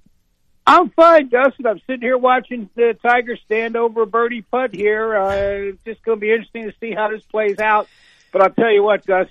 I'm 0.69 0.91
fine, 0.91 1.31
Dustin. 1.31 1.67
I'm 1.67 1.81
sitting 1.87 2.03
here 2.03 2.19
watching 2.19 2.69
the 2.75 2.95
Tigers 3.03 3.41
stand 3.47 3.75
over 3.75 4.03
a 4.03 4.07
birdie 4.07 4.43
putt 4.43 4.75
here. 4.75 5.17
Uh, 5.17 5.71
it's 5.71 5.83
just 5.83 6.03
going 6.03 6.19
to 6.19 6.21
be 6.21 6.31
interesting 6.31 6.65
to 6.65 6.75
see 6.79 6.93
how 6.93 7.09
this 7.09 7.23
plays 7.31 7.59
out. 7.59 7.89
But 8.33 8.43
I'll 8.43 8.51
tell 8.51 8.71
you 8.71 8.83
what, 8.83 9.07
Gus, 9.07 9.29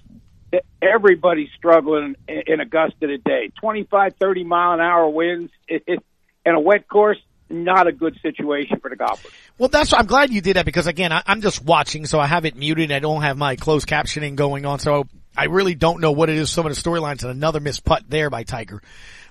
everybody's 0.81 1.49
struggling 1.55 2.15
in, 2.27 2.59
Augusta 2.59 3.05
today. 3.05 3.51
25, 3.61 4.15
30 4.19 4.43
mile 4.45 4.73
an 4.73 4.79
hour 4.79 5.07
winds 5.09 5.51
and 5.69 6.01
a 6.43 6.59
wet 6.59 6.87
course. 6.87 7.19
Not 7.51 7.85
a 7.85 7.91
good 7.91 8.17
situation 8.23 8.79
for 8.79 8.89
the 8.89 8.95
golfers. 8.95 9.31
Well, 9.59 9.69
that's, 9.69 9.93
I'm 9.93 10.07
glad 10.07 10.31
you 10.31 10.41
did 10.41 10.55
that 10.55 10.65
because 10.65 10.87
again, 10.87 11.11
I, 11.11 11.21
I'm 11.27 11.41
just 11.41 11.63
watching, 11.63 12.07
so 12.07 12.19
I 12.19 12.25
have 12.25 12.45
it 12.45 12.55
muted. 12.55 12.91
I 12.91 12.97
don't 12.97 13.21
have 13.21 13.37
my 13.37 13.57
closed 13.57 13.87
captioning 13.87 14.35
going 14.35 14.65
on, 14.65 14.79
so 14.79 15.05
I 15.37 15.45
really 15.45 15.75
don't 15.75 16.01
know 16.01 16.13
what 16.13 16.29
it 16.29 16.35
is. 16.35 16.49
Some 16.49 16.65
of 16.65 16.75
the 16.75 16.81
storylines 16.81 17.21
and 17.21 17.31
another 17.31 17.59
missed 17.59 17.85
putt 17.85 18.03
there 18.07 18.31
by 18.31 18.41
Tiger. 18.41 18.81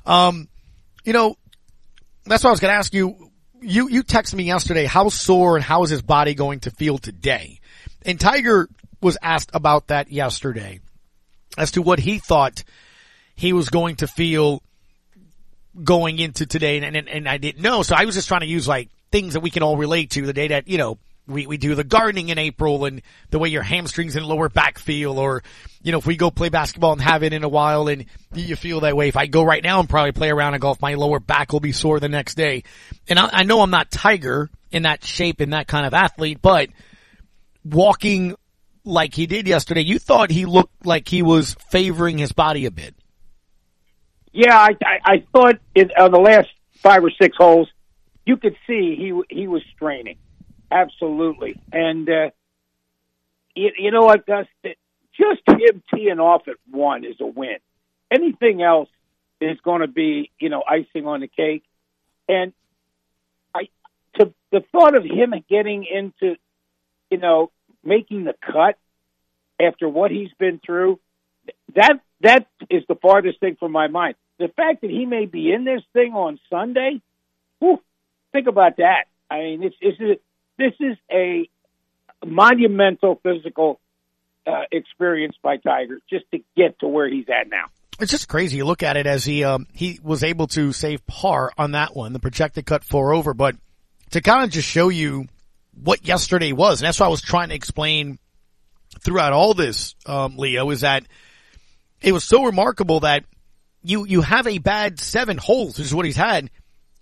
Um, 0.06 0.48
you 1.04 1.12
know, 1.12 1.36
that's 2.26 2.44
what 2.44 2.50
I 2.50 2.52
was 2.52 2.60
going 2.60 2.72
to 2.72 2.78
ask 2.78 2.94
you. 2.94 3.30
You, 3.60 3.88
you 3.88 4.02
texted 4.02 4.34
me 4.34 4.44
yesterday, 4.44 4.84
how 4.84 5.08
sore 5.08 5.56
and 5.56 5.64
how 5.64 5.82
is 5.82 5.90
his 5.90 6.02
body 6.02 6.34
going 6.34 6.60
to 6.60 6.70
feel 6.70 6.98
today? 6.98 7.60
And 8.04 8.20
Tiger 8.20 8.68
was 9.00 9.16
asked 9.22 9.50
about 9.54 9.88
that 9.88 10.12
yesterday 10.12 10.80
as 11.56 11.72
to 11.72 11.82
what 11.82 11.98
he 11.98 12.18
thought 12.18 12.64
he 13.34 13.52
was 13.52 13.68
going 13.70 13.96
to 13.96 14.06
feel 14.06 14.62
going 15.82 16.18
into 16.18 16.46
today. 16.46 16.78
And, 16.78 16.96
and, 16.96 17.08
and 17.08 17.28
I 17.28 17.38
didn't 17.38 17.62
know. 17.62 17.82
So 17.82 17.94
I 17.96 18.04
was 18.04 18.14
just 18.14 18.28
trying 18.28 18.40
to 18.40 18.46
use 18.46 18.68
like 18.68 18.88
things 19.10 19.34
that 19.34 19.40
we 19.40 19.50
can 19.50 19.62
all 19.62 19.76
relate 19.76 20.10
to 20.10 20.22
the 20.22 20.32
day 20.32 20.48
that, 20.48 20.68
you 20.68 20.78
know, 20.78 20.98
we, 21.26 21.46
we 21.46 21.56
do 21.56 21.74
the 21.74 21.84
gardening 21.84 22.28
in 22.28 22.38
April 22.38 22.84
and 22.84 23.02
the 23.30 23.38
way 23.38 23.48
your 23.48 23.62
hamstrings 23.62 24.16
and 24.16 24.24
lower 24.26 24.48
back 24.48 24.78
feel 24.78 25.18
or, 25.18 25.42
you 25.82 25.92
know, 25.92 25.98
if 25.98 26.06
we 26.06 26.16
go 26.16 26.30
play 26.30 26.48
basketball 26.48 26.92
and 26.92 27.00
have 27.00 27.22
it 27.22 27.32
in 27.32 27.44
a 27.44 27.48
while 27.48 27.88
and 27.88 28.06
you 28.34 28.56
feel 28.56 28.80
that 28.80 28.96
way. 28.96 29.08
If 29.08 29.16
I 29.16 29.26
go 29.26 29.42
right 29.42 29.62
now 29.62 29.80
and 29.80 29.88
probably 29.88 30.12
play 30.12 30.30
around 30.30 30.54
and 30.54 30.60
golf, 30.60 30.80
my 30.80 30.94
lower 30.94 31.20
back 31.20 31.52
will 31.52 31.60
be 31.60 31.72
sore 31.72 32.00
the 32.00 32.08
next 32.08 32.36
day. 32.36 32.64
And 33.08 33.18
I, 33.18 33.28
I 33.32 33.42
know 33.44 33.60
I'm 33.60 33.70
not 33.70 33.90
Tiger 33.90 34.50
in 34.70 34.82
that 34.82 35.04
shape 35.04 35.40
and 35.40 35.52
that 35.52 35.66
kind 35.66 35.86
of 35.86 35.94
athlete, 35.94 36.40
but 36.40 36.68
walking 37.64 38.36
like 38.84 39.14
he 39.14 39.26
did 39.26 39.48
yesterday, 39.48 39.82
you 39.82 39.98
thought 39.98 40.30
he 40.30 40.46
looked 40.46 40.86
like 40.86 41.08
he 41.08 41.22
was 41.22 41.56
favoring 41.70 42.18
his 42.18 42.32
body 42.32 42.66
a 42.66 42.70
bit. 42.70 42.94
Yeah, 44.32 44.56
I, 44.56 44.76
I, 44.84 44.98
I 45.04 45.24
thought 45.32 45.56
in, 45.74 45.90
on 45.98 46.12
the 46.12 46.20
last 46.20 46.48
five 46.74 47.02
or 47.02 47.10
six 47.10 47.36
holes, 47.36 47.68
you 48.26 48.36
could 48.36 48.56
see 48.66 48.96
he 48.96 49.20
he 49.34 49.48
was 49.48 49.62
straining, 49.74 50.18
absolutely. 50.70 51.60
And 51.72 52.08
uh, 52.08 52.30
you, 53.54 53.70
you 53.78 53.90
know 53.90 54.02
what, 54.02 54.26
Gus? 54.26 54.46
Just 54.64 55.40
him 55.48 55.82
teeing 55.94 56.20
off 56.20 56.46
at 56.48 56.56
one 56.70 57.04
is 57.04 57.16
a 57.20 57.26
win. 57.26 57.56
Anything 58.10 58.62
else 58.62 58.88
is 59.40 59.58
going 59.64 59.80
to 59.80 59.88
be, 59.88 60.30
you 60.38 60.48
know, 60.48 60.62
icing 60.68 61.06
on 61.06 61.20
the 61.20 61.28
cake. 61.28 61.64
And 62.28 62.52
I, 63.54 63.68
to 64.18 64.32
the 64.50 64.62
thought 64.72 64.94
of 64.94 65.04
him 65.04 65.34
getting 65.48 65.84
into, 65.84 66.36
you 67.10 67.18
know, 67.18 67.50
making 67.84 68.24
the 68.24 68.34
cut 68.40 68.78
after 69.60 69.88
what 69.88 70.10
he's 70.10 70.32
been 70.38 70.60
through, 70.64 71.00
that 71.74 72.00
that 72.20 72.46
is 72.70 72.82
the 72.88 72.94
farthest 72.94 73.40
thing 73.40 73.56
from 73.58 73.72
my 73.72 73.88
mind. 73.88 74.16
The 74.38 74.48
fact 74.48 74.82
that 74.82 74.90
he 74.90 75.06
may 75.06 75.26
be 75.26 75.52
in 75.52 75.64
this 75.64 75.82
thing 75.92 76.12
on 76.12 76.38
Sunday, 76.50 77.00
whew, 77.58 77.80
think 78.32 78.48
about 78.48 78.76
that. 78.78 79.04
I 79.30 79.38
mean, 79.38 79.62
it's, 79.62 79.76
is 79.80 80.18
this 80.58 80.72
is 80.80 80.96
a 81.10 81.48
monumental 82.24 83.20
physical 83.22 83.80
uh, 84.46 84.62
experience 84.70 85.36
by 85.42 85.56
Tiger 85.56 86.00
just 86.08 86.24
to 86.32 86.38
get 86.56 86.78
to 86.80 86.88
where 86.88 87.08
he's 87.08 87.26
at 87.28 87.48
now. 87.48 87.64
It's 87.98 88.10
just 88.10 88.28
crazy. 88.28 88.58
You 88.58 88.66
look 88.66 88.82
at 88.82 88.96
it 88.96 89.06
as 89.06 89.24
he 89.24 89.42
um, 89.44 89.66
he 89.72 89.98
was 90.02 90.22
able 90.22 90.46
to 90.48 90.72
save 90.72 91.06
par 91.06 91.52
on 91.56 91.72
that 91.72 91.96
one, 91.96 92.12
the 92.12 92.18
projected 92.18 92.66
cut 92.66 92.84
four 92.84 93.14
over, 93.14 93.32
but 93.32 93.56
to 94.10 94.20
kind 94.20 94.44
of 94.44 94.50
just 94.50 94.68
show 94.68 94.88
you 94.88 95.26
what 95.82 96.06
yesterday 96.06 96.52
was, 96.52 96.80
and 96.80 96.86
that's 96.86 97.00
what 97.00 97.06
I 97.06 97.10
was 97.10 97.22
trying 97.22 97.48
to 97.48 97.54
explain 97.54 98.18
throughout 99.00 99.32
all 99.32 99.54
this, 99.54 99.94
um, 100.06 100.36
Leo, 100.36 100.70
is 100.70 100.82
that 100.82 101.04
it 102.00 102.12
was 102.12 102.24
so 102.24 102.44
remarkable 102.44 103.00
that 103.00 103.24
you 103.82 104.04
you 104.06 104.20
have 104.20 104.46
a 104.46 104.58
bad 104.58 105.00
seven 105.00 105.38
holes, 105.38 105.78
which 105.78 105.86
is 105.86 105.94
what 105.94 106.04
he's 106.04 106.16
had. 106.16 106.50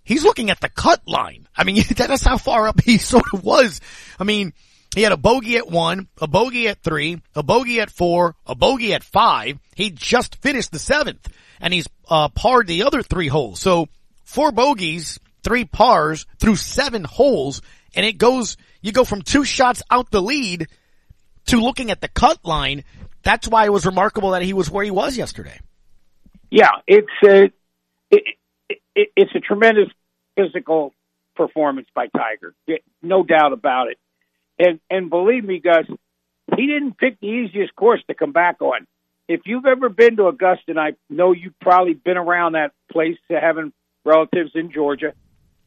He's 0.05 0.23
looking 0.23 0.49
at 0.49 0.61
the 0.61 0.69
cut 0.69 1.01
line. 1.07 1.47
I 1.55 1.63
mean, 1.65 1.83
that's 1.95 2.23
how 2.23 2.37
far 2.37 2.67
up 2.67 2.79
he 2.85 2.97
sort 2.97 3.25
of 3.33 3.43
was. 3.43 3.81
I 4.19 4.23
mean, 4.23 4.53
he 4.95 5.01
had 5.01 5.11
a 5.11 5.17
bogey 5.17 5.57
at 5.57 5.69
one, 5.69 6.07
a 6.21 6.27
bogey 6.27 6.69
at 6.69 6.81
three, 6.81 7.21
a 7.35 7.43
bogey 7.43 7.81
at 7.81 7.91
four, 7.91 8.35
a 8.45 8.55
bogey 8.55 8.93
at 8.93 9.03
five. 9.03 9.59
He 9.75 9.89
just 9.89 10.37
finished 10.37 10.71
the 10.71 10.79
seventh 10.79 11.27
and 11.59 11.73
he's, 11.73 11.87
uh, 12.09 12.29
parred 12.29 12.67
the 12.67 12.83
other 12.83 13.01
three 13.01 13.27
holes. 13.27 13.59
So 13.59 13.87
four 14.23 14.53
bogeys, 14.53 15.19
three 15.43 15.65
pars 15.65 16.25
through 16.39 16.55
seven 16.55 17.03
holes 17.03 17.61
and 17.93 18.05
it 18.05 18.17
goes, 18.17 18.55
you 18.81 18.91
go 18.91 19.03
from 19.03 19.21
two 19.21 19.43
shots 19.43 19.81
out 19.89 20.11
the 20.11 20.21
lead 20.21 20.67
to 21.47 21.59
looking 21.59 21.91
at 21.91 21.99
the 21.99 22.07
cut 22.07 22.45
line. 22.45 22.83
That's 23.23 23.47
why 23.47 23.65
it 23.65 23.73
was 23.73 23.85
remarkable 23.85 24.31
that 24.31 24.43
he 24.43 24.53
was 24.53 24.69
where 24.69 24.83
he 24.83 24.91
was 24.91 25.17
yesterday. 25.17 25.59
Yeah, 26.51 26.71
it's 26.87 27.07
a, 27.27 27.51
it, 28.11 28.23
it, 28.95 29.09
it's 29.15 29.31
a 29.35 29.39
tremendous 29.39 29.89
physical 30.35 30.93
performance 31.35 31.87
by 31.93 32.07
Tiger. 32.07 32.55
No 33.01 33.23
doubt 33.23 33.53
about 33.53 33.89
it. 33.89 33.97
And 34.57 34.79
and 34.89 35.09
believe 35.09 35.43
me, 35.43 35.59
Gus, 35.59 35.85
he 36.55 36.67
didn't 36.67 36.97
pick 36.97 37.19
the 37.19 37.27
easiest 37.27 37.75
course 37.75 38.01
to 38.07 38.13
come 38.13 38.31
back 38.31 38.61
on. 38.61 38.87
If 39.27 39.41
you've 39.45 39.65
ever 39.65 39.89
been 39.89 40.17
to 40.17 40.27
Augusta, 40.27 40.63
and 40.69 40.79
I 40.79 40.93
know 41.09 41.31
you've 41.33 41.59
probably 41.59 41.93
been 41.93 42.17
around 42.17 42.53
that 42.53 42.71
place, 42.91 43.17
uh, 43.29 43.35
having 43.41 43.73
relatives 44.05 44.51
in 44.55 44.71
Georgia, 44.71 45.13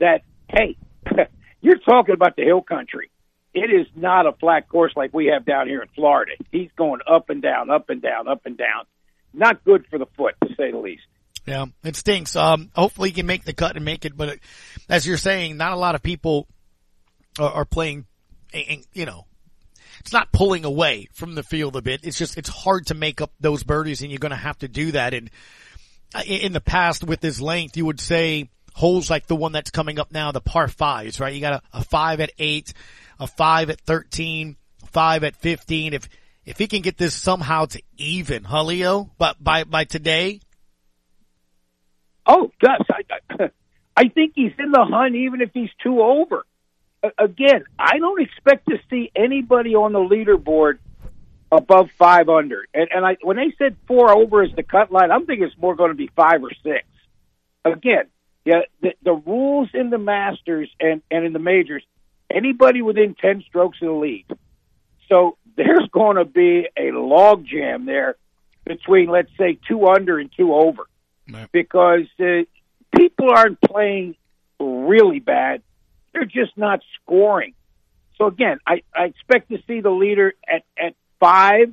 that 0.00 0.22
hey, 0.48 0.76
you're 1.60 1.78
talking 1.78 2.14
about 2.14 2.36
the 2.36 2.44
hill 2.44 2.62
country. 2.62 3.10
It 3.54 3.70
is 3.72 3.86
not 3.96 4.26
a 4.26 4.32
flat 4.32 4.68
course 4.68 4.92
like 4.94 5.12
we 5.12 5.26
have 5.26 5.44
down 5.44 5.66
here 5.66 5.82
in 5.82 5.88
Florida. 5.94 6.32
He's 6.52 6.70
going 6.76 7.00
up 7.10 7.30
and 7.30 7.42
down, 7.42 7.70
up 7.70 7.90
and 7.90 8.00
down, 8.00 8.28
up 8.28 8.42
and 8.44 8.56
down. 8.56 8.84
Not 9.34 9.64
good 9.64 9.86
for 9.90 9.98
the 9.98 10.06
foot, 10.16 10.34
to 10.44 10.54
say 10.54 10.70
the 10.70 10.78
least. 10.78 11.02
Yeah, 11.48 11.66
it 11.84 11.96
stinks. 11.96 12.36
Um, 12.36 12.70
hopefully 12.74 13.10
he 13.10 13.14
can 13.14 13.26
make 13.26 13.44
the 13.44 13.52
cut 13.52 13.76
and 13.76 13.84
make 13.84 14.04
it, 14.04 14.16
but 14.16 14.28
it, 14.28 14.40
as 14.88 15.06
you're 15.06 15.16
saying, 15.16 15.56
not 15.56 15.72
a 15.72 15.76
lot 15.76 15.94
of 15.94 16.02
people 16.02 16.46
are, 17.38 17.50
are 17.50 17.64
playing 17.64 18.06
you 18.52 19.06
know, 19.06 19.26
it's 20.00 20.12
not 20.12 20.32
pulling 20.32 20.64
away 20.64 21.08
from 21.12 21.34
the 21.34 21.42
field 21.42 21.76
a 21.76 21.82
bit. 21.82 22.00
It's 22.04 22.18
just, 22.18 22.38
it's 22.38 22.48
hard 22.48 22.86
to 22.86 22.94
make 22.94 23.20
up 23.20 23.32
those 23.40 23.62
birdies 23.62 24.02
and 24.02 24.10
you're 24.10 24.18
going 24.18 24.30
to 24.30 24.36
have 24.36 24.58
to 24.58 24.68
do 24.68 24.92
that. 24.92 25.14
And 25.14 25.30
uh, 26.14 26.22
in 26.26 26.52
the 26.52 26.60
past 26.60 27.04
with 27.04 27.20
this 27.20 27.40
length, 27.40 27.76
you 27.76 27.84
would 27.86 28.00
say 28.00 28.48
holes 28.74 29.10
like 29.10 29.26
the 29.26 29.36
one 29.36 29.52
that's 29.52 29.70
coming 29.70 29.98
up 29.98 30.12
now, 30.12 30.32
the 30.32 30.40
par 30.40 30.68
fives, 30.68 31.20
right? 31.20 31.34
You 31.34 31.40
got 31.40 31.54
a, 31.54 31.78
a 31.78 31.84
five 31.84 32.20
at 32.20 32.30
eight, 32.38 32.72
a 33.18 33.26
five 33.26 33.70
at 33.70 33.80
13, 33.80 34.56
five 34.86 35.24
at 35.24 35.36
15. 35.36 35.94
If, 35.94 36.08
if 36.44 36.58
he 36.58 36.68
can 36.68 36.80
get 36.80 36.96
this 36.96 37.14
somehow 37.14 37.66
to 37.66 37.82
even, 37.96 38.44
Julio, 38.44 39.10
But 39.18 39.42
by, 39.42 39.64
by 39.64 39.84
today? 39.84 40.40
Oh, 42.28 42.52
Gus, 42.60 42.82
I, 42.90 43.50
I 43.96 44.08
think 44.08 44.34
he's 44.36 44.52
in 44.58 44.70
the 44.70 44.84
hunt 44.84 45.16
even 45.16 45.40
if 45.40 45.50
he's 45.52 45.70
two 45.82 46.02
over 46.02 46.44
again, 47.18 47.64
I 47.78 47.98
don't 47.98 48.20
expect 48.20 48.68
to 48.68 48.78
see 48.90 49.10
anybody 49.14 49.74
on 49.74 49.92
the 49.92 49.98
leaderboard 49.98 50.78
above 51.50 51.90
five 51.98 52.28
under. 52.28 52.64
And, 52.74 52.88
and 52.94 53.04
I, 53.04 53.16
when 53.22 53.36
they 53.36 53.54
said 53.56 53.76
four 53.86 54.10
over 54.10 54.42
is 54.42 54.50
the 54.54 54.62
cut 54.62 54.92
line, 54.92 55.10
I'm 55.10 55.26
thinking 55.26 55.46
it's 55.46 55.58
more 55.58 55.76
going 55.76 55.90
to 55.90 55.96
be 55.96 56.10
five 56.14 56.42
or 56.42 56.50
six. 56.62 56.86
Again, 57.64 58.04
yeah, 58.44 58.62
the, 58.80 58.94
the 59.02 59.12
rules 59.12 59.68
in 59.74 59.90
the 59.90 59.98
Masters 59.98 60.70
and, 60.80 61.02
and 61.10 61.24
in 61.24 61.32
the 61.32 61.38
majors, 61.38 61.82
anybody 62.30 62.82
within 62.82 63.14
10 63.14 63.44
strokes 63.48 63.78
of 63.82 63.88
the 63.88 63.94
lead. 63.94 64.26
So 65.08 65.36
there's 65.56 65.88
going 65.92 66.16
to 66.16 66.24
be 66.24 66.68
a 66.76 66.92
log 66.92 67.46
jam 67.46 67.86
there 67.86 68.16
between, 68.64 69.08
let's 69.08 69.30
say, 69.38 69.58
two 69.68 69.86
under 69.86 70.18
and 70.18 70.30
two 70.36 70.54
over. 70.54 70.84
Right. 71.30 71.48
Because 71.52 72.06
uh, 72.20 72.44
people 72.96 73.30
aren't 73.30 73.60
playing 73.60 74.14
really 74.58 75.20
bad. 75.20 75.62
They're 76.12 76.24
just 76.24 76.56
not 76.56 76.80
scoring. 77.02 77.54
So 78.16 78.26
again, 78.26 78.58
I, 78.66 78.82
I 78.94 79.04
expect 79.04 79.50
to 79.50 79.58
see 79.66 79.80
the 79.80 79.90
leader 79.90 80.34
at, 80.46 80.64
at 80.76 80.94
five, 81.20 81.72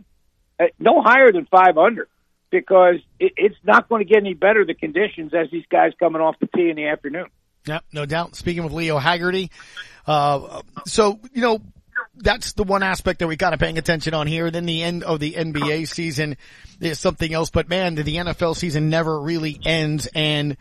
at 0.60 0.72
no 0.80 1.02
higher 1.02 1.32
than 1.32 1.46
five 1.46 1.78
under, 1.78 2.08
because 2.52 2.96
it, 3.20 3.34
it's 3.38 3.56
not 3.64 3.90
going 3.90 4.06
to 4.06 4.08
get 4.08 4.20
any 4.20 4.34
better 4.34 4.64
the 4.66 4.76
conditions 4.76 5.34
as 5.34 5.50
these 5.52 5.66
guys 5.72 5.94
coming 6.00 6.22
off 6.22 6.36
the 6.40 6.48
tee 6.48 6.70
in 6.70 6.76
the 6.76 6.88
afternoon. 6.88 7.28
Yeah, 7.66 7.80
no 7.92 8.06
doubt. 8.06 8.36
Speaking 8.36 8.64
with 8.64 8.74
Leo 8.74 9.00
Haggerty, 9.00 9.50
uh, 10.06 10.62
so 10.86 11.20
you 11.34 11.42
know 11.42 11.62
that's 12.18 12.54
the 12.54 12.64
one 12.64 12.84
aspect 12.84 13.20
that 13.20 13.28
we 13.28 13.36
got 13.36 13.52
to 13.52 13.58
paying 13.58 13.78
attention 13.78 14.14
on 14.14 14.28
here. 14.28 14.50
Then 14.52 14.66
the 14.66 14.84
end 14.84 15.04
of 15.04 15.20
the 15.20 15.34
NBA 15.34 15.88
season 15.88 16.38
is 16.80 17.00
something 17.00 17.34
else. 17.34 17.50
But 17.50 17.70
man, 17.70 17.96
the 17.96 18.04
NFL 18.04 18.56
season 18.56 18.90
never 18.90 19.20
really 19.20 19.60
ends. 19.66 20.08
And, 20.14 20.58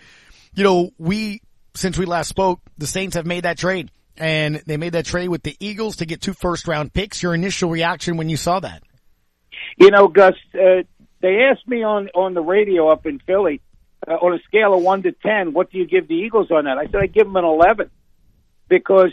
you 0.54 0.64
know, 0.64 0.90
we, 0.98 1.42
since 1.74 1.98
we 1.98 2.06
last 2.06 2.28
spoke, 2.28 2.60
the 2.78 2.86
Saints 2.86 3.16
have 3.16 3.26
made 3.26 3.44
that 3.44 3.58
trade 3.58 3.90
and 4.16 4.62
they 4.66 4.76
made 4.76 4.92
that 4.92 5.06
trade 5.06 5.28
with 5.28 5.42
the 5.42 5.56
Eagles 5.60 5.96
to 5.96 6.06
get 6.06 6.20
two 6.20 6.34
first 6.34 6.68
round 6.68 6.92
picks. 6.92 7.22
Your 7.22 7.34
initial 7.34 7.70
reaction 7.70 8.16
when 8.16 8.28
you 8.28 8.36
saw 8.36 8.60
that? 8.60 8.82
You 9.76 9.90
know, 9.90 10.08
Gus, 10.08 10.34
uh, 10.54 10.82
they 11.20 11.40
asked 11.50 11.66
me 11.66 11.82
on, 11.82 12.08
on 12.14 12.34
the 12.34 12.42
radio 12.42 12.88
up 12.88 13.06
in 13.06 13.18
Philly, 13.20 13.60
uh, 14.06 14.12
on 14.12 14.34
a 14.34 14.42
scale 14.42 14.74
of 14.74 14.82
one 14.82 15.02
to 15.02 15.12
10, 15.12 15.52
what 15.52 15.70
do 15.70 15.78
you 15.78 15.86
give 15.86 16.06
the 16.06 16.14
Eagles 16.14 16.50
on 16.50 16.64
that? 16.64 16.78
I 16.78 16.86
said, 16.86 16.96
I 16.96 17.06
give 17.06 17.26
them 17.26 17.36
an 17.36 17.44
11 17.44 17.90
because 18.68 19.10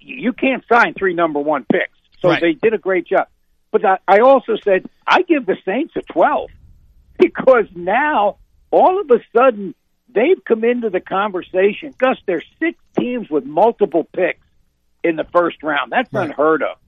you 0.00 0.32
can't 0.32 0.64
sign 0.70 0.94
three 0.94 1.14
number 1.14 1.40
one 1.40 1.64
picks. 1.70 1.98
So 2.20 2.28
right. 2.28 2.40
they 2.40 2.52
did 2.52 2.74
a 2.74 2.78
great 2.78 3.06
job. 3.06 3.26
But 3.70 3.82
I 4.06 4.20
also 4.20 4.56
said 4.62 4.88
I 5.06 5.22
give 5.22 5.46
the 5.46 5.56
Saints 5.64 5.94
a 5.96 6.02
12 6.02 6.50
because 7.18 7.66
now 7.74 8.38
all 8.70 9.00
of 9.00 9.10
a 9.10 9.20
sudden 9.36 9.74
they've 10.08 10.42
come 10.44 10.64
into 10.64 10.90
the 10.90 11.00
conversation. 11.00 11.94
Gus, 11.98 12.18
there's 12.26 12.44
six 12.58 12.78
teams 12.98 13.30
with 13.30 13.44
multiple 13.44 14.04
picks 14.04 14.46
in 15.02 15.16
the 15.16 15.24
first 15.24 15.62
round. 15.62 15.90
That's 15.92 16.12
right. 16.12 16.26
unheard 16.26 16.62
of. 16.62 16.78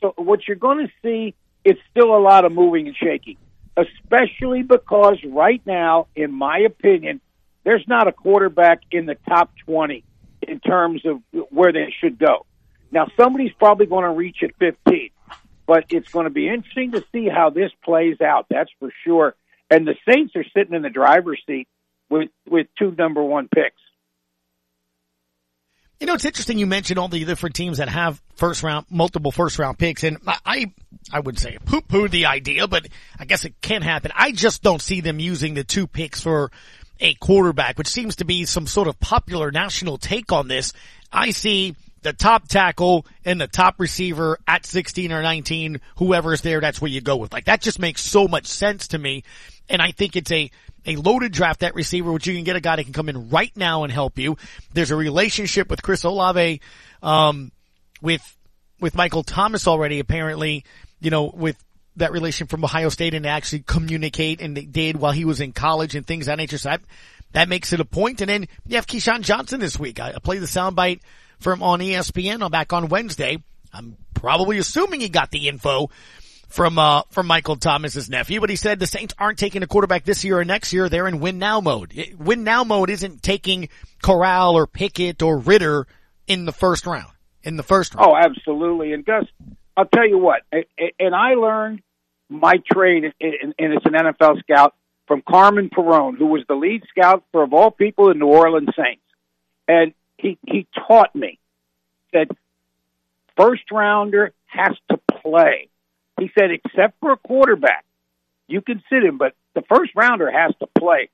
So 0.00 0.14
what 0.16 0.46
you're 0.46 0.56
going 0.56 0.86
to 0.86 0.92
see, 1.02 1.34
it's 1.64 1.80
still 1.90 2.14
a 2.14 2.20
lot 2.20 2.44
of 2.44 2.52
moving 2.52 2.86
and 2.86 2.96
shaking, 2.96 3.36
especially 3.76 4.62
because 4.62 5.18
right 5.24 5.62
now, 5.64 6.08
in 6.14 6.32
my 6.32 6.58
opinion, 6.58 7.20
there's 7.64 7.84
not 7.88 8.06
a 8.06 8.12
quarterback 8.12 8.82
in 8.90 9.06
the 9.06 9.16
top 9.26 9.50
20 9.64 10.04
in 10.48 10.60
terms 10.60 11.02
of 11.04 11.20
where 11.50 11.72
they 11.72 11.92
should 12.00 12.18
go. 12.18 12.46
Now, 12.90 13.08
somebody's 13.16 13.52
probably 13.58 13.86
going 13.86 14.04
to 14.04 14.10
reach 14.10 14.38
at 14.42 14.50
15, 14.58 15.10
but 15.66 15.84
it's 15.90 16.08
going 16.10 16.24
to 16.24 16.30
be 16.30 16.48
interesting 16.48 16.92
to 16.92 17.04
see 17.12 17.28
how 17.28 17.50
this 17.50 17.70
plays 17.84 18.20
out. 18.20 18.46
That's 18.48 18.70
for 18.78 18.90
sure. 19.04 19.34
And 19.70 19.86
the 19.86 19.94
Saints 20.08 20.34
are 20.36 20.44
sitting 20.56 20.74
in 20.74 20.82
the 20.82 20.90
driver's 20.90 21.42
seat 21.46 21.68
with 22.08 22.28
with 22.48 22.66
two 22.78 22.94
number 22.96 23.22
one 23.22 23.48
picks. 23.48 23.80
You 26.00 26.06
know, 26.06 26.14
it's 26.14 26.24
interesting 26.24 26.58
you 26.58 26.66
mentioned 26.66 26.98
all 26.98 27.08
the 27.08 27.24
different 27.24 27.54
teams 27.54 27.78
that 27.78 27.88
have 27.88 28.20
first 28.34 28.62
round, 28.62 28.86
multiple 28.90 29.32
first 29.32 29.58
round 29.58 29.78
picks, 29.78 30.04
and 30.04 30.18
I, 30.44 30.72
I 31.10 31.20
would 31.20 31.38
say 31.38 31.56
poo 31.64 31.80
poo 31.80 32.08
the 32.08 32.26
idea, 32.26 32.68
but 32.68 32.86
I 33.18 33.24
guess 33.24 33.44
it 33.44 33.54
can 33.62 33.80
happen. 33.80 34.10
I 34.14 34.32
just 34.32 34.62
don't 34.62 34.82
see 34.82 35.00
them 35.00 35.18
using 35.18 35.54
the 35.54 35.64
two 35.64 35.86
picks 35.86 36.20
for 36.20 36.50
a 37.00 37.14
quarterback, 37.14 37.78
which 37.78 37.88
seems 37.88 38.16
to 38.16 38.24
be 38.24 38.44
some 38.44 38.66
sort 38.66 38.88
of 38.88 38.98
popular 39.00 39.50
national 39.50 39.98
take 39.98 40.32
on 40.32 40.48
this. 40.48 40.72
I 41.12 41.30
see 41.30 41.76
the 42.04 42.12
top 42.12 42.48
tackle 42.48 43.06
and 43.24 43.40
the 43.40 43.48
top 43.48 43.80
receiver 43.80 44.38
at 44.46 44.64
16 44.66 45.10
or 45.10 45.22
19, 45.22 45.80
whoever's 45.96 46.42
there, 46.42 46.60
that's 46.60 46.80
where 46.80 46.90
you 46.90 47.00
go 47.00 47.16
with. 47.16 47.32
Like 47.32 47.46
that 47.46 47.60
just 47.60 47.78
makes 47.78 48.02
so 48.02 48.28
much 48.28 48.46
sense 48.46 48.88
to 48.88 48.98
me. 48.98 49.24
And 49.68 49.80
I 49.80 49.90
think 49.90 50.14
it's 50.14 50.30
a, 50.30 50.50
a 50.86 50.96
loaded 50.96 51.32
draft 51.32 51.62
at 51.62 51.74
receiver, 51.74 52.12
which 52.12 52.26
you 52.26 52.34
can 52.34 52.44
get 52.44 52.56
a 52.56 52.60
guy 52.60 52.76
that 52.76 52.84
can 52.84 52.92
come 52.92 53.08
in 53.08 53.30
right 53.30 53.54
now 53.56 53.84
and 53.84 53.92
help 53.92 54.18
you. 54.18 54.36
There's 54.74 54.90
a 54.90 54.96
relationship 54.96 55.70
with 55.70 55.82
Chris 55.82 56.04
Olave, 56.04 56.60
um, 57.02 57.50
with, 58.02 58.22
with 58.80 58.94
Michael 58.94 59.22
Thomas 59.22 59.66
already, 59.66 59.98
apparently, 59.98 60.64
you 61.00 61.10
know, 61.10 61.32
with 61.34 61.56
that 61.96 62.12
relation 62.12 62.46
from 62.46 62.64
Ohio 62.64 62.88
State 62.88 63.14
and 63.14 63.26
actually 63.26 63.60
communicate 63.60 64.40
and 64.40 64.56
they 64.56 64.64
did 64.64 64.96
while 64.96 65.12
he 65.12 65.24
was 65.24 65.40
in 65.40 65.52
college 65.52 65.94
and 65.94 66.06
things 66.06 66.24
of 66.24 66.32
that 66.32 66.36
nature. 66.38 66.58
So 66.58 66.70
that, 66.70 66.80
that 67.32 67.48
makes 67.48 67.72
it 67.72 67.80
a 67.80 67.84
point. 67.84 68.20
And 68.20 68.28
then 68.28 68.48
you 68.66 68.76
have 68.76 68.86
Keyshawn 68.86 69.22
Johnson 69.22 69.60
this 69.60 69.78
week. 69.78 70.00
I, 70.00 70.10
I 70.10 70.18
played 70.18 70.42
the 70.42 70.46
soundbite 70.46 71.00
from 71.38 71.62
on 71.62 71.80
ESPN 71.80 72.42
on 72.42 72.50
back 72.50 72.72
on 72.72 72.88
Wednesday. 72.88 73.42
I'm 73.72 73.96
probably 74.14 74.58
assuming 74.58 75.00
he 75.00 75.08
got 75.08 75.30
the 75.30 75.48
info 75.48 75.90
from 76.48 76.78
uh 76.78 77.02
from 77.10 77.26
Michael 77.26 77.56
Thomas's 77.56 78.08
nephew, 78.08 78.40
but 78.40 78.48
he 78.48 78.54
said 78.54 78.78
the 78.78 78.86
Saints 78.86 79.12
aren't 79.18 79.38
taking 79.38 79.64
a 79.64 79.66
quarterback 79.66 80.04
this 80.04 80.24
year 80.24 80.38
or 80.38 80.44
next 80.44 80.72
year. 80.72 80.88
They're 80.88 81.08
in 81.08 81.18
win 81.18 81.38
now 81.38 81.60
mode. 81.60 81.92
Win 82.16 82.44
now 82.44 82.62
mode 82.62 82.90
isn't 82.90 83.22
taking 83.22 83.68
Corral 84.02 84.56
or 84.56 84.68
Pickett 84.68 85.20
or 85.22 85.38
Ridder 85.38 85.88
in 86.28 86.44
the 86.44 86.52
first 86.52 86.86
round. 86.86 87.10
In 87.42 87.56
the 87.56 87.62
first 87.64 87.94
round. 87.94 88.08
Oh, 88.08 88.16
absolutely. 88.16 88.92
And 88.92 89.04
Gus, 89.04 89.24
I'll 89.76 89.86
tell 89.86 90.08
you 90.08 90.18
what. 90.18 90.42
And 90.52 91.14
I 91.14 91.34
learned 91.34 91.82
my 92.28 92.54
trade, 92.72 93.04
and 93.04 93.54
it's 93.58 93.86
an 93.86 93.92
NFL 93.92 94.40
scout 94.40 94.74
from 95.06 95.22
Carmen 95.28 95.70
Perone, 95.70 96.16
who 96.16 96.26
was 96.26 96.42
the 96.48 96.54
lead 96.54 96.82
scout 96.88 97.24
for 97.32 97.42
of 97.42 97.52
all 97.52 97.70
people 97.70 98.08
the 98.08 98.14
New 98.14 98.26
Orleans 98.26 98.70
Saints. 98.76 99.02
And 99.68 99.92
he 100.18 100.38
he 100.46 100.66
taught 100.86 101.14
me 101.14 101.38
that 102.12 102.28
first 103.36 103.70
rounder 103.70 104.32
has 104.46 104.76
to 104.90 104.98
play. 105.22 105.68
He 106.18 106.30
said, 106.38 106.50
except 106.52 107.00
for 107.00 107.12
a 107.12 107.16
quarterback, 107.16 107.84
you 108.46 108.60
can 108.60 108.82
sit 108.88 109.02
him, 109.02 109.18
but 109.18 109.34
the 109.54 109.62
first 109.62 109.92
rounder 109.96 110.30
has 110.30 110.54
to 110.60 110.66
play. 110.78 111.08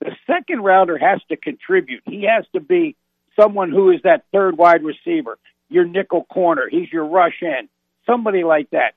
The 0.00 0.14
second 0.26 0.60
rounder 0.60 0.96
has 0.98 1.20
to 1.30 1.36
contribute. 1.36 2.02
He 2.06 2.24
has 2.24 2.44
to 2.52 2.60
be 2.60 2.94
someone 3.38 3.70
who 3.70 3.90
is 3.90 4.02
that 4.04 4.24
third 4.32 4.56
wide 4.56 4.84
receiver, 4.84 5.38
your 5.68 5.84
nickel 5.84 6.24
corner. 6.24 6.68
He's 6.70 6.92
your 6.92 7.06
rush 7.06 7.42
end, 7.42 7.68
somebody 8.06 8.44
like 8.44 8.70
that. 8.70 8.94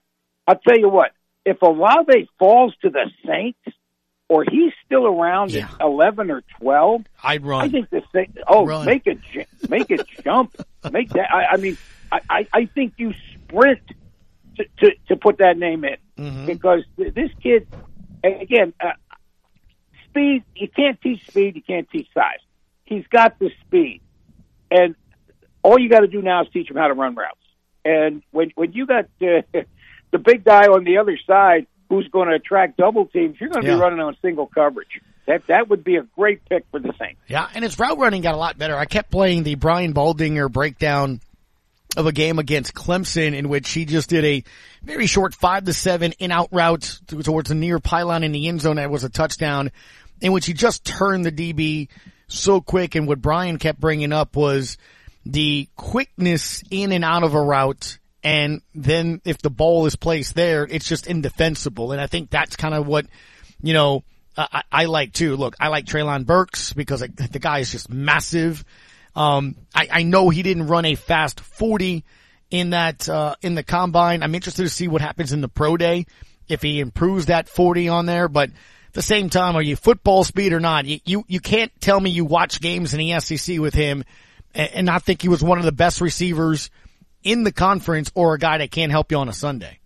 I'll 0.48 0.60
tell 0.60 0.78
you 0.78 0.90
what, 0.90 1.12
if 1.46 1.62
Olave 1.62 2.30
falls 2.38 2.74
to 2.82 2.90
the 2.90 3.10
Saints, 3.26 3.60
or 4.28 4.44
he's 4.44 4.72
still 4.86 5.08
around 5.08 5.52
yeah. 5.52 5.66
at 5.66 5.82
eleven 5.82 6.30
or 6.30 6.44
twelve, 6.60 7.02
I'd 7.24 7.44
run. 7.44 7.66
I 7.66 7.70
think 7.70 7.90
the 7.90 8.02
thing. 8.12 8.36
Oh, 8.48 8.66
run. 8.66 8.86
make 8.86 9.08
a 9.08 9.16
make 9.68 9.90
a 9.90 9.98
jump, 10.24 10.56
make 10.92 11.10
that. 11.10 11.34
I, 11.34 11.54
I 11.54 11.58
mean, 11.58 11.78
I, 12.12 12.48
I 12.54 12.66
think 12.66 12.94
you 12.98 13.14
sprint 13.34 13.82
to, 14.58 14.66
to, 14.82 14.96
to 15.08 15.16
put 15.16 15.40
that 15.40 15.58
name 15.58 15.84
in 15.84 15.98
mm-hmm. 16.18 16.46
because 16.46 16.84
this 16.96 17.32
kid, 17.42 17.68
again, 18.24 18.74
uh, 18.80 18.92
speed. 20.06 20.44
You 20.56 20.68
can't 20.68 21.02
teach 21.02 21.26
speed. 21.26 21.56
You 21.56 21.64
can't 21.64 21.90
teach 21.90 22.08
size. 22.14 22.40
He's 22.86 23.08
got 23.08 23.40
the 23.40 23.50
speed, 23.66 24.02
and 24.70 24.96
all 25.64 25.80
you 25.80 25.90
got 25.90 26.02
to 26.02 26.08
do 26.08 26.22
now 26.22 26.44
is 26.44 26.50
teach 26.54 26.70
him 26.70 26.78
how 26.78 26.88
to 26.88 26.94
run 26.94 27.16
routes. 27.16 27.39
And 27.86 28.22
when 28.32 28.52
when 28.56 28.74
you 28.74 28.86
got 28.86 29.06
uh, 29.22 29.42
the 30.12 30.18
big 30.18 30.44
guy 30.44 30.66
on 30.66 30.84
the 30.84 30.98
other 30.98 31.18
side 31.26 31.68
who's 31.90 32.08
going 32.10 32.30
to 32.30 32.36
attract 32.36 32.78
double 32.78 33.06
teams, 33.06 33.38
you're 33.40 33.50
going 33.50 33.64
to 33.64 33.70
yeah. 33.70 33.76
be 33.76 33.82
running 33.82 34.00
on 34.00 34.16
single 34.22 34.48
coverage. 34.48 35.02
That 35.26 35.48
that 35.48 35.70
would 35.70 35.84
be 35.84 35.96
a 35.96 36.04
great 36.16 36.44
pick 36.48 36.66
for 36.72 36.80
the 36.80 36.94
Saints. 37.00 37.20
Yeah, 37.28 37.48
and 37.54 37.64
his 37.64 37.78
route 37.78 37.98
running 37.98 38.22
got 38.22 38.34
a 38.34 38.38
lot 38.38 38.58
better. 38.58 38.76
I 38.76 38.86
kept 38.86 39.12
playing 39.12 39.44
the 39.44 39.56
Brian 39.56 39.94
Baldinger 39.94 40.52
breakdown 40.52 41.22
of 41.98 42.06
a 42.06 42.12
game 42.12 42.40
against 42.40 42.74
Clemson 42.74 43.36
in 43.36 43.50
which 43.50 43.72
he 43.72 43.86
just 43.86 44.10
did 44.10 44.24
a 44.24 44.44
very 44.84 45.08
short 45.08 45.34
five 45.34 45.66
to 45.66 45.74
seven 45.74 46.14
in 46.20 46.32
out 46.32 46.50
route 46.52 47.00
towards 47.08 47.50
the 47.50 47.56
near 47.56 47.80
pylon 47.80 48.24
in 48.24 48.32
the 48.32 48.48
end 48.48 48.62
zone 48.62 48.76
that 48.76 48.92
was 48.92 49.04
a 49.04 49.10
touchdown 49.10 49.72
in 50.22 50.32
which 50.32 50.46
he 50.46 50.54
just 50.54 50.86
turned 50.86 51.26
the 51.26 51.32
DB 51.32 51.88
so 52.28 52.62
quick. 52.62 52.96
And 52.96 53.08
what 53.08 53.22
Brian 53.22 53.58
kept 53.58 53.80
bringing 53.80 54.14
up 54.14 54.36
was 54.36 54.78
the 55.32 55.68
quickness 55.76 56.64
in 56.72 56.92
and 56.92 57.04
out 57.04 57.24
of 57.24 57.34
a 57.34 57.42
route 57.42 58.00
and 58.24 58.62
then 58.76 59.22
if 59.24 59.38
the 59.38 59.50
ball 59.50 59.86
is 59.86 59.96
placed 59.96 60.36
there, 60.36 60.66
it's 60.66 60.88
just 60.88 61.08
indefensible. 61.08 61.92
And 61.92 62.02
I 62.02 62.08
think 62.08 62.30
that's 62.30 62.56
kind 62.56 62.74
of 62.74 62.86
what, 62.86 63.06
you 63.62 63.74
know, 63.74 64.04
I, 64.38 64.64
I 64.72 64.86
like 64.86 65.14
too. 65.14 65.38
Look, 65.38 65.56
I 65.60 65.70
like 65.70 65.86
Treylon 65.86 66.26
Burks 66.26 66.74
because 66.74 67.00
the 67.00 67.40
guy 67.40 67.60
is 67.60 67.72
just 67.72 67.90
massive. 67.90 68.66
Um, 69.16 69.56
I, 69.74 69.88
I 69.92 70.04
know 70.04 70.30
he 70.30 70.44
didn't 70.44 70.68
run 70.68 70.86
a 70.86 70.96
fast 70.96 71.40
40 71.40 72.04
in 72.52 72.72
that, 72.72 73.08
uh, 73.08 73.36
in 73.42 73.56
the 73.56 73.64
combine. 73.64 74.22
I'm 74.22 74.36
interested 74.36 74.64
to 74.64 74.70
see 74.70 74.88
what 74.88 75.02
happens 75.02 75.32
in 75.32 75.42
the 75.42 75.48
pro 75.48 75.78
day 75.78 76.06
if 76.48 76.62
he 76.62 76.80
improves 76.80 77.28
that 77.28 77.48
40 77.48 77.90
on 77.90 78.06
there, 78.06 78.28
but 78.28 78.50
at 78.50 78.94
the 78.94 79.02
same 79.02 79.30
time, 79.30 79.56
are 79.56 79.62
you 79.62 79.76
football 79.76 80.24
speed 80.24 80.52
or 80.52 80.60
not? 80.60 80.86
You, 80.86 81.00
you, 81.06 81.24
you 81.28 81.40
can't 81.40 81.72
tell 81.80 82.00
me 82.00 82.10
you 82.10 82.26
watch 82.26 82.60
games 82.60 82.94
in 82.94 83.00
the 83.00 83.20
SEC 83.20 83.60
with 83.60 83.76
him 83.76 84.04
and, 84.54 84.86
not 84.86 85.04
think 85.04 85.22
he 85.22 85.30
was 85.30 85.44
one 85.44 85.58
of 85.58 85.66
the 85.66 85.72
best 85.72 86.02
receivers 86.02 86.70
in 87.24 87.44
the 87.44 87.52
conference 87.52 88.12
or 88.16 88.34
a 88.34 88.40
guy 88.40 88.58
that 88.58 88.72
can't 88.72 88.92
help 88.92 89.12
you 89.12 89.18
on 89.18 89.30
a 89.30 89.34
Sunday. 89.34 89.80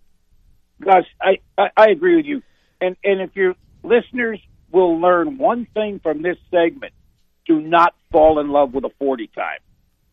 Gus, 0.80 1.04
I, 1.20 1.38
I, 1.56 1.68
I 1.76 1.86
agree 1.90 2.16
with 2.16 2.26
you. 2.26 2.42
And 2.80 2.96
and 3.04 3.20
if 3.20 3.34
your 3.34 3.54
listeners 3.82 4.40
will 4.70 5.00
learn 5.00 5.38
one 5.38 5.66
thing 5.72 6.00
from 6.02 6.22
this 6.22 6.36
segment, 6.50 6.92
do 7.46 7.60
not 7.60 7.94
fall 8.10 8.40
in 8.40 8.48
love 8.48 8.74
with 8.74 8.84
a 8.84 8.90
40 8.98 9.28
time 9.28 9.58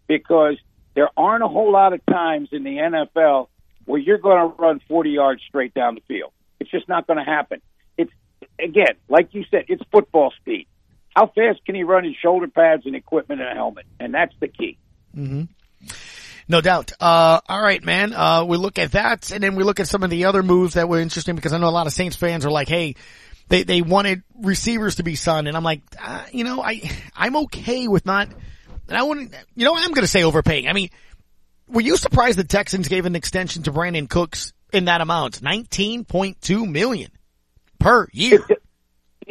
because 0.08 0.58
there 0.93 1.10
aren't 1.18 1.43
a 1.43 1.47
whole 1.47 1.72
lot 1.72 1.93
of 1.93 2.06
times 2.06 2.49
in 2.52 2.64
the 2.64 2.78
NFL 2.78 3.47
where 3.86 3.99
you're 3.99 4.18
going 4.18 4.38
to 4.38 4.62
run 4.62 4.80
40 4.88 5.10
yards 5.10 5.41
straight 5.47 5.74
down 5.74 5.95
the 5.95 6.02
field. 6.08 6.32
It's 6.60 6.70
just 6.70 6.88
not 6.88 7.08
going 7.08 7.18
to 7.18 7.26
happen. 7.26 7.62
It's 7.97 8.12
again, 8.60 8.95
like 9.10 9.34
you 9.34 9.43
said, 9.49 9.66
it's 9.68 9.82
football 9.91 10.32
speed. 10.39 10.68
How 11.16 11.28
fast 11.28 11.66
can 11.66 11.76
he 11.76 11.84
run 11.84 12.03
his 12.03 12.16
shoulder 12.16 12.47
pads 12.47 12.86
and 12.86 12.95
equipment 12.95 13.41
and 13.41 13.49
a 13.49 13.53
helmet? 13.53 13.86
And 13.99 14.14
that's 14.14 14.34
the 14.39 14.47
key. 14.47 14.78
Mm-hmm. 15.16 15.43
No 16.47 16.62
doubt. 16.62 16.93
Uh, 16.99 17.39
all 17.47 17.62
right, 17.62 17.84
man. 17.84 18.14
Uh, 18.14 18.45
we 18.45 18.57
look 18.57 18.80
at 18.80 18.93
that 18.93 19.32
and 19.32 19.43
then 19.43 19.55
we 19.55 19.64
look 19.64 19.80
at 19.80 19.88
some 19.88 20.03
of 20.03 20.09
the 20.09 20.26
other 20.26 20.43
moves 20.43 20.76
that 20.76 20.89
were 20.89 20.99
interesting 20.99 21.36
because 21.36 21.53
I 21.53 21.57
know 21.57 21.68
a 21.68 21.70
lot 21.70 21.88
of 21.88 21.93
Saints 21.93 22.16
fans 22.16 22.45
are 22.45 22.51
like, 22.51 22.68
Hey, 22.68 22.95
they, 23.51 23.64
they 23.64 23.82
wanted 23.82 24.24
receivers 24.39 24.95
to 24.95 25.03
be 25.03 25.16
signed. 25.16 25.47
And 25.47 25.57
I'm 25.57 25.64
like, 25.64 25.82
uh, 26.01 26.26
you 26.32 26.43
know, 26.43 26.62
I, 26.62 26.89
I'm 27.16 27.36
okay 27.38 27.88
with 27.88 28.05
not, 28.05 28.30
and 28.88 28.97
I 28.97 29.03
wouldn't, 29.03 29.34
you 29.55 29.66
know, 29.66 29.76
I'm 29.76 29.89
going 29.89 30.03
to 30.03 30.07
say 30.07 30.24
overpaying. 30.24 30.68
I 30.68 30.74
mean, 30.74 30.89
were 31.68 31.82
you 31.82 31.97
surprised 31.97 32.38
the 32.38 32.43
Texans 32.43 32.88
gave 32.88 33.05
an 33.05 33.16
extension 33.16 33.64
to 33.64 33.72
Brandin 33.72 34.09
Cooks 34.09 34.53
in 34.72 34.86
that 34.86 35.01
amount? 35.01 35.41
19.2 35.41 36.70
million 36.70 37.12
per 37.80 38.07
year. 38.14 38.45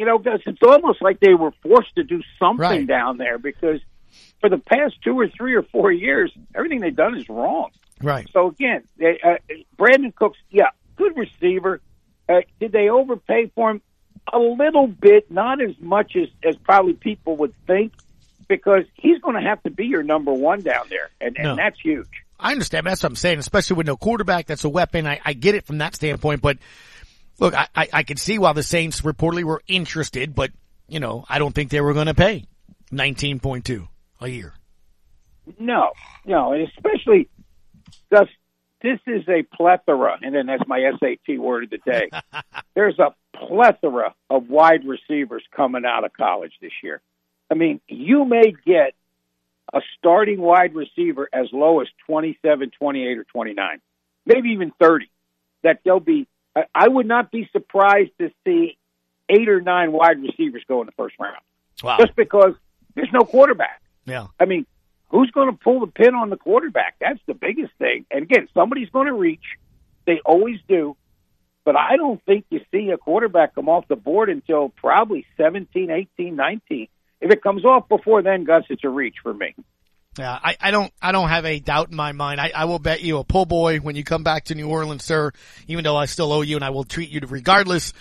You 0.01 0.07
know, 0.07 0.17
Gus, 0.17 0.41
it's 0.47 0.63
almost 0.63 0.99
like 0.99 1.19
they 1.19 1.35
were 1.35 1.51
forced 1.61 1.93
to 1.93 2.03
do 2.03 2.23
something 2.39 2.59
Right. 2.59 2.87
down 2.87 3.17
there 3.17 3.37
because 3.37 3.81
for 4.39 4.49
the 4.49 4.57
past 4.57 4.95
two 5.03 5.19
or 5.19 5.27
three 5.27 5.53
or 5.53 5.61
four 5.61 5.91
years, 5.91 6.33
everything 6.55 6.79
they've 6.79 6.95
done 6.95 7.15
is 7.15 7.29
wrong. 7.29 7.69
Right. 8.01 8.27
So 8.33 8.47
again, 8.47 8.81
they, 8.97 9.19
uh, 9.23 9.35
Brandin 9.77 10.15
Cooks, 10.15 10.39
yeah, 10.49 10.69
good 10.95 11.15
receiver. 11.15 11.81
Uh, 12.27 12.41
did 12.59 12.71
they 12.71 12.89
overpay 12.89 13.51
for 13.53 13.69
him? 13.69 13.81
A 14.33 14.39
little 14.39 14.87
bit, 14.87 15.29
not 15.29 15.61
as 15.61 15.75
much 15.79 16.15
as, 16.15 16.29
as 16.43 16.55
probably 16.55 16.93
people 16.93 17.35
would 17.37 17.53
think, 17.67 17.93
because 18.47 18.85
he's 18.95 19.19
going 19.19 19.35
to 19.35 19.47
have 19.47 19.61
to 19.61 19.69
be 19.69 19.85
your 19.85 20.01
number 20.01 20.33
one 20.33 20.61
down 20.61 20.87
there, 20.89 21.11
and, 21.21 21.37
and 21.37 21.59
that's 21.59 21.79
huge. 21.79 22.07
I 22.39 22.53
understand. 22.53 22.87
That's 22.87 23.03
what 23.03 23.09
I'm 23.09 23.15
saying, 23.15 23.37
especially 23.37 23.75
with 23.75 23.85
no 23.85 23.97
quarterback. 23.97 24.47
That's 24.47 24.63
a 24.63 24.69
weapon. 24.69 25.05
I, 25.05 25.19
I 25.23 25.33
get 25.33 25.53
it 25.53 25.67
from 25.67 25.77
that 25.77 25.93
standpoint, 25.93 26.41
but 26.41 26.57
look, 27.39 27.53
I, 27.53 27.67
I, 27.75 27.87
I 27.93 28.03
can 28.03 28.17
see 28.17 28.37
why 28.39 28.53
the 28.53 28.63
Saints 28.63 29.01
reportedly 29.01 29.43
were 29.43 29.61
interested, 29.67 30.35
but 30.35 30.51
you 30.87 30.99
know, 30.99 31.25
I 31.29 31.39
don't 31.39 31.53
think 31.53 31.71
they 31.71 31.81
were 31.81 31.93
going 31.93 32.07
to 32.07 32.13
pay 32.13 32.45
19.2 32.91 33.87
a 34.19 34.27
year. 34.27 34.53
No, 35.59 35.91
no, 36.25 36.53
and 36.53 36.67
especially 36.67 37.29
Gus, 38.11 38.27
this 38.81 38.99
is 39.07 39.23
a 39.27 39.43
plethora, 39.55 40.17
and 40.21 40.33
then 40.35 40.47
that's 40.47 40.67
my 40.67 40.91
SAT 40.99 41.39
word 41.39 41.65
of 41.65 41.69
the 41.69 41.77
day. 41.77 42.09
There's 42.75 42.99
a 42.99 43.13
plethora 43.37 44.13
of 44.29 44.49
wide 44.49 44.85
receivers 44.85 45.43
coming 45.55 45.85
out 45.85 46.03
of 46.03 46.13
college 46.13 46.53
this 46.61 46.71
year. 46.83 47.01
I 47.49 47.53
mean, 47.53 47.81
you 47.87 48.25
may 48.25 48.53
get 48.65 48.93
a 49.73 49.81
starting 49.97 50.41
wide 50.41 50.73
receiver 50.73 51.29
as 51.31 51.47
low 51.51 51.81
as 51.81 51.87
27, 52.07 52.71
28, 52.77 53.17
or 53.17 53.23
29, 53.23 53.81
maybe 54.25 54.49
even 54.49 54.71
30. 54.79 55.09
That 55.63 55.79
they'll 55.85 55.99
be, 55.99 56.27
I- 56.73 56.87
would 56.87 57.07
not 57.07 57.31
be 57.31 57.49
surprised 57.51 58.11
to 58.19 58.31
see 58.45 58.77
eight 59.29 59.47
or 59.47 59.61
nine 59.61 59.91
wide 59.91 60.21
receivers 60.21 60.63
go 60.67 60.81
in 60.81 60.85
the 60.85 60.91
first 60.93 61.15
round. 61.19 61.37
Wow. 61.83 61.97
Just 61.99 62.15
because 62.15 62.53
there's 62.95 63.11
no 63.13 63.21
quarterback. 63.21 63.81
Yeah. 64.05 64.27
I 64.39 64.45
mean, 64.45 64.65
who's 65.09 65.31
going 65.31 65.49
to 65.49 65.57
pull 65.57 65.79
the 65.79 65.87
pin 65.87 66.15
on 66.15 66.29
the 66.29 66.37
quarterback? 66.37 66.95
That's 66.99 67.19
the 67.27 67.33
biggest 67.33 67.73
thing. 67.79 68.05
And 68.11 68.23
again, 68.23 68.47
somebody's 68.53 68.89
going 68.89 69.07
to 69.07 69.13
reach. 69.13 69.57
They 70.05 70.19
always 70.25 70.59
do. 70.67 70.95
But 71.63 71.75
I 71.75 71.95
don't 71.95 72.23
think 72.25 72.45
you 72.49 72.61
see 72.71 72.89
a 72.89 72.97
quarterback 72.97 73.53
come 73.55 73.69
off 73.69 73.87
the 73.87 73.95
board 73.95 74.29
until 74.29 74.69
probably 74.69 75.25
17, 75.37 75.91
18, 75.91 76.35
19. 76.35 76.87
If 77.21 77.31
it 77.31 77.43
comes 77.43 77.63
off 77.65 77.87
before 77.87 78.23
then, 78.23 78.45
Gus, 78.45 78.63
it's 78.69 78.83
a 78.83 78.89
reach 78.89 79.17
for 79.21 79.33
me. 79.33 79.53
Yeah, 80.19 80.37
I, 80.43 80.57
I 80.59 80.71
don't, 80.71 80.91
I 81.01 81.13
don't 81.13 81.29
have 81.29 81.45
a 81.45 81.59
doubt 81.59 81.89
in 81.89 81.95
my 81.95 82.11
mind. 82.11 82.41
I, 82.41 82.51
I 82.53 82.65
will 82.65 82.79
bet 82.79 83.01
you 83.01 83.19
a 83.19 83.23
pull 83.23 83.45
boy 83.45 83.77
when 83.77 83.95
you 83.95 84.03
come 84.03 84.23
back 84.23 84.45
to 84.45 84.55
New 84.55 84.67
Orleans, 84.67 85.05
sir, 85.05 85.31
even 85.67 85.85
though 85.85 85.95
I 85.95 86.05
still 86.05 86.33
owe 86.33 86.41
you 86.41 86.57
and 86.57 86.65
I 86.65 86.69
will 86.71 86.83
treat 86.83 87.09
you 87.09 87.21
to 87.21 87.27
regardless. 87.27 87.93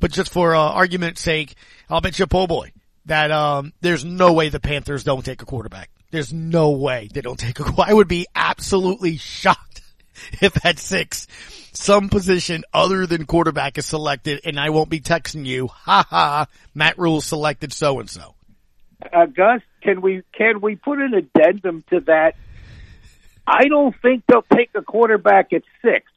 But 0.00 0.10
just 0.10 0.32
for, 0.32 0.56
uh, 0.56 0.60
argument's 0.60 1.20
sake, 1.20 1.54
I'll 1.88 2.00
bet 2.00 2.18
you 2.18 2.24
a 2.24 2.28
pull 2.28 2.48
boy 2.48 2.72
that, 3.04 3.30
um, 3.30 3.72
there's 3.80 4.04
no 4.04 4.32
way 4.32 4.48
the 4.48 4.58
Panthers 4.58 5.04
don't 5.04 5.24
take 5.24 5.40
a 5.40 5.44
quarterback. 5.46 5.88
There's 6.10 6.32
no 6.32 6.72
way 6.72 7.08
they 7.12 7.20
don't 7.20 7.38
take 7.38 7.60
a, 7.60 7.74
I 7.80 7.92
would 7.92 8.08
be 8.08 8.26
absolutely 8.34 9.16
shocked 9.16 9.82
if 10.42 10.66
at 10.66 10.80
six, 10.80 11.28
some 11.72 12.08
position 12.08 12.64
other 12.74 13.06
than 13.06 13.24
quarterback 13.24 13.78
is 13.78 13.86
selected 13.86 14.40
and 14.44 14.58
I 14.58 14.70
won't 14.70 14.90
be 14.90 15.00
texting 15.00 15.46
you, 15.46 15.68
ha 15.68 16.04
ha, 16.08 16.46
Matt 16.74 16.98
Rhule 16.98 17.20
selected 17.20 17.72
so 17.72 18.00
and 18.00 18.10
so. 18.10 18.34
Uh, 19.12 19.26
Gus, 19.26 19.60
can 19.86 20.00
we 20.00 20.22
can 20.32 20.60
we 20.60 20.76
put 20.76 20.98
an 20.98 21.14
addendum 21.14 21.84
to 21.90 22.00
that? 22.00 22.34
I 23.46 23.68
don't 23.68 23.94
think 24.02 24.24
they'll 24.26 24.42
take 24.42 24.70
a 24.74 24.82
quarterback 24.82 25.52
at 25.52 25.62
six, 25.80 26.10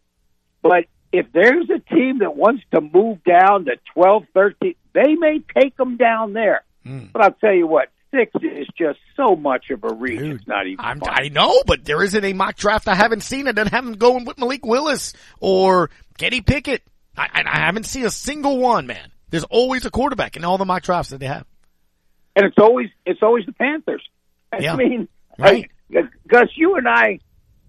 but 0.63 0.85
if 1.11 1.31
there's 1.31 1.69
a 1.69 1.79
team 1.93 2.19
that 2.19 2.35
wants 2.35 2.63
to 2.71 2.81
move 2.81 3.23
down 3.23 3.65
to 3.65 3.73
12, 3.93 4.25
13, 4.33 4.75
they 4.93 5.15
may 5.15 5.41
take 5.57 5.75
them 5.77 5.97
down 5.97 6.33
there. 6.33 6.63
Hmm. 6.83 7.05
But 7.13 7.23
I'll 7.23 7.31
tell 7.33 7.53
you 7.53 7.67
what, 7.67 7.89
six 8.11 8.31
is 8.41 8.67
just 8.77 8.99
so 9.15 9.35
much 9.35 9.69
of 9.69 9.83
a 9.83 9.93
reach. 9.93 10.21
it's 10.21 10.47
not 10.47 10.65
even. 10.65 10.83
I'm. 10.83 11.01
I 11.03 11.29
know, 11.29 11.61
but 11.65 11.85
there 11.85 12.03
isn't 12.03 12.23
a 12.23 12.33
mock 12.33 12.55
draft 12.55 12.87
I 12.87 12.95
haven't 12.95 13.21
seen 13.21 13.47
it 13.47 13.59
and 13.59 13.69
haven't 13.69 13.99
going 13.99 14.25
with 14.25 14.39
Malik 14.39 14.65
Willis 14.65 15.13
or 15.39 15.91
Kenny 16.17 16.41
Pickett. 16.41 16.81
I, 17.15 17.43
I 17.45 17.59
haven't 17.59 17.85
seen 17.85 18.05
a 18.05 18.09
single 18.09 18.57
one, 18.57 18.87
man. 18.87 19.11
There's 19.29 19.43
always 19.43 19.85
a 19.85 19.91
quarterback 19.91 20.37
in 20.37 20.45
all 20.45 20.57
the 20.57 20.65
mock 20.65 20.83
drafts 20.83 21.11
that 21.11 21.19
they 21.19 21.27
have. 21.27 21.45
And 22.35 22.45
it's 22.45 22.57
always 22.57 22.89
it's 23.05 23.21
always 23.21 23.45
the 23.45 23.53
Panthers. 23.53 24.03
I 24.51 24.59
Yeah. 24.59 24.75
mean, 24.75 25.07
Right. 25.37 25.69
I- 25.95 26.03
Gus, 26.27 26.49
you 26.55 26.75
and 26.75 26.87
I 26.87 27.19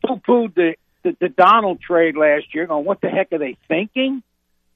poo-pooed 0.06 0.54
the, 0.54 0.74
the 1.02 1.16
the 1.20 1.28
Darnold 1.28 1.80
trade 1.80 2.16
last 2.16 2.54
year. 2.54 2.66
Going, 2.66 2.84
what 2.84 3.00
the 3.00 3.08
heck 3.08 3.32
are 3.32 3.38
they 3.38 3.56
thinking? 3.68 4.22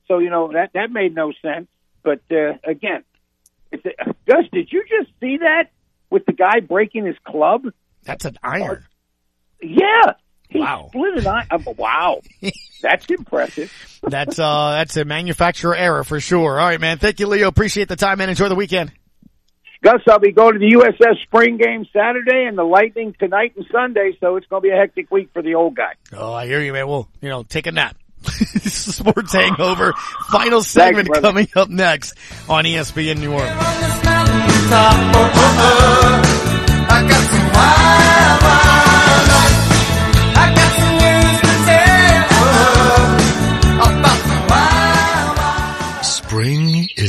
So 0.09 0.19
you 0.19 0.31
know 0.31 0.53
that 0.53 0.71
that 0.75 0.91
made 0.91 1.15
no 1.15 1.33
sense. 1.43 1.69
But 2.03 2.21
uh, 2.31 2.55
again, 2.65 3.05
it's 3.73 3.85
a, 3.87 3.91
Gus, 4.27 4.45
did 4.53 4.71
you 4.73 4.85
just 4.89 5.11
see 5.21 5.39
that 5.39 5.71
with 6.11 6.27
the 6.27 6.33
guy 6.33 6.61
breaking 6.61 7.07
his 7.07 7.17
club? 7.25 7.65
That's 8.05 8.25
an 8.27 8.37
iron. 8.43 8.85
Yeah, 9.63 10.13
he 10.51 10.61
Wow. 10.61 10.89
split 10.89 11.19
an 11.19 11.27
eye. 11.27 11.47
Wow, 11.79 12.21
that's 12.83 13.07
impressive. 13.07 13.73
That's 14.03 14.39
uh, 14.39 14.73
that's 14.73 14.97
a 14.97 15.05
manufacturer 15.05 15.75
error 15.75 16.05
for 16.05 16.21
sure. 16.21 16.61
All 16.61 16.67
right, 16.67 16.81
man. 16.81 16.99
Thank 16.99 17.21
you, 17.21 17.27
Leo. 17.27 17.49
Appreciate 17.49 17.89
the 17.89 17.97
time, 17.97 18.19
man. 18.19 18.29
Enjoy 18.29 18.49
the 18.49 18.55
weekend. 18.55 18.93
Gus, 19.85 20.01
I'll 20.09 20.19
be 20.19 20.33
going 20.33 20.55
to 20.55 20.59
the 20.59 20.77
USS 20.77 21.21
Spring 21.25 21.59
Game 21.59 21.87
Saturday 21.93 22.47
and 22.49 22.57
the 22.57 22.63
Lightning 22.65 23.15
tonight 23.19 23.53
and 23.55 23.67
Sunday, 23.71 24.17
so 24.19 24.37
it's 24.37 24.47
going 24.47 24.63
to 24.63 24.67
be 24.67 24.73
a 24.73 24.77
hectic 24.77 25.11
week 25.11 25.29
for 25.35 25.43
the 25.43 25.57
old 25.57 25.75
guy. 25.77 25.93
Oh, 26.11 26.33
I 26.33 26.47
hear 26.47 26.63
you, 26.63 26.73
man. 26.73 26.89
Well, 26.89 27.07
you 27.21 27.29
know, 27.29 27.43
take 27.43 27.67
a 27.67 27.73
nap. 27.73 27.95
Sports 28.25 29.35
Hangover. 29.35 29.93
Final 30.31 30.63
segment 30.63 31.09
brother. 31.09 31.29
coming 31.29 31.49
up 31.55 31.69
next 31.69 32.15
on 32.49 32.65
ESPN 32.65 33.19
New 33.19 33.35
Orleans. 33.35 33.51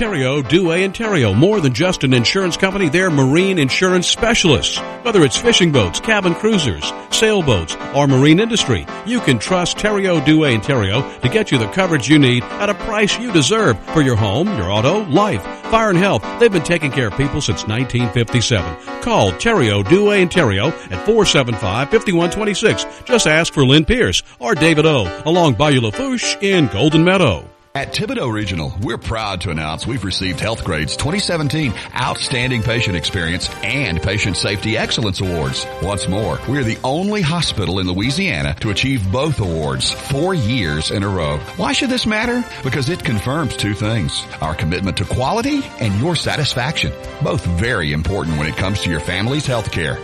Theriault, 0.00 0.44
Douay, 0.44 0.88
Theriault. 0.88 1.36
More 1.36 1.60
than 1.60 1.74
just 1.74 2.04
an 2.04 2.14
insurance 2.14 2.56
company, 2.56 2.88
they're 2.88 3.10
marine 3.10 3.58
insurance 3.58 4.08
specialists. 4.08 4.78
Whether 5.02 5.22
it's 5.24 5.36
fishing 5.36 5.72
boats, 5.72 6.00
cabin 6.00 6.34
cruisers, 6.34 6.90
sailboats, 7.10 7.76
or 7.94 8.06
marine 8.06 8.40
industry, 8.40 8.86
you 9.04 9.20
can 9.20 9.38
trust 9.38 9.76
Theriault 9.76 10.24
Douay, 10.24 10.56
Theriault 10.56 11.20
to 11.20 11.28
get 11.28 11.52
you 11.52 11.58
the 11.58 11.68
coverage 11.72 12.08
you 12.08 12.18
need 12.18 12.42
at 12.44 12.70
a 12.70 12.74
price 12.74 13.18
you 13.18 13.30
deserve 13.30 13.78
for 13.92 14.00
your 14.00 14.16
home, 14.16 14.48
your 14.56 14.72
auto, 14.72 15.04
life, 15.10 15.42
fire, 15.64 15.90
and 15.90 15.98
health. 15.98 16.24
They've 16.40 16.50
been 16.50 16.62
taking 16.62 16.90
care 16.90 17.08
of 17.08 17.16
people 17.18 17.42
since 17.42 17.66
1957. 17.66 19.02
Call 19.02 19.32
Theriault 19.32 19.84
Douay, 19.84 20.26
Theriault 20.30 20.72
at 20.90 21.06
475-5126. 21.06 23.04
Just 23.04 23.26
ask 23.26 23.52
for 23.52 23.66
Lynn 23.66 23.84
Pierce 23.84 24.22
or 24.38 24.54
David 24.54 24.86
O. 24.86 25.22
along 25.26 25.56
Bayou 25.56 25.82
Lafourche 25.82 26.38
in 26.40 26.68
Golden 26.68 27.04
Meadow. 27.04 27.44
At 27.72 27.94
Thibodaux 27.94 28.32
Regional, 28.32 28.74
we're 28.82 28.98
proud 28.98 29.42
to 29.42 29.50
announce 29.50 29.86
we've 29.86 30.02
received 30.02 30.40
Health 30.40 30.64
Grades 30.64 30.96
2017 30.96 31.72
Outstanding 31.94 32.64
Patient 32.64 32.96
Experience 32.96 33.48
and 33.62 34.02
Patient 34.02 34.36
Safety 34.36 34.76
Excellence 34.76 35.20
Awards. 35.20 35.64
Once 35.80 36.08
more, 36.08 36.40
we're 36.48 36.64
the 36.64 36.78
only 36.82 37.22
hospital 37.22 37.78
in 37.78 37.86
Louisiana 37.86 38.56
to 38.58 38.70
achieve 38.70 39.12
both 39.12 39.38
awards 39.38 39.92
four 39.92 40.34
years 40.34 40.90
in 40.90 41.04
a 41.04 41.08
row. 41.08 41.38
Why 41.58 41.72
should 41.72 41.90
this 41.90 42.06
matter? 42.06 42.44
Because 42.64 42.88
it 42.88 43.04
confirms 43.04 43.56
two 43.56 43.74
things. 43.74 44.24
Our 44.40 44.56
commitment 44.56 44.96
to 44.96 45.04
quality 45.04 45.62
and 45.78 45.96
your 46.00 46.16
satisfaction. 46.16 46.92
Both 47.22 47.46
very 47.46 47.92
important 47.92 48.36
when 48.36 48.48
it 48.48 48.56
comes 48.56 48.80
to 48.80 48.90
your 48.90 48.98
family's 48.98 49.46
health 49.46 49.70
care. 49.70 49.96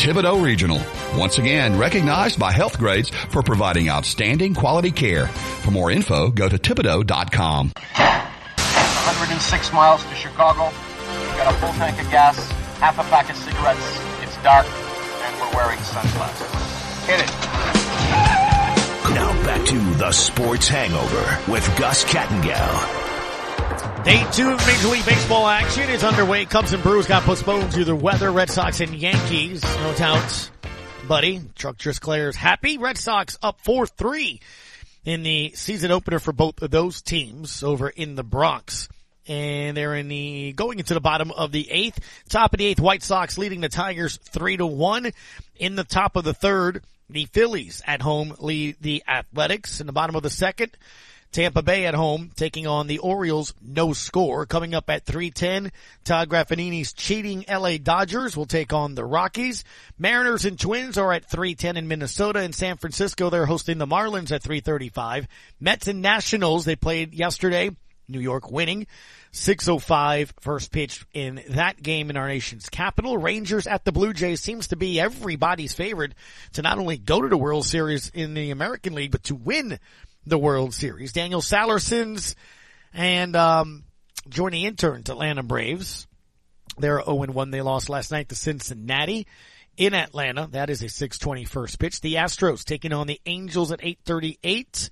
Thibodaux 0.00 0.42
Regional, 0.42 0.80
once 1.14 1.36
again 1.36 1.76
recognized 1.76 2.38
by 2.38 2.52
Health 2.52 2.78
Grades 2.78 3.10
for 3.10 3.42
providing 3.42 3.90
outstanding 3.90 4.54
quality 4.54 4.90
care. 4.90 5.26
For 5.26 5.72
more 5.72 5.90
info, 5.90 6.30
go 6.30 6.48
to 6.48 6.56
Thibodaux.com. 6.56 7.72
106 7.74 9.72
miles 9.74 10.02
to 10.04 10.14
Chicago. 10.14 10.68
We've 10.68 11.36
got 11.36 11.54
a 11.54 11.56
full 11.58 11.72
tank 11.74 12.00
of 12.00 12.10
gas, 12.10 12.50
half 12.80 12.98
a 12.98 13.02
pack 13.10 13.28
of 13.28 13.36
cigarettes. 13.36 14.00
It's 14.22 14.42
dark, 14.42 14.64
and 14.64 15.38
we're 15.38 15.54
wearing 15.54 15.78
sunglasses. 15.80 16.48
Hit 17.06 17.20
it. 17.20 17.30
Now 19.14 19.34
back 19.44 19.66
to 19.66 19.78
the 19.98 20.12
Sports 20.12 20.66
Hangover 20.66 21.38
with 21.52 21.78
Gus 21.78 22.04
Kattengell. 22.04 23.09
Day 24.04 24.26
two 24.32 24.48
of 24.48 24.66
Major 24.66 24.88
League 24.88 25.04
Baseball 25.04 25.46
action 25.46 25.90
is 25.90 26.02
underway. 26.02 26.46
Cubs 26.46 26.72
and 26.72 26.82
Brewers 26.82 27.06
got 27.06 27.22
postponed 27.24 27.70
due 27.70 27.80
to 27.80 27.84
the 27.84 27.94
weather. 27.94 28.32
Red 28.32 28.48
Sox 28.48 28.80
and 28.80 28.94
Yankees, 28.94 29.62
no 29.62 29.94
doubt. 29.94 30.50
Buddy, 31.06 31.42
Chuck 31.54 31.76
Trisclair's 31.76 32.34
happy. 32.34 32.78
Red 32.78 32.96
Sox 32.96 33.36
up 33.42 33.62
4-3 33.62 34.40
in 35.04 35.22
the 35.22 35.52
season 35.54 35.90
opener 35.90 36.18
for 36.18 36.32
both 36.32 36.62
of 36.62 36.70
those 36.70 37.02
teams 37.02 37.62
over 37.62 37.90
in 37.90 38.14
the 38.14 38.24
Bronx. 38.24 38.88
And 39.28 39.76
they're 39.76 39.94
in 39.94 40.08
the, 40.08 40.54
going 40.54 40.78
into 40.78 40.94
the 40.94 41.00
bottom 41.00 41.30
of 41.30 41.52
the 41.52 41.70
eighth. 41.70 41.98
Top 42.30 42.54
of 42.54 42.58
the 42.58 42.64
eighth, 42.64 42.80
White 42.80 43.02
Sox 43.02 43.36
leading 43.36 43.60
the 43.60 43.68
Tigers 43.68 44.16
3 44.16 44.56
to 44.56 44.66
1. 44.66 45.12
In 45.56 45.76
the 45.76 45.84
top 45.84 46.16
of 46.16 46.24
the 46.24 46.32
third, 46.32 46.82
the 47.10 47.26
Phillies 47.26 47.82
at 47.86 48.00
home 48.00 48.34
lead 48.38 48.76
the 48.80 49.04
Athletics. 49.06 49.82
In 49.82 49.86
the 49.86 49.92
bottom 49.92 50.16
of 50.16 50.22
the 50.22 50.30
second, 50.30 50.74
Tampa 51.32 51.62
Bay 51.62 51.86
at 51.86 51.94
home 51.94 52.30
taking 52.34 52.66
on 52.66 52.88
the 52.88 52.98
Orioles, 52.98 53.54
no 53.62 53.92
score. 53.92 54.46
Coming 54.46 54.74
up 54.74 54.90
at 54.90 55.04
310, 55.06 55.70
Todd 56.04 56.28
Graffagnini's 56.28 56.92
cheating 56.92 57.44
LA 57.48 57.76
Dodgers 57.76 58.36
will 58.36 58.46
take 58.46 58.72
on 58.72 58.94
the 58.94 59.04
Rockies. 59.04 59.62
Mariners 59.96 60.44
and 60.44 60.58
Twins 60.58 60.98
are 60.98 61.12
at 61.12 61.30
310 61.30 61.76
in 61.76 61.86
Minnesota 61.86 62.40
and 62.40 62.54
San 62.54 62.78
Francisco. 62.78 63.30
They're 63.30 63.46
hosting 63.46 63.78
the 63.78 63.86
Marlins 63.86 64.32
at 64.32 64.42
335. 64.42 65.28
Mets 65.60 65.86
and 65.86 66.02
Nationals, 66.02 66.64
they 66.64 66.76
played 66.76 67.14
yesterday. 67.14 67.70
New 68.08 68.20
York 68.20 68.50
winning. 68.50 68.86
605 69.32 70.34
first 70.40 70.72
pitch 70.72 71.06
in 71.14 71.40
that 71.50 71.80
game 71.80 72.10
in 72.10 72.16
our 72.16 72.26
nation's 72.26 72.68
capital. 72.68 73.16
Rangers 73.16 73.68
at 73.68 73.84
the 73.84 73.92
Blue 73.92 74.12
Jays 74.12 74.40
seems 74.40 74.68
to 74.68 74.76
be 74.76 74.98
everybody's 74.98 75.72
favorite 75.72 76.14
to 76.54 76.62
not 76.62 76.78
only 76.78 76.98
go 76.98 77.22
to 77.22 77.28
the 77.28 77.36
World 77.36 77.64
Series 77.64 78.10
in 78.12 78.34
the 78.34 78.50
American 78.50 78.94
League, 78.94 79.12
but 79.12 79.22
to 79.24 79.36
win 79.36 79.78
the 80.26 80.38
World 80.38 80.74
Series. 80.74 81.12
Daniel 81.12 81.40
Sallerson's 81.40 82.36
and 82.92 83.36
um, 83.36 83.84
joining 84.28 84.64
interns 84.64 85.08
Atlanta 85.08 85.42
Braves. 85.42 86.06
They're 86.78 87.00
0-1. 87.00 87.50
They 87.50 87.62
lost 87.62 87.88
last 87.88 88.10
night 88.10 88.28
to 88.30 88.34
Cincinnati 88.34 89.26
in 89.76 89.94
Atlanta. 89.94 90.48
That 90.50 90.70
is 90.70 90.82
a 90.82 90.88
620 90.88 91.44
first 91.44 91.78
pitch. 91.78 92.00
The 92.00 92.14
Astros 92.14 92.64
taking 92.64 92.92
on 92.92 93.06
the 93.06 93.20
Angels 93.26 93.72
at 93.72 93.80
838. 93.82 94.90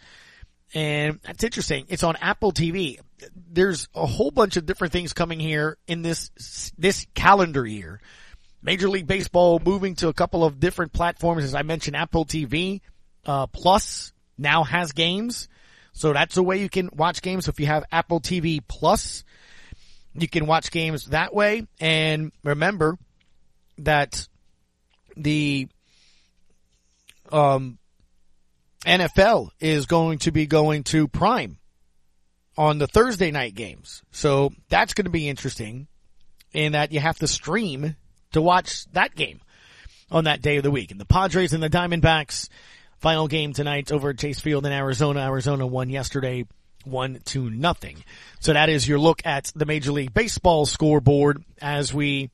And 0.75 1.21
that's 1.23 1.45
interesting. 1.45 1.87
It's 1.89 2.03
on 2.03 2.17
Apple 2.17 2.53
TV. 2.53 2.99
There's 3.35 3.89
a 3.95 4.07
whole 4.07 4.31
bunch 4.31 4.57
of 4.57 4.67
different 4.67 4.93
things 4.93 5.13
coming 5.13 5.41
here 5.41 5.79
in 5.87 6.03
this, 6.03 6.31
this 6.77 7.07
calendar 7.15 7.67
year. 7.67 8.01
Major 8.63 8.89
League 8.89 9.07
Baseball 9.07 9.61
moving 9.65 9.95
to 9.97 10.09
a 10.09 10.13
couple 10.13 10.45
of 10.45 10.61
different 10.61 10.93
platforms. 10.93 11.45
As 11.45 11.55
I 11.55 11.63
mentioned, 11.63 11.97
Apple 11.97 12.27
TV, 12.27 12.81
uh, 13.25 13.47
Plus 13.47 14.13
now 14.39 14.65
has 14.65 14.93
games. 14.93 15.49
So 15.93 16.13
that's 16.13 16.37
a 16.37 16.43
way 16.43 16.59
you 16.59 16.69
can 16.69 16.91
watch 16.93 17.23
games. 17.23 17.47
So 17.47 17.51
If 17.51 17.61
you 17.61 17.67
have 17.67 17.85
Apple 17.91 18.21
TV 18.21 18.61
Plus, 18.67 19.25
you 20.15 20.29
can 20.29 20.47
watch 20.47 20.71
games 20.71 21.07
that 21.07 21.35
way. 21.35 21.67
And 21.81 22.33
remember 22.45 22.97
that 23.79 24.29
the 25.17 25.69
um, 27.31 27.79
NFL 28.85 29.51
is 29.61 29.87
going 29.87 30.19
to 30.21 30.31
be 30.31 30.47
going 30.47 30.85
to 30.85 31.09
Prime 31.09 31.59
on 32.57 32.79
the 32.79 32.87
Thursday 32.87 33.31
night 33.31 33.55
games. 33.55 34.03
So 34.11 34.53
that's 34.69 34.95
going 34.95 35.05
to 35.05 35.11
be 35.11 35.29
interesting 35.29 35.87
in 36.53 36.73
that 36.73 36.93
you 36.93 37.01
have 37.01 37.19
to 37.19 37.27
stream 37.27 37.97
to 38.33 38.43
watch 38.43 38.87
that 38.93 39.15
game 39.15 39.41
on 40.11 40.25
that 40.25 40.43
day 40.43 40.57
of 40.57 40.63
the 40.63 40.71
week. 40.71 40.91
And 40.91 41.01
the 41.01 41.05
Padres 41.05 41.53
and 41.53 41.63
the 41.63 41.71
Diamondbacks 41.71 42.49
Final 42.99 43.29
game 43.29 43.53
tonight 43.53 43.93
over 43.93 44.11
at 44.11 44.19
Chase 44.19 44.41
Field 44.41 44.67
in 44.67 44.73
Arizona. 44.73 45.21
Arizona 45.21 45.65
won 45.67 45.89
yesterday 45.89 46.45
one 46.85 47.21
to 47.27 47.49
nothing. 47.49 48.03
So 48.41 48.53
that 48.53 48.69
is 48.69 48.89
your 48.89 48.99
look 48.99 49.25
at 49.25 49.53
the 49.55 49.67
Major 49.67 49.93
League 49.93 50.13
Baseball 50.13 50.67
scoreboard 50.67 51.45
as 51.61 51.95
we 51.95 52.31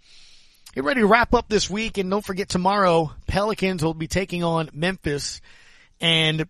get 0.75 0.85
ready 0.85 1.01
to 1.01 1.07
wrap 1.07 1.35
up 1.35 1.49
this 1.49 1.69
week. 1.69 1.99
And 1.99 2.11
don't 2.11 2.25
forget 2.25 2.49
tomorrow, 2.49 3.13
Pelicans 3.27 3.85
will 3.85 3.93
be 3.93 4.07
taking 4.07 4.43
on 4.43 4.71
Memphis. 4.73 5.43
And 6.01 6.47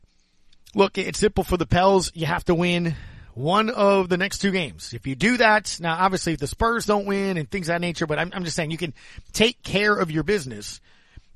look, 0.76 0.96
it's 0.96 1.18
simple 1.18 1.42
for 1.42 1.56
the 1.56 1.66
Pels. 1.66 2.12
You 2.14 2.26
have 2.26 2.44
to 2.44 2.54
win 2.54 2.94
one 3.34 3.68
of 3.68 4.08
the 4.08 4.16
next 4.16 4.38
two 4.38 4.52
games. 4.52 4.94
If 4.94 5.08
you 5.08 5.16
do 5.16 5.38
that, 5.38 5.78
now 5.80 5.96
obviously 5.98 6.34
if 6.34 6.38
the 6.38 6.46
Spurs 6.46 6.86
don't 6.86 7.06
win 7.06 7.36
and 7.36 7.50
things 7.50 7.68
of 7.68 7.74
that 7.74 7.80
nature, 7.80 8.06
but 8.06 8.20
I'm, 8.20 8.30
I'm 8.32 8.44
just 8.44 8.54
saying 8.54 8.70
you 8.70 8.78
can 8.78 8.94
take 9.32 9.60
care 9.64 9.92
of 9.92 10.12
your 10.12 10.22
business 10.22 10.80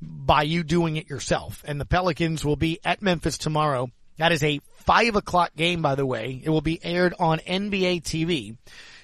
by 0.00 0.42
you 0.42 0.62
doing 0.62 0.96
it 0.96 1.08
yourself. 1.10 1.62
And 1.66 1.80
the 1.80 1.84
Pelicans 1.84 2.44
will 2.44 2.56
be 2.56 2.78
at 2.84 3.02
Memphis 3.02 3.38
tomorrow. 3.38 3.90
That 4.18 4.32
is 4.32 4.42
a 4.42 4.60
five 4.74 5.16
o'clock 5.16 5.54
game, 5.56 5.82
by 5.82 5.94
the 5.94 6.06
way. 6.06 6.40
It 6.42 6.50
will 6.50 6.60
be 6.60 6.80
aired 6.84 7.14
on 7.18 7.38
NBA 7.38 8.02
TV. 8.02 8.56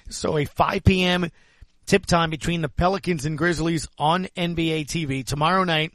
So 0.09 0.37
a 0.37 0.45
5 0.45 0.83
p.m. 0.83 1.29
tip 1.85 2.05
time 2.05 2.29
between 2.29 2.61
the 2.61 2.69
Pelicans 2.69 3.25
and 3.25 3.37
Grizzlies 3.37 3.87
on 3.97 4.25
NBA 4.37 4.85
TV 4.85 5.25
tomorrow 5.25 5.63
night. 5.63 5.93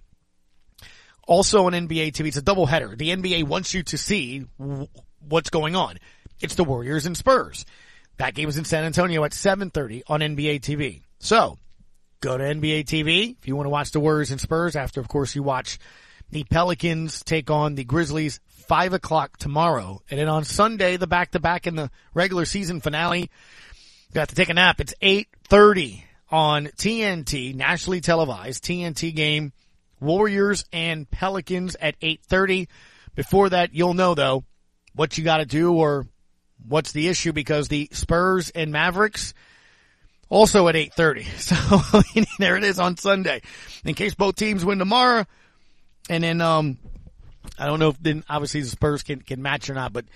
Also 1.27 1.67
on 1.67 1.73
NBA 1.73 2.13
TV. 2.13 2.29
It's 2.29 2.37
a 2.37 2.43
doubleheader. 2.43 2.97
The 2.97 3.11
NBA 3.11 3.45
wants 3.45 3.73
you 3.73 3.83
to 3.85 3.99
see 3.99 4.47
what's 5.21 5.51
going 5.51 5.77
on. 5.77 5.99
It's 6.41 6.55
the 6.55 6.65
Warriors 6.65 7.07
and 7.07 7.17
Spurs. 7.17 7.67
That 8.17 8.35
game 8.35 8.49
is 8.49 8.59
in 8.59 8.65
San 8.65 8.85
Antonio 8.85 9.25
at 9.25 9.33
7.30 9.33 10.03
on 10.09 10.21
NBA 10.21 10.61
TV. 10.61 11.03
So, 11.21 11.59
Go 12.21 12.37
to 12.37 12.45
NBA 12.45 12.85
TV 12.85 13.37
if 13.39 13.49
you 13.49 13.57
want 13.57 13.67
to 13.67 13.71
watch 13.71 13.93
the 13.93 14.01
Warriors 14.01 14.31
and 14.31 14.41
Spurs 14.41 14.77
after, 14.77 15.01
of 15.01 15.09
course, 15.09 15.35
you 15.35 15.43
watch 15.43 15.79
the 16.31 16.45
Pelicans 16.45 17.23
take 17.23 17.51
on 17.51 17.75
the 17.75 17.85
Grizzlies 17.85 18.41
five 18.47 18.93
o'clock 18.93 19.37
tomorrow. 19.37 20.03
And 20.11 20.21
then 20.21 20.29
on 20.29 20.45
Sunday, 20.45 20.97
the 20.97 21.07
back 21.07 21.33
to 21.33 21.41
back 21.41 21.67
in 21.67 21.77
the 21.77 21.91
regular 22.15 22.45
season 22.45 22.81
finale, 22.81 23.31
got 24.13 24.29
to 24.29 24.35
take 24.35 24.49
a 24.49 24.55
nap. 24.55 24.81
It's 24.81 24.95
8.30 25.03 26.03
on 26.31 26.67
TNT, 26.67 27.55
nationally 27.55 28.01
televised 28.01 28.63
TNT 28.63 29.15
game, 29.15 29.53
Warriors 29.99 30.65
and 30.73 31.11
Pelicans 31.11 31.75
at 31.81 31.99
8.30. 32.01 32.69
Before 33.15 33.49
that, 33.49 33.75
you'll 33.75 33.95
know 33.95 34.15
though 34.15 34.45
what 34.95 35.19
you 35.19 35.25
got 35.25 35.39
to 35.39 35.47
do 35.47 35.73
or 35.73 36.07
what's 36.69 36.93
the 36.93 37.09
issue 37.09 37.33
because 37.33 37.69
the 37.69 37.89
Spurs 37.93 38.51
and 38.51 38.71
Mavericks, 38.71 39.35
also 40.31 40.69
at 40.69 40.75
8.30. 40.75 41.27
So 41.51 42.23
there 42.39 42.57
it 42.57 42.65
is 42.65 42.79
on 42.79 42.97
Sunday. 42.97 43.43
In 43.85 43.95
case 43.95 44.15
both 44.15 44.37
teams 44.37 44.65
win 44.65 44.79
tomorrow. 44.79 45.27
And 46.09 46.25
then, 46.25 46.41
um, 46.41 46.79
I 47.59 47.67
don't 47.67 47.79
know 47.79 47.91
if 47.91 48.03
then 48.03 48.25
obviously 48.29 48.63
the 48.63 48.69
Spurs 48.69 49.03
can, 49.03 49.21
can 49.21 49.43
match 49.43 49.69
or 49.69 49.75
not, 49.75 49.93
but 49.93 50.07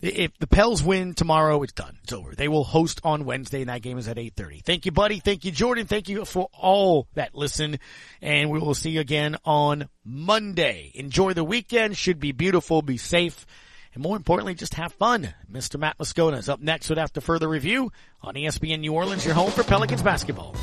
if 0.00 0.36
the 0.38 0.46
Pels 0.46 0.82
win 0.82 1.14
tomorrow, 1.14 1.62
it's 1.62 1.72
done. 1.72 1.96
It's 2.02 2.12
over. 2.12 2.34
They 2.34 2.48
will 2.48 2.64
host 2.64 3.00
on 3.04 3.24
Wednesday, 3.24 3.60
and 3.60 3.70
that 3.70 3.82
game 3.82 3.98
is 3.98 4.06
at 4.08 4.16
8.30. 4.16 4.62
Thank 4.62 4.86
you, 4.86 4.92
buddy. 4.92 5.18
Thank 5.18 5.44
you, 5.44 5.50
Jordan. 5.50 5.86
Thank 5.86 6.08
you 6.08 6.24
for 6.24 6.48
all 6.52 7.08
that 7.14 7.34
listen, 7.34 7.78
and 8.20 8.50
we 8.50 8.58
will 8.58 8.74
see 8.74 8.90
you 8.90 9.00
again 9.00 9.36
on 9.44 9.88
Monday. 10.04 10.92
Enjoy 10.94 11.32
the 11.32 11.44
weekend. 11.44 11.96
Should 11.96 12.20
be 12.20 12.32
beautiful. 12.32 12.82
Be 12.82 12.98
safe. 12.98 13.46
And 13.94 14.02
more 14.02 14.16
importantly, 14.16 14.54
just 14.54 14.74
have 14.74 14.92
fun. 14.92 15.34
Mr. 15.50 15.78
Matt 15.78 15.98
Moscona 15.98 16.38
is 16.38 16.48
up 16.48 16.60
next 16.60 16.88
with 16.90 16.98
After 16.98 17.20
Further 17.20 17.48
Review 17.48 17.92
on 18.22 18.34
ESPN 18.34 18.80
New 18.80 18.92
Orleans, 18.92 19.24
your 19.24 19.34
home 19.34 19.52
for 19.52 19.62
Pelicans 19.62 20.02
basketball. 20.02 20.54